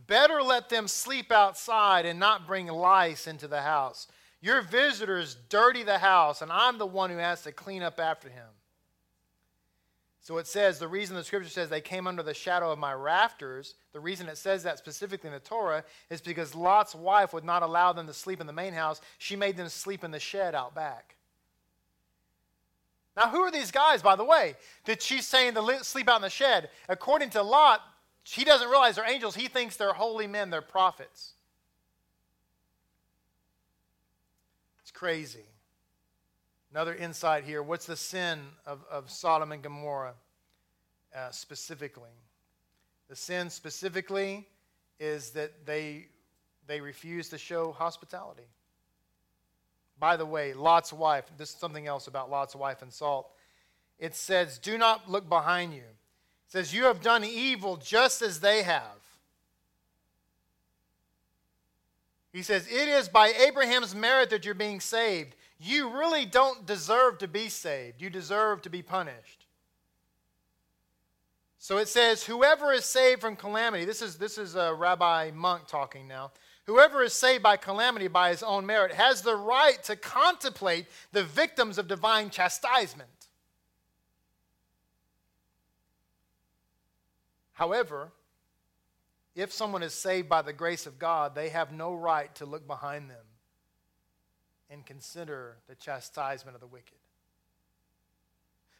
Better 0.05 0.43
let 0.43 0.69
them 0.69 0.87
sleep 0.87 1.31
outside 1.31 2.05
and 2.05 2.19
not 2.19 2.45
bring 2.45 2.67
lice 2.67 3.25
into 3.25 3.47
the 3.47 3.61
house. 3.61 4.07
Your 4.43 4.61
visitors 4.61 5.37
dirty 5.47 5.83
the 5.83 5.99
house, 5.99 6.41
and 6.41 6.51
I'm 6.51 6.77
the 6.77 6.85
one 6.85 7.09
who 7.09 7.15
has 7.15 7.43
to 7.43 7.53
clean 7.53 7.81
up 7.81 7.97
after 7.97 8.27
him. 8.27 8.49
So 10.19 10.37
it 10.37 10.47
says, 10.47 10.79
the 10.79 10.87
reason 10.87 11.15
the 11.15 11.23
scripture 11.23 11.49
says 11.49 11.69
they 11.69 11.79
came 11.79 12.07
under 12.07 12.21
the 12.21 12.33
shadow 12.33 12.69
of 12.69 12.77
my 12.77 12.91
rafters, 12.91 13.75
the 13.93 14.01
reason 14.01 14.27
it 14.27 14.37
says 14.37 14.61
that 14.63 14.77
specifically 14.77 15.29
in 15.29 15.33
the 15.33 15.39
Torah 15.39 15.85
is 16.09 16.19
because 16.19 16.55
Lot's 16.55 16.93
wife 16.93 17.31
would 17.31 17.45
not 17.45 17.63
allow 17.63 17.93
them 17.93 18.05
to 18.07 18.13
sleep 18.13 18.41
in 18.41 18.47
the 18.47 18.51
main 18.51 18.73
house. 18.73 18.99
She 19.17 19.37
made 19.37 19.55
them 19.55 19.69
sleep 19.69 20.03
in 20.03 20.11
the 20.11 20.19
shed 20.19 20.55
out 20.55 20.75
back. 20.75 21.15
Now, 23.15 23.29
who 23.29 23.39
are 23.43 23.51
these 23.51 23.71
guys, 23.71 24.01
by 24.01 24.17
the 24.17 24.25
way, 24.25 24.55
that 24.83 25.01
she's 25.01 25.25
saying 25.25 25.53
to 25.53 25.83
sleep 25.85 26.09
out 26.09 26.17
in 26.17 26.21
the 26.21 26.29
shed? 26.29 26.69
According 26.89 27.29
to 27.29 27.43
Lot, 27.43 27.79
he 28.25 28.43
doesn't 28.43 28.69
realize 28.69 28.97
they're 28.97 29.09
angels. 29.09 29.35
He 29.35 29.47
thinks 29.47 29.77
they're 29.77 29.93
holy 29.93 30.27
men, 30.27 30.49
they're 30.49 30.61
prophets. 30.61 31.32
Crazy. 34.93 35.45
Another 36.71 36.95
insight 36.95 37.43
here 37.43 37.61
what's 37.61 37.85
the 37.85 37.95
sin 37.95 38.39
of, 38.65 38.83
of 38.89 39.09
Sodom 39.09 39.51
and 39.51 39.61
Gomorrah 39.61 40.13
uh, 41.15 41.29
specifically? 41.31 42.09
The 43.09 43.15
sin 43.15 43.49
specifically 43.49 44.47
is 44.99 45.31
that 45.31 45.65
they, 45.65 46.07
they 46.67 46.81
refuse 46.81 47.29
to 47.29 47.37
show 47.37 47.71
hospitality. 47.71 48.47
By 49.99 50.17
the 50.17 50.25
way, 50.25 50.53
Lot's 50.53 50.91
wife, 50.91 51.25
this 51.37 51.49
is 51.49 51.55
something 51.55 51.87
else 51.87 52.07
about 52.07 52.31
Lot's 52.31 52.55
wife 52.55 52.81
and 52.81 52.91
salt. 52.91 53.29
It 53.99 54.15
says, 54.15 54.57
Do 54.57 54.77
not 54.77 55.09
look 55.09 55.29
behind 55.29 55.73
you 55.73 55.83
says, 56.53 56.71
You 56.71 56.83
have 56.83 57.01
done 57.01 57.23
evil 57.23 57.77
just 57.77 58.21
as 58.21 58.39
they 58.39 58.61
have. 58.61 58.99
He 62.33 62.41
says, 62.41 62.67
It 62.67 62.89
is 62.89 63.07
by 63.07 63.27
Abraham's 63.29 63.95
merit 63.95 64.31
that 64.31 64.43
you're 64.43 64.55
being 64.55 64.79
saved. 64.79 65.35
You 65.59 65.97
really 65.97 66.25
don't 66.25 66.65
deserve 66.65 67.19
to 67.19 67.27
be 67.27 67.47
saved, 67.47 68.01
you 68.01 68.09
deserve 68.09 68.63
to 68.63 68.69
be 68.69 68.81
punished. 68.81 69.45
So 71.59 71.77
it 71.77 71.87
says, 71.87 72.23
Whoever 72.23 72.73
is 72.73 72.83
saved 72.83 73.21
from 73.21 73.35
calamity, 73.35 73.85
this 73.85 74.01
is, 74.01 74.17
this 74.17 74.37
is 74.37 74.55
a 74.55 74.73
Rabbi 74.73 75.31
Munk 75.33 75.67
talking 75.67 76.07
now. 76.07 76.31
Whoever 76.65 77.03
is 77.03 77.13
saved 77.13 77.43
by 77.43 77.57
calamity 77.57 78.07
by 78.07 78.29
his 78.29 78.41
own 78.41 78.65
merit 78.65 78.93
has 78.93 79.21
the 79.21 79.35
right 79.35 79.81
to 79.83 79.95
contemplate 79.95 80.87
the 81.11 81.23
victims 81.23 81.77
of 81.77 81.87
divine 81.87 82.29
chastisement. 82.29 83.09
However, 87.53 88.11
if 89.35 89.51
someone 89.51 89.83
is 89.83 89.93
saved 89.93 90.29
by 90.29 90.41
the 90.41 90.53
grace 90.53 90.85
of 90.85 90.99
God, 90.99 91.33
they 91.33 91.49
have 91.49 91.71
no 91.71 91.93
right 91.93 92.33
to 92.35 92.45
look 92.45 92.67
behind 92.67 93.09
them 93.09 93.25
and 94.69 94.85
consider 94.85 95.57
the 95.67 95.75
chastisement 95.75 96.55
of 96.55 96.61
the 96.61 96.67
wicked. 96.67 96.97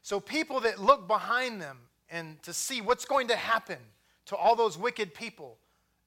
So, 0.01 0.19
people 0.19 0.59
that 0.61 0.79
look 0.79 1.07
behind 1.07 1.61
them 1.61 1.77
and 2.09 2.41
to 2.43 2.53
see 2.53 2.81
what's 2.81 3.05
going 3.05 3.29
to 3.29 3.35
happen 3.35 3.77
to 4.25 4.35
all 4.35 4.55
those 4.55 4.77
wicked 4.77 5.13
people 5.13 5.57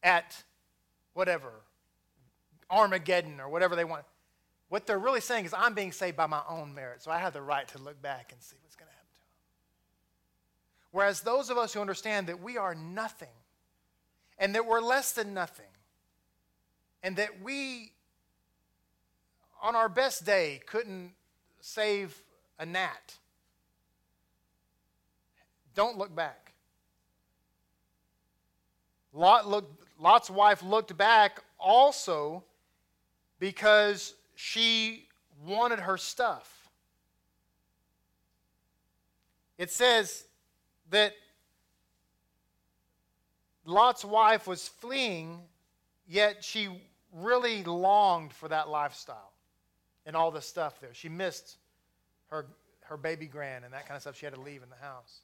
at 0.03 0.43
whatever, 1.15 1.51
Armageddon 2.71 3.41
or 3.41 3.49
whatever 3.49 3.75
they 3.75 3.85
want, 3.85 4.05
what 4.69 4.87
they're 4.87 4.99
really 4.99 5.21
saying 5.21 5.45
is, 5.45 5.55
I'm 5.55 5.75
being 5.75 5.93
saved 5.93 6.17
by 6.17 6.27
my 6.27 6.43
own 6.49 6.75
merit, 6.75 7.03
so 7.03 7.11
I 7.11 7.19
have 7.19 7.33
the 7.33 7.43
right 7.43 7.67
to 7.69 7.79
look 7.79 8.01
back 8.03 8.33
and 8.33 8.43
see 8.43 8.57
what's 8.63 8.77
going 8.77 8.89
to 8.89 8.95
happen 8.95 9.09
to 9.15 9.21
them. 9.21 9.29
Whereas 10.91 11.21
those 11.21 11.51
of 11.51 11.57
us 11.57 11.73
who 11.73 11.81
understand 11.81 12.27
that 12.27 12.43
we 12.43 12.57
are 12.59 12.75
nothing 12.75 13.29
and 14.39 14.55
that 14.55 14.67
we're 14.67 14.81
less 14.81 15.13
than 15.13 15.35
nothing, 15.35 15.67
and 17.03 17.17
that 17.17 17.43
we, 17.43 17.93
on 19.63 19.75
our 19.75 19.89
best 19.89 20.25
day, 20.25 20.61
couldn't 20.67 21.13
save 21.61 22.23
a 22.59 22.67
gnat. 22.67 23.17
Don't 25.75 25.99
look 25.99 26.15
back. 26.15 26.53
Lot 29.13 29.49
looked, 29.49 29.83
Lot's 29.99 30.31
wife 30.31 30.63
looked 30.63 30.97
back 30.97 31.43
also 31.59 32.45
because 33.39 34.15
she 34.35 35.09
wanted 35.45 35.81
her 35.81 35.97
stuff. 35.97 36.71
It 39.59 39.71
says 39.71 40.25
that 40.91 41.15
Lot's 43.67 44.05
wife 44.05 44.47
was 44.47 44.69
fleeing, 44.69 45.41
yet 46.07 46.43
she 46.43 46.69
really 47.13 47.65
longed 47.65 48.33
for 48.33 48.49
that 48.49 48.69
lifestyle 48.69 49.33
and 50.07 50.15
all 50.15 50.31
the 50.31 50.41
stuff 50.41 50.81
there. 50.81 50.95
She 50.95 51.09
missed 51.09 51.57
her, 52.29 52.47
her 52.83 52.97
baby 52.97 53.27
grand 53.27 53.65
and 53.65 53.75
that 53.75 53.87
kind 53.87 53.97
of 53.97 54.03
stuff. 54.03 54.17
She 54.17 54.25
had 54.25 54.35
to 54.35 54.41
leave 54.41 54.63
in 54.63 54.71
the 54.71 54.77
house. 54.77 55.21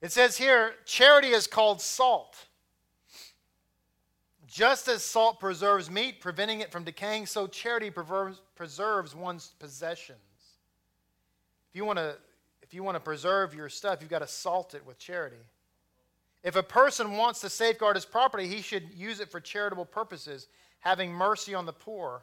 It 0.00 0.12
says 0.12 0.36
here 0.36 0.74
charity 0.84 1.28
is 1.28 1.48
called 1.48 1.80
salt. 1.80 2.46
Just 4.46 4.88
as 4.88 5.04
salt 5.04 5.40
preserves 5.40 5.90
meat, 5.90 6.20
preventing 6.20 6.60
it 6.60 6.72
from 6.72 6.82
decaying, 6.82 7.26
so 7.26 7.46
charity 7.46 7.90
preserves, 7.90 8.40
preserves 8.54 9.14
one's 9.14 9.48
possessions. 9.58 10.18
If 11.70 11.76
you 11.76 11.84
want 11.84 11.98
to 11.98 12.16
if 12.68 12.74
you 12.74 12.82
want 12.82 12.96
to 12.96 13.00
preserve 13.00 13.54
your 13.54 13.70
stuff, 13.70 13.98
you've 14.02 14.10
got 14.10 14.18
to 14.18 14.26
salt 14.26 14.74
it 14.74 14.84
with 14.84 14.98
charity. 14.98 15.40
If 16.44 16.54
a 16.54 16.62
person 16.62 17.16
wants 17.16 17.40
to 17.40 17.48
safeguard 17.48 17.96
his 17.96 18.04
property, 18.04 18.46
he 18.46 18.60
should 18.60 18.90
use 18.94 19.20
it 19.20 19.30
for 19.30 19.40
charitable 19.40 19.86
purposes, 19.86 20.48
having 20.80 21.10
mercy 21.10 21.54
on 21.54 21.64
the 21.64 21.72
poor. 21.72 22.22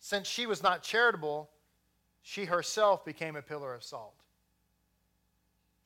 Since 0.00 0.28
she 0.28 0.44
was 0.44 0.62
not 0.62 0.82
charitable, 0.82 1.48
she 2.20 2.44
herself 2.44 3.06
became 3.06 3.36
a 3.36 3.42
pillar 3.42 3.74
of 3.74 3.82
salt. 3.82 4.14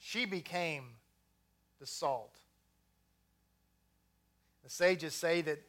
She 0.01 0.24
became 0.24 0.87
the 1.78 1.87
salt. 1.87 2.37
The 4.64 4.70
sages 4.70 5.14
say 5.14 5.41
that 5.43 5.62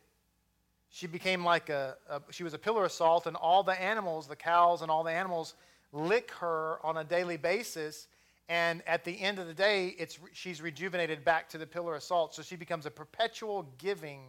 she 0.89 1.05
became 1.05 1.45
like 1.45 1.69
a, 1.69 1.95
a, 2.09 2.21
she 2.31 2.43
was 2.43 2.55
a 2.55 2.57
pillar 2.57 2.85
of 2.85 2.91
salt, 2.91 3.27
and 3.27 3.35
all 3.35 3.61
the 3.61 3.79
animals, 3.79 4.27
the 4.27 4.35
cows 4.35 4.81
and 4.81 4.89
all 4.89 5.03
the 5.03 5.11
animals, 5.11 5.53
lick 5.91 6.31
her 6.39 6.77
on 6.83 6.97
a 6.97 7.03
daily 7.03 7.37
basis. 7.37 8.07
And 8.49 8.81
at 8.85 9.03
the 9.03 9.19
end 9.19 9.39
of 9.39 9.47
the 9.47 9.53
day, 9.53 9.95
it's, 9.97 10.19
she's 10.33 10.61
rejuvenated 10.61 11.23
back 11.23 11.49
to 11.49 11.57
the 11.57 11.67
pillar 11.67 11.95
of 11.95 12.03
salt. 12.03 12.35
So 12.35 12.41
she 12.41 12.55
becomes 12.55 12.85
a 12.85 12.91
perpetual 12.91 13.67
giving 13.77 14.21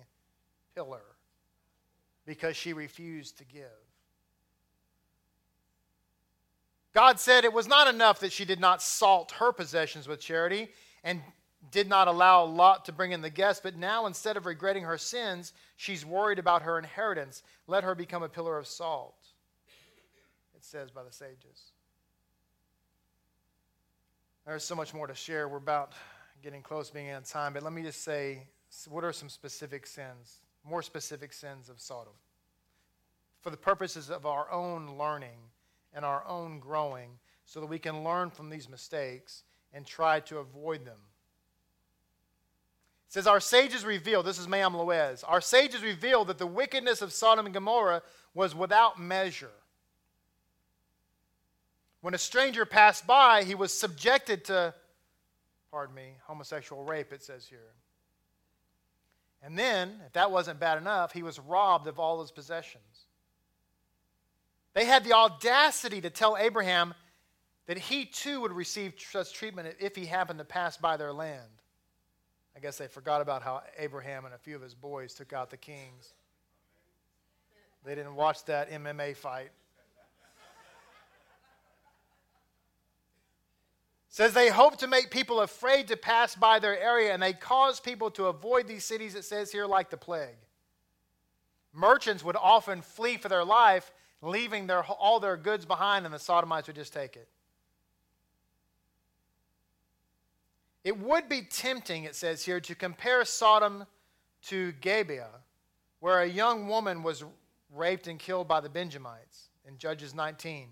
pillar 0.74 1.02
because 2.24 2.56
she 2.56 2.72
refused 2.72 3.38
to 3.38 3.44
give. 3.44 3.64
God 6.94 7.18
said 7.18 7.44
it 7.44 7.52
was 7.52 7.66
not 7.66 7.92
enough 7.92 8.20
that 8.20 8.32
she 8.32 8.44
did 8.44 8.60
not 8.60 8.82
salt 8.82 9.32
her 9.32 9.50
possessions 9.50 10.06
with 10.06 10.20
charity 10.20 10.68
and 11.02 11.22
did 11.70 11.88
not 11.88 12.06
allow 12.06 12.44
Lot 12.44 12.84
to 12.84 12.92
bring 12.92 13.12
in 13.12 13.22
the 13.22 13.30
guests, 13.30 13.60
but 13.62 13.76
now 13.76 14.06
instead 14.06 14.36
of 14.36 14.46
regretting 14.46 14.82
her 14.84 14.98
sins, 14.98 15.52
she's 15.76 16.04
worried 16.04 16.38
about 16.38 16.62
her 16.62 16.78
inheritance. 16.78 17.42
Let 17.66 17.82
her 17.84 17.94
become 17.94 18.22
a 18.22 18.28
pillar 18.28 18.58
of 18.58 18.66
salt 18.66 19.14
it 20.62 20.66
says 20.66 20.92
by 20.92 21.02
the 21.02 21.10
sages. 21.10 21.72
There's 24.46 24.62
so 24.62 24.76
much 24.76 24.94
more 24.94 25.08
to 25.08 25.14
share. 25.14 25.48
We're 25.48 25.56
about 25.56 25.92
getting 26.40 26.62
close 26.62 26.88
being 26.88 27.08
in 27.08 27.22
time, 27.22 27.52
but 27.52 27.64
let 27.64 27.72
me 27.72 27.82
just 27.82 28.02
say 28.04 28.46
what 28.88 29.02
are 29.02 29.12
some 29.12 29.28
specific 29.28 29.86
sins, 29.86 30.38
more 30.64 30.82
specific 30.82 31.32
sins 31.32 31.68
of 31.68 31.80
Sodom? 31.80 32.12
For 33.40 33.50
the 33.50 33.56
purposes 33.56 34.08
of 34.08 34.24
our 34.24 34.50
own 34.52 34.96
learning 34.96 35.38
and 35.92 36.04
our 36.04 36.24
own 36.26 36.60
growing, 36.60 37.18
so 37.44 37.60
that 37.60 37.66
we 37.66 37.80
can 37.80 38.04
learn 38.04 38.30
from 38.30 38.48
these 38.48 38.68
mistakes 38.68 39.42
and 39.74 39.84
try 39.84 40.20
to 40.20 40.38
avoid 40.38 40.84
them. 40.84 40.98
It 43.08 43.12
says, 43.12 43.26
Our 43.26 43.40
sages 43.40 43.84
revealed, 43.84 44.26
this 44.26 44.38
is 44.38 44.48
Me'am 44.48 44.74
Loez, 44.74 45.24
our 45.26 45.40
sages 45.40 45.82
revealed 45.82 46.28
that 46.28 46.38
the 46.38 46.46
wickedness 46.46 47.02
of 47.02 47.12
Sodom 47.12 47.46
and 47.46 47.52
Gomorrah 47.52 48.02
was 48.32 48.54
without 48.54 49.00
measure. 49.00 49.50
When 52.02 52.14
a 52.14 52.18
stranger 52.18 52.66
passed 52.66 53.06
by, 53.06 53.44
he 53.44 53.54
was 53.54 53.72
subjected 53.72 54.44
to, 54.46 54.74
pardon 55.70 55.94
me, 55.94 56.16
homosexual 56.24 56.82
rape, 56.82 57.12
it 57.12 57.22
says 57.22 57.46
here. 57.46 57.72
And 59.40 59.56
then, 59.58 60.00
if 60.06 60.12
that 60.12 60.30
wasn't 60.30 60.60
bad 60.60 60.78
enough, 60.78 61.12
he 61.12 61.22
was 61.22 61.38
robbed 61.38 61.86
of 61.86 61.98
all 61.98 62.20
his 62.20 62.32
possessions. 62.32 63.06
They 64.74 64.84
had 64.84 65.04
the 65.04 65.12
audacity 65.12 66.00
to 66.00 66.10
tell 66.10 66.36
Abraham 66.36 66.94
that 67.66 67.78
he 67.78 68.04
too 68.04 68.40
would 68.40 68.52
receive 68.52 68.94
such 68.98 69.32
treatment 69.32 69.76
if 69.78 69.94
he 69.94 70.04
happened 70.06 70.40
to 70.40 70.44
pass 70.44 70.76
by 70.76 70.96
their 70.96 71.12
land. 71.12 71.48
I 72.56 72.60
guess 72.60 72.78
they 72.78 72.88
forgot 72.88 73.20
about 73.20 73.42
how 73.42 73.62
Abraham 73.78 74.24
and 74.24 74.34
a 74.34 74.38
few 74.38 74.56
of 74.56 74.62
his 74.62 74.74
boys 74.74 75.14
took 75.14 75.32
out 75.32 75.50
the 75.50 75.56
kings. 75.56 76.14
They 77.84 77.94
didn't 77.94 78.16
watch 78.16 78.44
that 78.46 78.70
MMA 78.70 79.16
fight. 79.16 79.50
Says 84.12 84.34
they 84.34 84.50
hope 84.50 84.76
to 84.76 84.86
make 84.86 85.10
people 85.10 85.40
afraid 85.40 85.88
to 85.88 85.96
pass 85.96 86.34
by 86.36 86.58
their 86.58 86.78
area 86.78 87.14
and 87.14 87.22
they 87.22 87.32
cause 87.32 87.80
people 87.80 88.10
to 88.10 88.26
avoid 88.26 88.68
these 88.68 88.84
cities 88.84 89.14
it 89.14 89.24
says 89.24 89.50
here 89.50 89.64
like 89.64 89.88
the 89.88 89.96
plague. 89.96 90.36
Merchants 91.72 92.22
would 92.22 92.36
often 92.36 92.82
flee 92.82 93.16
for 93.16 93.30
their 93.30 93.42
life 93.42 93.90
leaving 94.20 94.66
their, 94.66 94.84
all 94.84 95.18
their 95.18 95.38
goods 95.38 95.64
behind 95.64 96.04
and 96.04 96.12
the 96.12 96.18
sodomites 96.18 96.66
would 96.66 96.76
just 96.76 96.92
take 96.92 97.16
it. 97.16 97.26
It 100.84 100.98
would 100.98 101.30
be 101.30 101.40
tempting 101.40 102.04
it 102.04 102.14
says 102.14 102.44
here 102.44 102.60
to 102.60 102.74
compare 102.74 103.24
sodom 103.24 103.86
to 104.42 104.72
gibeah 104.72 105.40
where 106.00 106.20
a 106.20 106.28
young 106.28 106.68
woman 106.68 107.02
was 107.02 107.24
raped 107.74 108.08
and 108.08 108.18
killed 108.18 108.46
by 108.46 108.60
the 108.60 108.68
benjamites 108.68 109.48
in 109.66 109.78
judges 109.78 110.14
19 110.14 110.68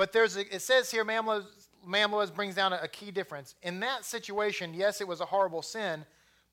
but 0.00 0.12
there's 0.12 0.38
a, 0.38 0.54
it 0.54 0.62
says 0.62 0.90
here 0.90 1.04
Mamla 1.04 1.44
Me'am 1.86 2.10
Loez 2.10 2.34
brings 2.34 2.54
down 2.54 2.72
a, 2.72 2.88
key 2.88 3.10
difference. 3.10 3.54
In 3.62 3.80
that 3.80 4.04
situation, 4.04 4.74
yes, 4.74 5.00
it 5.00 5.08
was 5.08 5.20
a 5.20 5.26
horrible 5.26 5.62
sin, 5.62 6.04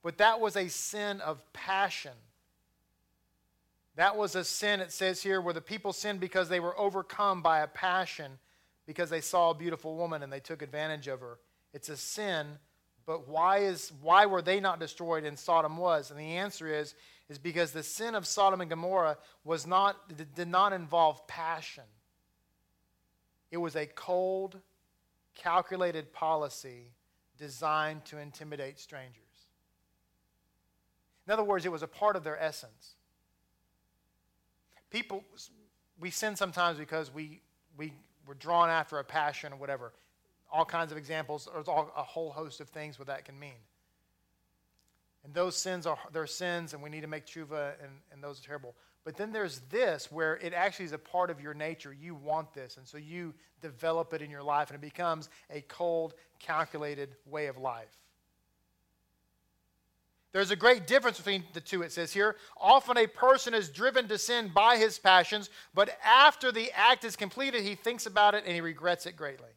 but 0.03 0.17
that 0.17 0.39
was 0.39 0.55
a 0.55 0.67
sin 0.67 1.21
of 1.21 1.41
passion. 1.53 2.13
That 3.95 4.15
was 4.15 4.35
a 4.35 4.43
sin, 4.43 4.79
it 4.79 4.91
says 4.91 5.23
here, 5.23 5.41
where 5.41 5.53
the 5.53 5.61
people 5.61 5.91
sinned 5.91 6.19
because 6.19 6.49
they 6.49 6.59
were 6.59 6.77
overcome 6.79 7.41
by 7.41 7.59
a 7.59 7.67
passion 7.67 8.33
because 8.85 9.09
they 9.09 9.21
saw 9.21 9.49
a 9.49 9.55
beautiful 9.55 9.95
woman 9.95 10.23
and 10.23 10.31
they 10.31 10.39
took 10.39 10.61
advantage 10.61 11.07
of 11.07 11.19
her. 11.19 11.39
It's 11.73 11.89
a 11.89 11.97
sin, 11.97 12.47
but 13.05 13.27
why, 13.27 13.59
is, 13.59 13.91
why 14.01 14.25
were 14.25 14.41
they 14.41 14.59
not 14.59 14.79
destroyed 14.79 15.25
and 15.25 15.37
Sodom 15.37 15.77
was? 15.77 16.11
And 16.11 16.19
the 16.19 16.37
answer 16.37 16.67
is, 16.67 16.95
is 17.29 17.37
because 17.37 17.71
the 17.71 17.83
sin 17.83 18.15
of 18.15 18.25
Sodom 18.25 18.61
and 18.61 18.69
Gomorrah 18.69 19.17
was 19.43 19.67
not, 19.67 19.95
did 20.35 20.47
not 20.47 20.73
involve 20.73 21.27
passion. 21.27 21.83
It 23.51 23.57
was 23.57 23.75
a 23.75 23.85
cold, 23.85 24.59
calculated 25.37 26.11
policy 26.11 26.91
designed 27.37 28.03
to 28.05 28.17
intimidate 28.17 28.79
strangers. 28.79 29.23
In 31.25 31.33
other 31.33 31.43
words, 31.43 31.65
it 31.65 31.71
was 31.71 31.83
a 31.83 31.87
part 31.87 32.15
of 32.15 32.23
their 32.23 32.41
essence. 32.41 32.95
People, 34.89 35.23
we 35.99 36.09
sin 36.09 36.35
sometimes 36.35 36.77
because 36.77 37.13
we, 37.13 37.41
we, 37.77 37.93
we're 38.25 38.33
drawn 38.33 38.69
after 38.69 38.97
a 38.97 39.03
passion 39.03 39.53
or 39.53 39.57
whatever. 39.57 39.93
All 40.51 40.65
kinds 40.65 40.91
of 40.91 40.97
examples, 40.97 41.47
there's 41.53 41.67
all, 41.67 41.91
a 41.95 42.03
whole 42.03 42.31
host 42.31 42.61
of 42.61 42.69
things 42.69 42.97
what 42.97 43.07
that 43.07 43.25
can 43.25 43.37
mean. 43.37 43.59
And 45.25 45.33
those 45.33 45.57
sins 45.57 45.85
are 45.85 45.97
they're 46.13 46.25
sins, 46.25 46.73
and 46.73 46.81
we 46.81 46.89
need 46.89 47.01
to 47.01 47.07
make 47.07 47.25
tshuva, 47.25 47.73
and, 47.83 47.91
and 48.13 48.23
those 48.23 48.39
are 48.39 48.43
terrible. 48.43 48.75
But 49.07 49.15
then 49.15 49.31
there's 49.31 49.59
this 49.69 50.11
where 50.11 50.35
it 50.35 50.51
actually 50.51 50.83
is 50.83 50.91
a 50.91 50.97
part 50.97 51.29
of 51.29 51.39
your 51.39 51.53
nature. 51.53 51.93
You 51.93 52.13
want 52.13 52.53
this, 52.53 52.75
and 52.75 52.85
so 52.85 52.97
you 52.97 53.33
develop 53.61 54.13
it 54.13 54.21
in 54.21 54.29
your 54.29 54.43
life, 54.43 54.69
and 54.69 54.75
it 54.75 54.81
becomes 54.81 55.29
a 55.49 55.61
cold, 55.61 56.13
calculated 56.39 57.15
way 57.25 57.47
of 57.47 57.57
life. 57.57 57.87
There's 60.33 60.51
a 60.51 60.57
great 60.57 60.87
difference 60.87 61.15
between 61.15 61.45
the 61.53 61.61
two, 61.61 61.83
it 61.83 61.93
says 61.93 62.11
here. 62.11 62.35
Often 62.59 62.97
a 62.97 63.07
person 63.07 63.53
is 63.53 63.69
driven 63.69 64.09
to 64.09 64.17
sin 64.17 64.51
by 64.53 64.75
his 64.75 64.99
passions, 64.99 65.49
but 65.73 65.97
after 66.03 66.51
the 66.51 66.69
act 66.75 67.05
is 67.05 67.15
completed, 67.15 67.63
he 67.63 67.75
thinks 67.75 68.07
about 68.07 68.35
it 68.35 68.43
and 68.45 68.53
he 68.53 68.59
regrets 68.59 69.05
it 69.05 69.15
greatly. 69.15 69.51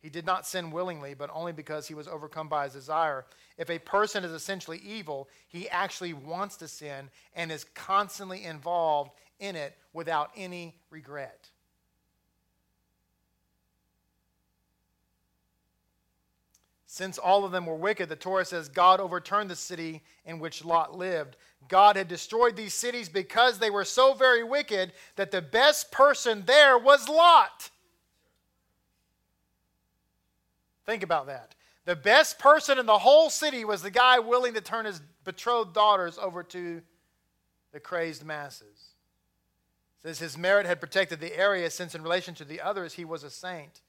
He 0.00 0.08
did 0.08 0.24
not 0.24 0.46
sin 0.46 0.70
willingly, 0.70 1.14
but 1.14 1.30
only 1.32 1.52
because 1.52 1.86
he 1.86 1.94
was 1.94 2.08
overcome 2.08 2.48
by 2.48 2.64
his 2.64 2.72
desire. 2.72 3.26
If 3.58 3.68
a 3.68 3.78
person 3.78 4.24
is 4.24 4.32
essentially 4.32 4.80
evil, 4.84 5.28
he 5.46 5.68
actually 5.68 6.14
wants 6.14 6.56
to 6.56 6.68
sin 6.68 7.10
and 7.34 7.52
is 7.52 7.66
constantly 7.74 8.44
involved 8.44 9.10
in 9.38 9.56
it 9.56 9.76
without 9.92 10.30
any 10.34 10.76
regret. 10.90 11.50
Since 16.86 17.18
all 17.18 17.44
of 17.44 17.52
them 17.52 17.66
were 17.66 17.76
wicked, 17.76 18.08
the 18.08 18.16
Torah 18.16 18.44
says 18.44 18.68
God 18.68 18.98
overturned 18.98 19.48
the 19.48 19.56
city 19.56 20.02
in 20.24 20.40
which 20.40 20.64
Lot 20.64 20.96
lived. 20.96 21.36
God 21.68 21.94
had 21.94 22.08
destroyed 22.08 22.56
these 22.56 22.74
cities 22.74 23.08
because 23.08 23.58
they 23.58 23.70
were 23.70 23.84
so 23.84 24.12
very 24.12 24.42
wicked 24.42 24.92
that 25.14 25.30
the 25.30 25.40
best 25.40 25.92
person 25.92 26.42
there 26.46 26.76
was 26.76 27.08
Lot. 27.08 27.70
Think 30.90 31.04
about 31.04 31.28
that. 31.28 31.54
The 31.84 31.94
best 31.94 32.40
person 32.40 32.76
in 32.76 32.84
the 32.84 32.98
whole 32.98 33.30
city 33.30 33.64
was 33.64 33.80
the 33.80 33.92
guy 33.92 34.18
willing 34.18 34.54
to 34.54 34.60
turn 34.60 34.86
his 34.86 35.00
betrothed 35.22 35.72
daughters 35.72 36.18
over 36.18 36.42
to 36.42 36.82
the 37.72 37.78
crazed 37.78 38.24
masses. 38.24 38.88
Says 40.02 40.18
his 40.18 40.36
merit 40.36 40.66
had 40.66 40.80
protected 40.80 41.20
the 41.20 41.38
area 41.38 41.70
since, 41.70 41.94
in 41.94 42.02
relation 42.02 42.34
to 42.34 42.44
the 42.44 42.60
others, 42.60 42.94
he 42.94 43.04
was 43.04 43.22
a 43.22 43.30
saint. 43.30 43.82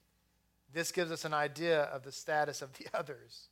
This 0.72 0.92
gives 0.92 1.10
us 1.10 1.24
an 1.24 1.34
idea 1.34 1.82
of 1.86 2.04
the 2.04 2.12
status 2.12 2.62
of 2.62 2.72
the 2.74 2.86
others. 2.96 3.48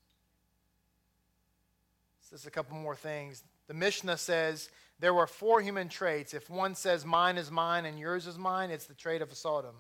Just 2.31 2.47
a 2.47 2.53
couple 2.53 2.77
more 2.77 2.95
things. 2.95 3.43
The 3.67 3.75
Mishnah 3.75 4.19
says 4.19 4.71
there 5.01 5.13
were 5.13 5.27
four 5.27 5.61
human 5.61 5.89
traits. 5.89 6.35
If 6.35 6.49
one 6.49 6.77
says 6.77 7.05
mine 7.05 7.37
is 7.37 7.51
mine 7.51 7.85
and 7.85 7.99
yours 7.99 8.29
is 8.29 8.39
mine, 8.39 8.71
it's 8.71 8.87
the 8.87 8.95
trait 8.95 9.23
of 9.23 9.35
Sodom. 9.35 9.75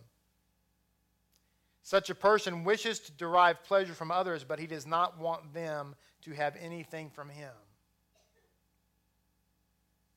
Such 1.82 2.10
a 2.10 2.14
person 2.14 2.64
wishes 2.64 3.00
to 3.00 3.12
derive 3.12 3.64
pleasure 3.64 3.94
from 3.94 4.10
others, 4.10 4.44
but 4.44 4.58
he 4.58 4.66
does 4.66 4.86
not 4.86 5.18
want 5.18 5.54
them 5.54 5.96
to 6.22 6.32
have 6.32 6.56
anything 6.60 7.10
from 7.10 7.28
him. 7.28 7.52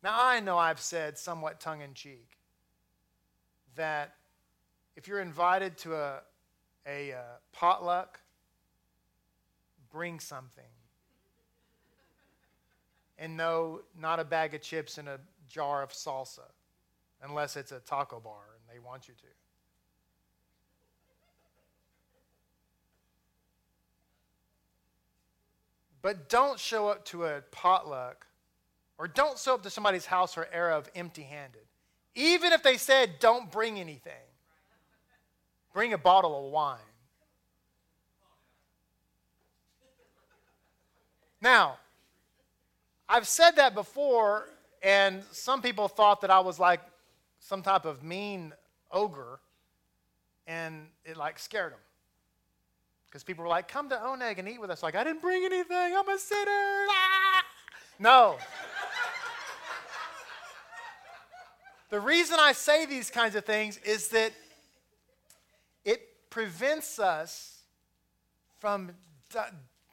Now, 0.04 0.16
I 0.18 0.42
know 0.42 0.58
I've 0.58 0.82
said 0.82 1.18
somewhat 1.18 1.62
tongue 1.62 1.82
in 1.82 1.94
cheek 1.94 2.38
that 3.76 4.16
if 4.96 5.08
you're 5.08 5.22
invited 5.22 5.78
to 5.80 5.96
a, 5.96 6.22
a, 6.86 7.12
a 7.12 7.16
uh, 7.16 7.22
potluck, 7.54 8.20
bring 9.90 10.20
something. 10.20 10.64
And 13.18 13.38
no, 13.38 13.82
not 13.98 14.20
a 14.20 14.26
bag 14.26 14.54
of 14.54 14.62
chips 14.62 14.98
and 14.98 15.08
a 15.08 15.20
jar 15.48 15.82
of 15.84 15.92
salsa, 15.92 16.50
unless 17.22 17.56
it's 17.56 17.72
a 17.72 17.80
taco 17.80 18.20
bar 18.20 18.42
and 18.56 18.76
they 18.76 18.80
want 18.80 19.08
you 19.08 19.14
to. 19.14 19.43
But 26.04 26.30
don't 26.30 26.60
show 26.60 26.90
up 26.90 27.06
to 27.06 27.24
a 27.26 27.42
potluck 27.50 28.28
or 29.00 29.08
don't 29.08 29.40
show 29.40 29.56
up 29.56 29.64
to 29.64 29.70
somebody's 29.72 30.06
house 30.06 30.38
or 30.38 30.48
eruv 30.56 30.86
empty 30.94 31.24
handed. 31.24 31.64
Even 32.14 32.54
if 32.54 32.62
they 32.62 32.78
said, 32.78 33.18
don't 33.20 33.50
bring 33.50 33.80
anything, 33.80 34.14
bring 35.74 35.94
a 35.94 35.98
bottle 35.98 36.46
of 36.46 36.52
wine. 36.52 36.78
Now, 41.42 41.78
I've 43.10 43.28
said 43.28 43.52
that 43.52 43.74
before, 43.74 44.50
and 44.82 45.24
some 45.32 45.62
people 45.62 45.88
thought 45.88 46.22
that 46.22 46.30
I 46.30 46.42
was 46.42 46.60
like 46.60 46.82
some 47.40 47.62
type 47.62 47.86
of 47.86 48.04
mean 48.04 48.54
ogre, 48.92 49.40
and 50.48 50.88
it 51.06 51.18
like 51.18 51.40
scared 51.40 51.72
them. 51.72 51.80
Because 53.14 53.24
people 53.24 53.44
were 53.44 53.50
like, 53.50 53.68
come 53.68 53.90
to 53.90 53.96
Oneg 53.96 54.40
and 54.40 54.50
eat 54.50 54.60
with 54.60 54.72
us. 54.72 54.82
Like, 54.82 54.96
I 54.96 55.04
didn't 55.04 55.22
bring 55.22 55.46
anything. 55.46 55.96
I'm 55.96 56.10
a 56.10 56.18
sinner. 56.18 56.88
Ah! 56.90 57.44
No. 58.00 58.38
the 61.92 62.00
reason 62.00 62.38
I 62.40 62.54
say 62.54 62.88
these 62.88 63.12
kinds 63.12 63.36
of 63.36 63.46
things 63.46 63.78
is 63.86 64.08
that 64.08 64.32
it 65.86 66.02
prevents 66.32 66.98
us 66.98 67.60
from 68.58 68.94
d- 69.30 69.38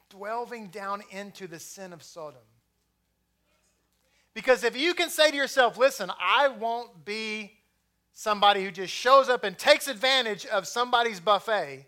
delving 0.09 0.69
down 0.69 1.03
into 1.11 1.45
the 1.45 1.59
sin 1.59 1.93
of 1.93 2.01
Sodom. 2.01 2.41
Because 4.33 4.63
if 4.63 4.75
you 4.75 4.95
can 4.95 5.11
say 5.11 5.29
to 5.29 5.37
yourself, 5.37 5.77
listen, 5.77 6.11
I 6.19 6.47
won't 6.47 7.05
be 7.05 7.51
somebody 8.13 8.63
who 8.63 8.71
just 8.71 8.91
shows 8.91 9.29
up 9.29 9.43
and 9.43 9.55
takes 9.55 9.87
advantage 9.87 10.47
of 10.47 10.67
somebody's 10.67 11.19
buffet 11.19 11.85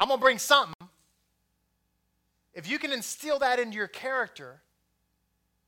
I'm 0.00 0.08
going 0.08 0.18
to 0.18 0.22
bring 0.22 0.38
something. 0.38 0.74
If 2.54 2.68
you 2.68 2.78
can 2.78 2.90
instill 2.90 3.38
that 3.40 3.60
into 3.60 3.76
your 3.76 3.86
character, 3.86 4.60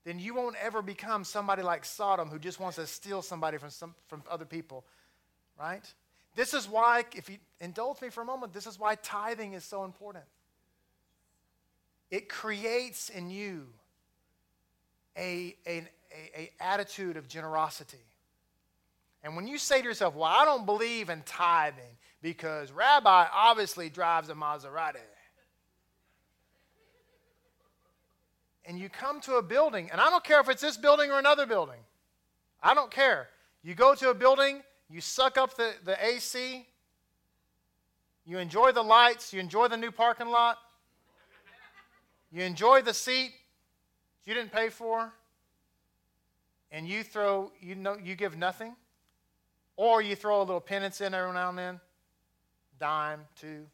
then 0.05 0.19
you 0.19 0.35
won't 0.35 0.57
ever 0.61 0.81
become 0.83 1.23
somebody 1.23 1.63
like 1.63 1.85
Sodom 1.85 2.29
who 2.29 2.39
just 2.39 2.59
wants 2.59 2.77
to 2.77 2.87
steal 2.87 3.21
somebody 3.21 3.59
from, 3.59 3.71
some, 3.71 3.95
from 4.09 4.23
other 4.29 4.47
people, 4.47 4.85
right? 5.61 5.85
This 6.35 6.55
is 6.55 6.67
why, 6.67 7.05
if 7.15 7.29
you 7.29 7.37
indulge 7.61 8.01
me 8.01 8.09
for 8.09 8.23
a 8.23 8.25
moment, 8.25 8.55
this 8.55 8.67
is 8.67 8.79
why 8.79 8.95
tithing 8.97 9.53
is 9.53 9.65
so 9.65 9.85
important. 9.85 10.25
It 12.11 12.29
creates 12.29 13.11
in 13.11 13.31
you 13.31 13.67
a, 15.17 15.55
a, 15.67 15.79
a, 16.11 16.41
a 16.41 16.51
attitude 16.59 17.17
of 17.17 17.29
generosity. 17.29 17.99
And 19.23 19.37
when 19.37 19.47
you 19.47 19.59
say 19.59 19.81
to 19.81 19.87
yourself, 19.87 20.15
Well, 20.15 20.25
I 20.25 20.45
don't 20.45 20.67
believe 20.67 21.11
in 21.11 21.23
tithing, 21.23 21.97
because 22.23 22.71
Rabbi 22.71 23.27
obviously 23.35 23.91
drives 23.91 24.29
a 24.29 24.35
Maserati. 24.35 24.97
And 28.65 28.79
you 28.79 28.89
come 28.89 29.21
to 29.23 29.35
a 29.35 29.43
building, 29.43 29.91
and 29.91 30.01
I 30.01 30.09
don't 30.09 30.23
care 30.23 30.41
if 30.41 30.49
it's 30.49 30.63
this 30.63 30.77
building 30.77 31.11
or 31.11 31.19
another 31.19 31.47
building. 31.47 31.81
I 32.63 32.75
don't 32.75 32.93
care. 32.93 33.29
You 33.65 33.75
go 33.75 33.97
to 33.97 34.11
a 34.11 34.15
building, 34.15 34.63
you 34.89 35.01
suck 35.01 35.37
up 35.37 35.57
the, 35.57 35.73
the 35.85 35.97
AC, 36.05 36.65
you 38.25 38.39
enjoy 38.39 38.71
the 38.71 38.83
lights, 38.83 39.33
you 39.33 39.41
enjoy 39.41 39.67
the 39.67 39.77
new 39.77 39.91
parking 39.91 40.29
lot, 40.29 40.59
you 42.31 42.45
enjoy 42.45 42.83
the 42.83 42.95
seat 42.95 43.33
you 44.25 44.35
didn't 44.35 44.53
pay 44.53 44.69
for, 44.69 45.13
and 46.71 46.87
you 46.87 47.03
throw, 47.03 47.51
you 47.61 47.75
know, 47.75 47.97
you 48.03 48.15
give 48.15 48.37
nothing, 48.37 48.77
or 49.77 50.01
you 50.01 50.15
throw 50.15 50.39
a 50.39 50.45
little 50.45 50.61
penance 50.61 51.01
in 51.01 51.13
every 51.13 51.33
now 51.33 51.49
and 51.49 51.59
then 51.59 51.81
dime, 52.83 53.21
two. 53.41 53.65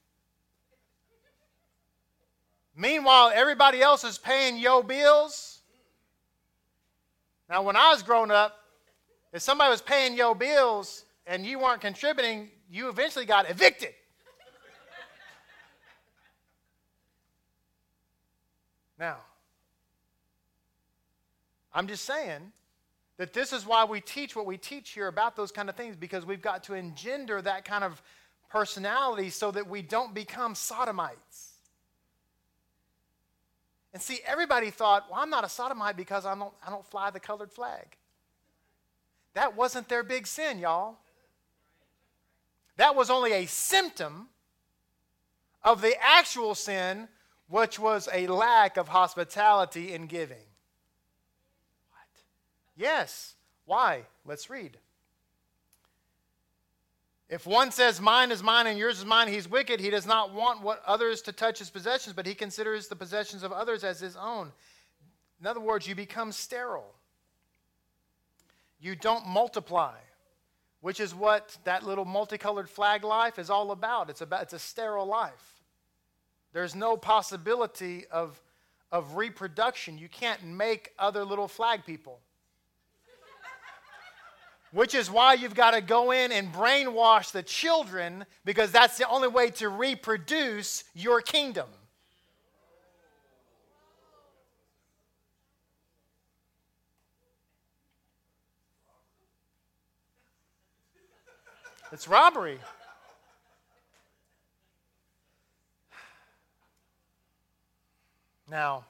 Meanwhile, 2.76 3.32
everybody 3.34 3.80
else 3.80 4.04
is 4.04 4.18
paying 4.18 4.59
yo 4.59 4.82
bills. 4.82 5.62
Now, 7.48 7.62
when 7.62 7.74
I 7.74 7.90
was 7.90 8.02
growing 8.02 8.30
up, 8.30 8.59
if 9.32 9.40
somebody 9.40 9.70
was 9.70 9.80
paying 9.80 10.14
yo 10.14 10.34
bills 10.34 11.06
and 11.26 11.46
you 11.46 11.59
weren't 11.59 11.80
contributing, 11.80 12.50
you 12.70 12.90
eventually 12.90 13.24
got 13.24 13.48
evicted. 13.48 13.94
now, 18.98 19.16
I'm 21.72 21.86
just 21.86 22.04
saying 22.04 22.52
that 23.16 23.32
this 23.32 23.54
is 23.54 23.64
why 23.64 23.86
we 23.86 24.02
teach 24.02 24.36
what 24.36 24.44
we 24.44 24.59
teach 24.59 24.90
here 24.90 25.09
about 25.09 25.34
those 25.34 25.50
kind 25.50 25.70
of 25.70 25.76
things 25.76 25.96
because 25.96 26.26
we've 26.26 26.42
got 26.42 26.62
to 26.64 26.74
engender 26.74 27.40
that 27.40 27.64
kind 27.64 27.84
of 27.84 28.02
personality 28.51 29.30
so 29.30 29.51
that 29.51 29.68
we 29.68 29.82
don't 29.82 30.14
become 30.14 30.55
sodomites. 30.55 31.53
And 33.92 34.03
see, 34.03 34.20
everybody 34.26 34.70
thought, 34.70 35.07
well, 35.11 35.20
I'm 35.20 35.30
not 35.30 35.44
a 35.44 35.49
sodomite 35.49 35.96
because 35.96 36.26
I 36.26 36.34
don't, 36.34 36.53
I 36.66 36.70
don't 36.70 36.86
fly 36.86 37.11
the 37.11 37.20
colored 37.20 37.53
flag. 37.53 37.96
That 39.34 39.57
wasn't 39.57 39.88
their 39.88 40.03
big 40.03 40.26
sin, 40.26 40.59
y'all. 40.59 40.99
That 42.76 42.94
was 42.94 43.11
only 43.11 43.32
a 43.32 43.46
symptom 43.46 44.28
of 45.62 45.80
the 45.80 45.94
actual 46.01 46.55
sin, 46.55 47.09
which 47.49 47.78
was 47.78 48.09
a 48.12 48.26
lack 48.26 48.76
of 48.76 48.88
hospitality 48.88 49.92
in 49.92 50.07
giving. 50.07 50.36
What? 51.90 52.22
Yes. 52.76 53.34
Why? 53.64 54.03
Let's 54.24 54.49
read. 54.49 54.78
If 57.29 57.47
one 57.47 57.70
says, 57.70 58.01
Mine 58.01 58.31
is 58.31 58.43
mine 58.43 58.66
and 58.66 58.79
yours 58.79 58.99
is 58.99 59.05
mine, 59.05 59.29
he's 59.29 59.49
wicked. 59.49 59.81
He 59.81 59.91
does 59.91 60.07
not 60.07 60.33
want 60.33 60.62
what 60.62 60.83
others 60.87 61.20
to 61.22 61.33
touch 61.33 61.59
his 61.59 61.68
possessions, 61.68 62.14
but 62.14 62.26
he 62.26 62.35
considers 62.35 62.89
the 62.89 62.97
possessions 62.97 63.43
of 63.43 63.53
others 63.53 63.85
as 63.85 64.01
his 64.01 64.16
own. 64.16 64.51
In 65.41 65.47
other 65.47 65.61
words, 65.61 65.87
you 65.87 65.95
become 65.95 66.33
sterile. 66.33 66.95
You 68.81 68.97
don't 68.97 69.26
multiply, 69.26 69.97
which 70.81 71.01
is 71.01 71.14
what 71.14 71.57
that 71.64 71.85
little 71.85 72.05
multicolored 72.05 72.70
flag 72.70 73.05
life 73.05 73.39
is 73.39 73.51
all 73.51 73.72
about. 73.72 74.09
It's, 74.09 74.20
about, 74.20 74.43
it's 74.43 74.53
a 74.53 74.59
sterile 74.59 75.07
life. 75.07 75.55
There's 76.53 76.74
no 76.74 76.97
possibility 76.97 78.07
of, 78.11 78.41
of 78.91 79.16
reproduction. 79.16 79.99
You 79.99 80.09
can't 80.09 80.43
make 80.45 80.93
other 80.99 81.24
little 81.24 81.49
flag 81.49 81.85
people. 81.85 82.20
Which 84.72 84.94
is 84.94 85.10
why 85.10 85.34
you've 85.34 85.54
got 85.54 85.70
to 85.70 85.80
go 85.80 86.10
in 86.10 86.30
and 86.30 86.52
brainwash 86.52 87.30
the 87.30 87.42
children 87.42 88.26
because 88.44 88.70
that's 88.70 88.98
the 88.98 89.08
only 89.08 89.28
way 89.28 89.50
to 89.52 89.68
reproduce 89.68 90.84
your 90.94 91.20
kingdom. 91.20 91.68
It's 101.90 102.06
robbery. 102.06 102.58
Now, 108.50 108.84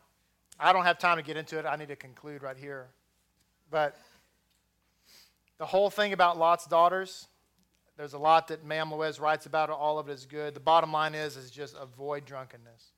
I 0.59 0.73
don't 0.73 0.85
have 0.85 0.99
time 0.99 1.17
to 1.17 1.23
get 1.23 1.37
into 1.37 1.59
it. 1.59 1.65
I 1.65 1.77
need 1.77 1.89
to 1.89 1.97
conclude 1.97 2.43
right 2.43 2.57
here. 2.57 2.89
But 3.71 3.97
the 5.59 5.67
whole 5.67 5.91
thing 5.91 6.13
about 6.13 6.39
Lot's 6.39 6.67
daughters, 6.67 7.29
there's 7.97 8.13
a 8.13 8.19
lot 8.19 8.49
that 8.49 8.65
Me'am 8.65 8.91
Loez 8.91 9.21
writes 9.21 9.47
about. 9.47 9.71
It. 9.71 9.73
All 9.73 9.99
of 9.99 10.09
it 10.09 10.13
is 10.13 10.25
good. 10.25 10.55
The 10.55 10.61
bottom 10.61 10.93
line 10.93 11.15
is, 11.15 11.37
is 11.37 11.51
just 11.51 11.75
avoid 11.79 12.25
drunkenness. 12.25 12.93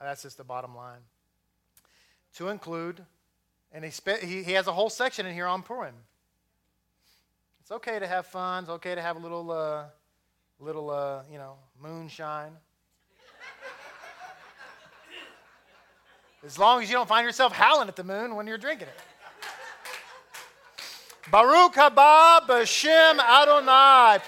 That's 0.00 0.22
just 0.22 0.36
the 0.36 0.44
bottom 0.44 0.76
line. 0.76 1.00
To 2.36 2.48
include, 2.48 3.04
and 3.72 3.84
he, 3.84 3.90
spe- 3.90 4.22
he, 4.22 4.42
he 4.42 4.52
has 4.52 4.66
a 4.66 4.72
whole 4.72 4.90
section 4.90 5.26
in 5.26 5.34
here 5.34 5.46
on 5.46 5.62
Purim. 5.62 5.94
It's 7.62 7.72
okay 7.72 7.98
to 7.98 8.06
have 8.06 8.26
fun. 8.26 8.64
It's 8.64 8.70
okay 8.70 8.94
to 8.94 9.02
have 9.02 9.16
a 9.16 9.18
little, 9.18 9.50
uh, 9.50 9.84
little, 10.60 10.90
uh, 10.90 11.22
you 11.30 11.38
know, 11.38 11.54
moonshine. 11.80 12.52
as 16.44 16.58
long 16.58 16.82
as 16.82 16.90
you 16.90 16.94
don't 16.94 17.08
find 17.08 17.24
yourself 17.24 17.52
howling 17.52 17.88
at 17.88 17.96
the 17.96 18.04
moon 18.04 18.36
when 18.36 18.46
you're 18.46 18.58
drinking 18.58 18.88
it. 18.88 19.00
Baruch 21.30 21.74
haba 21.74 22.40
b'shem 22.46 23.18
Adonai. 23.18 24.18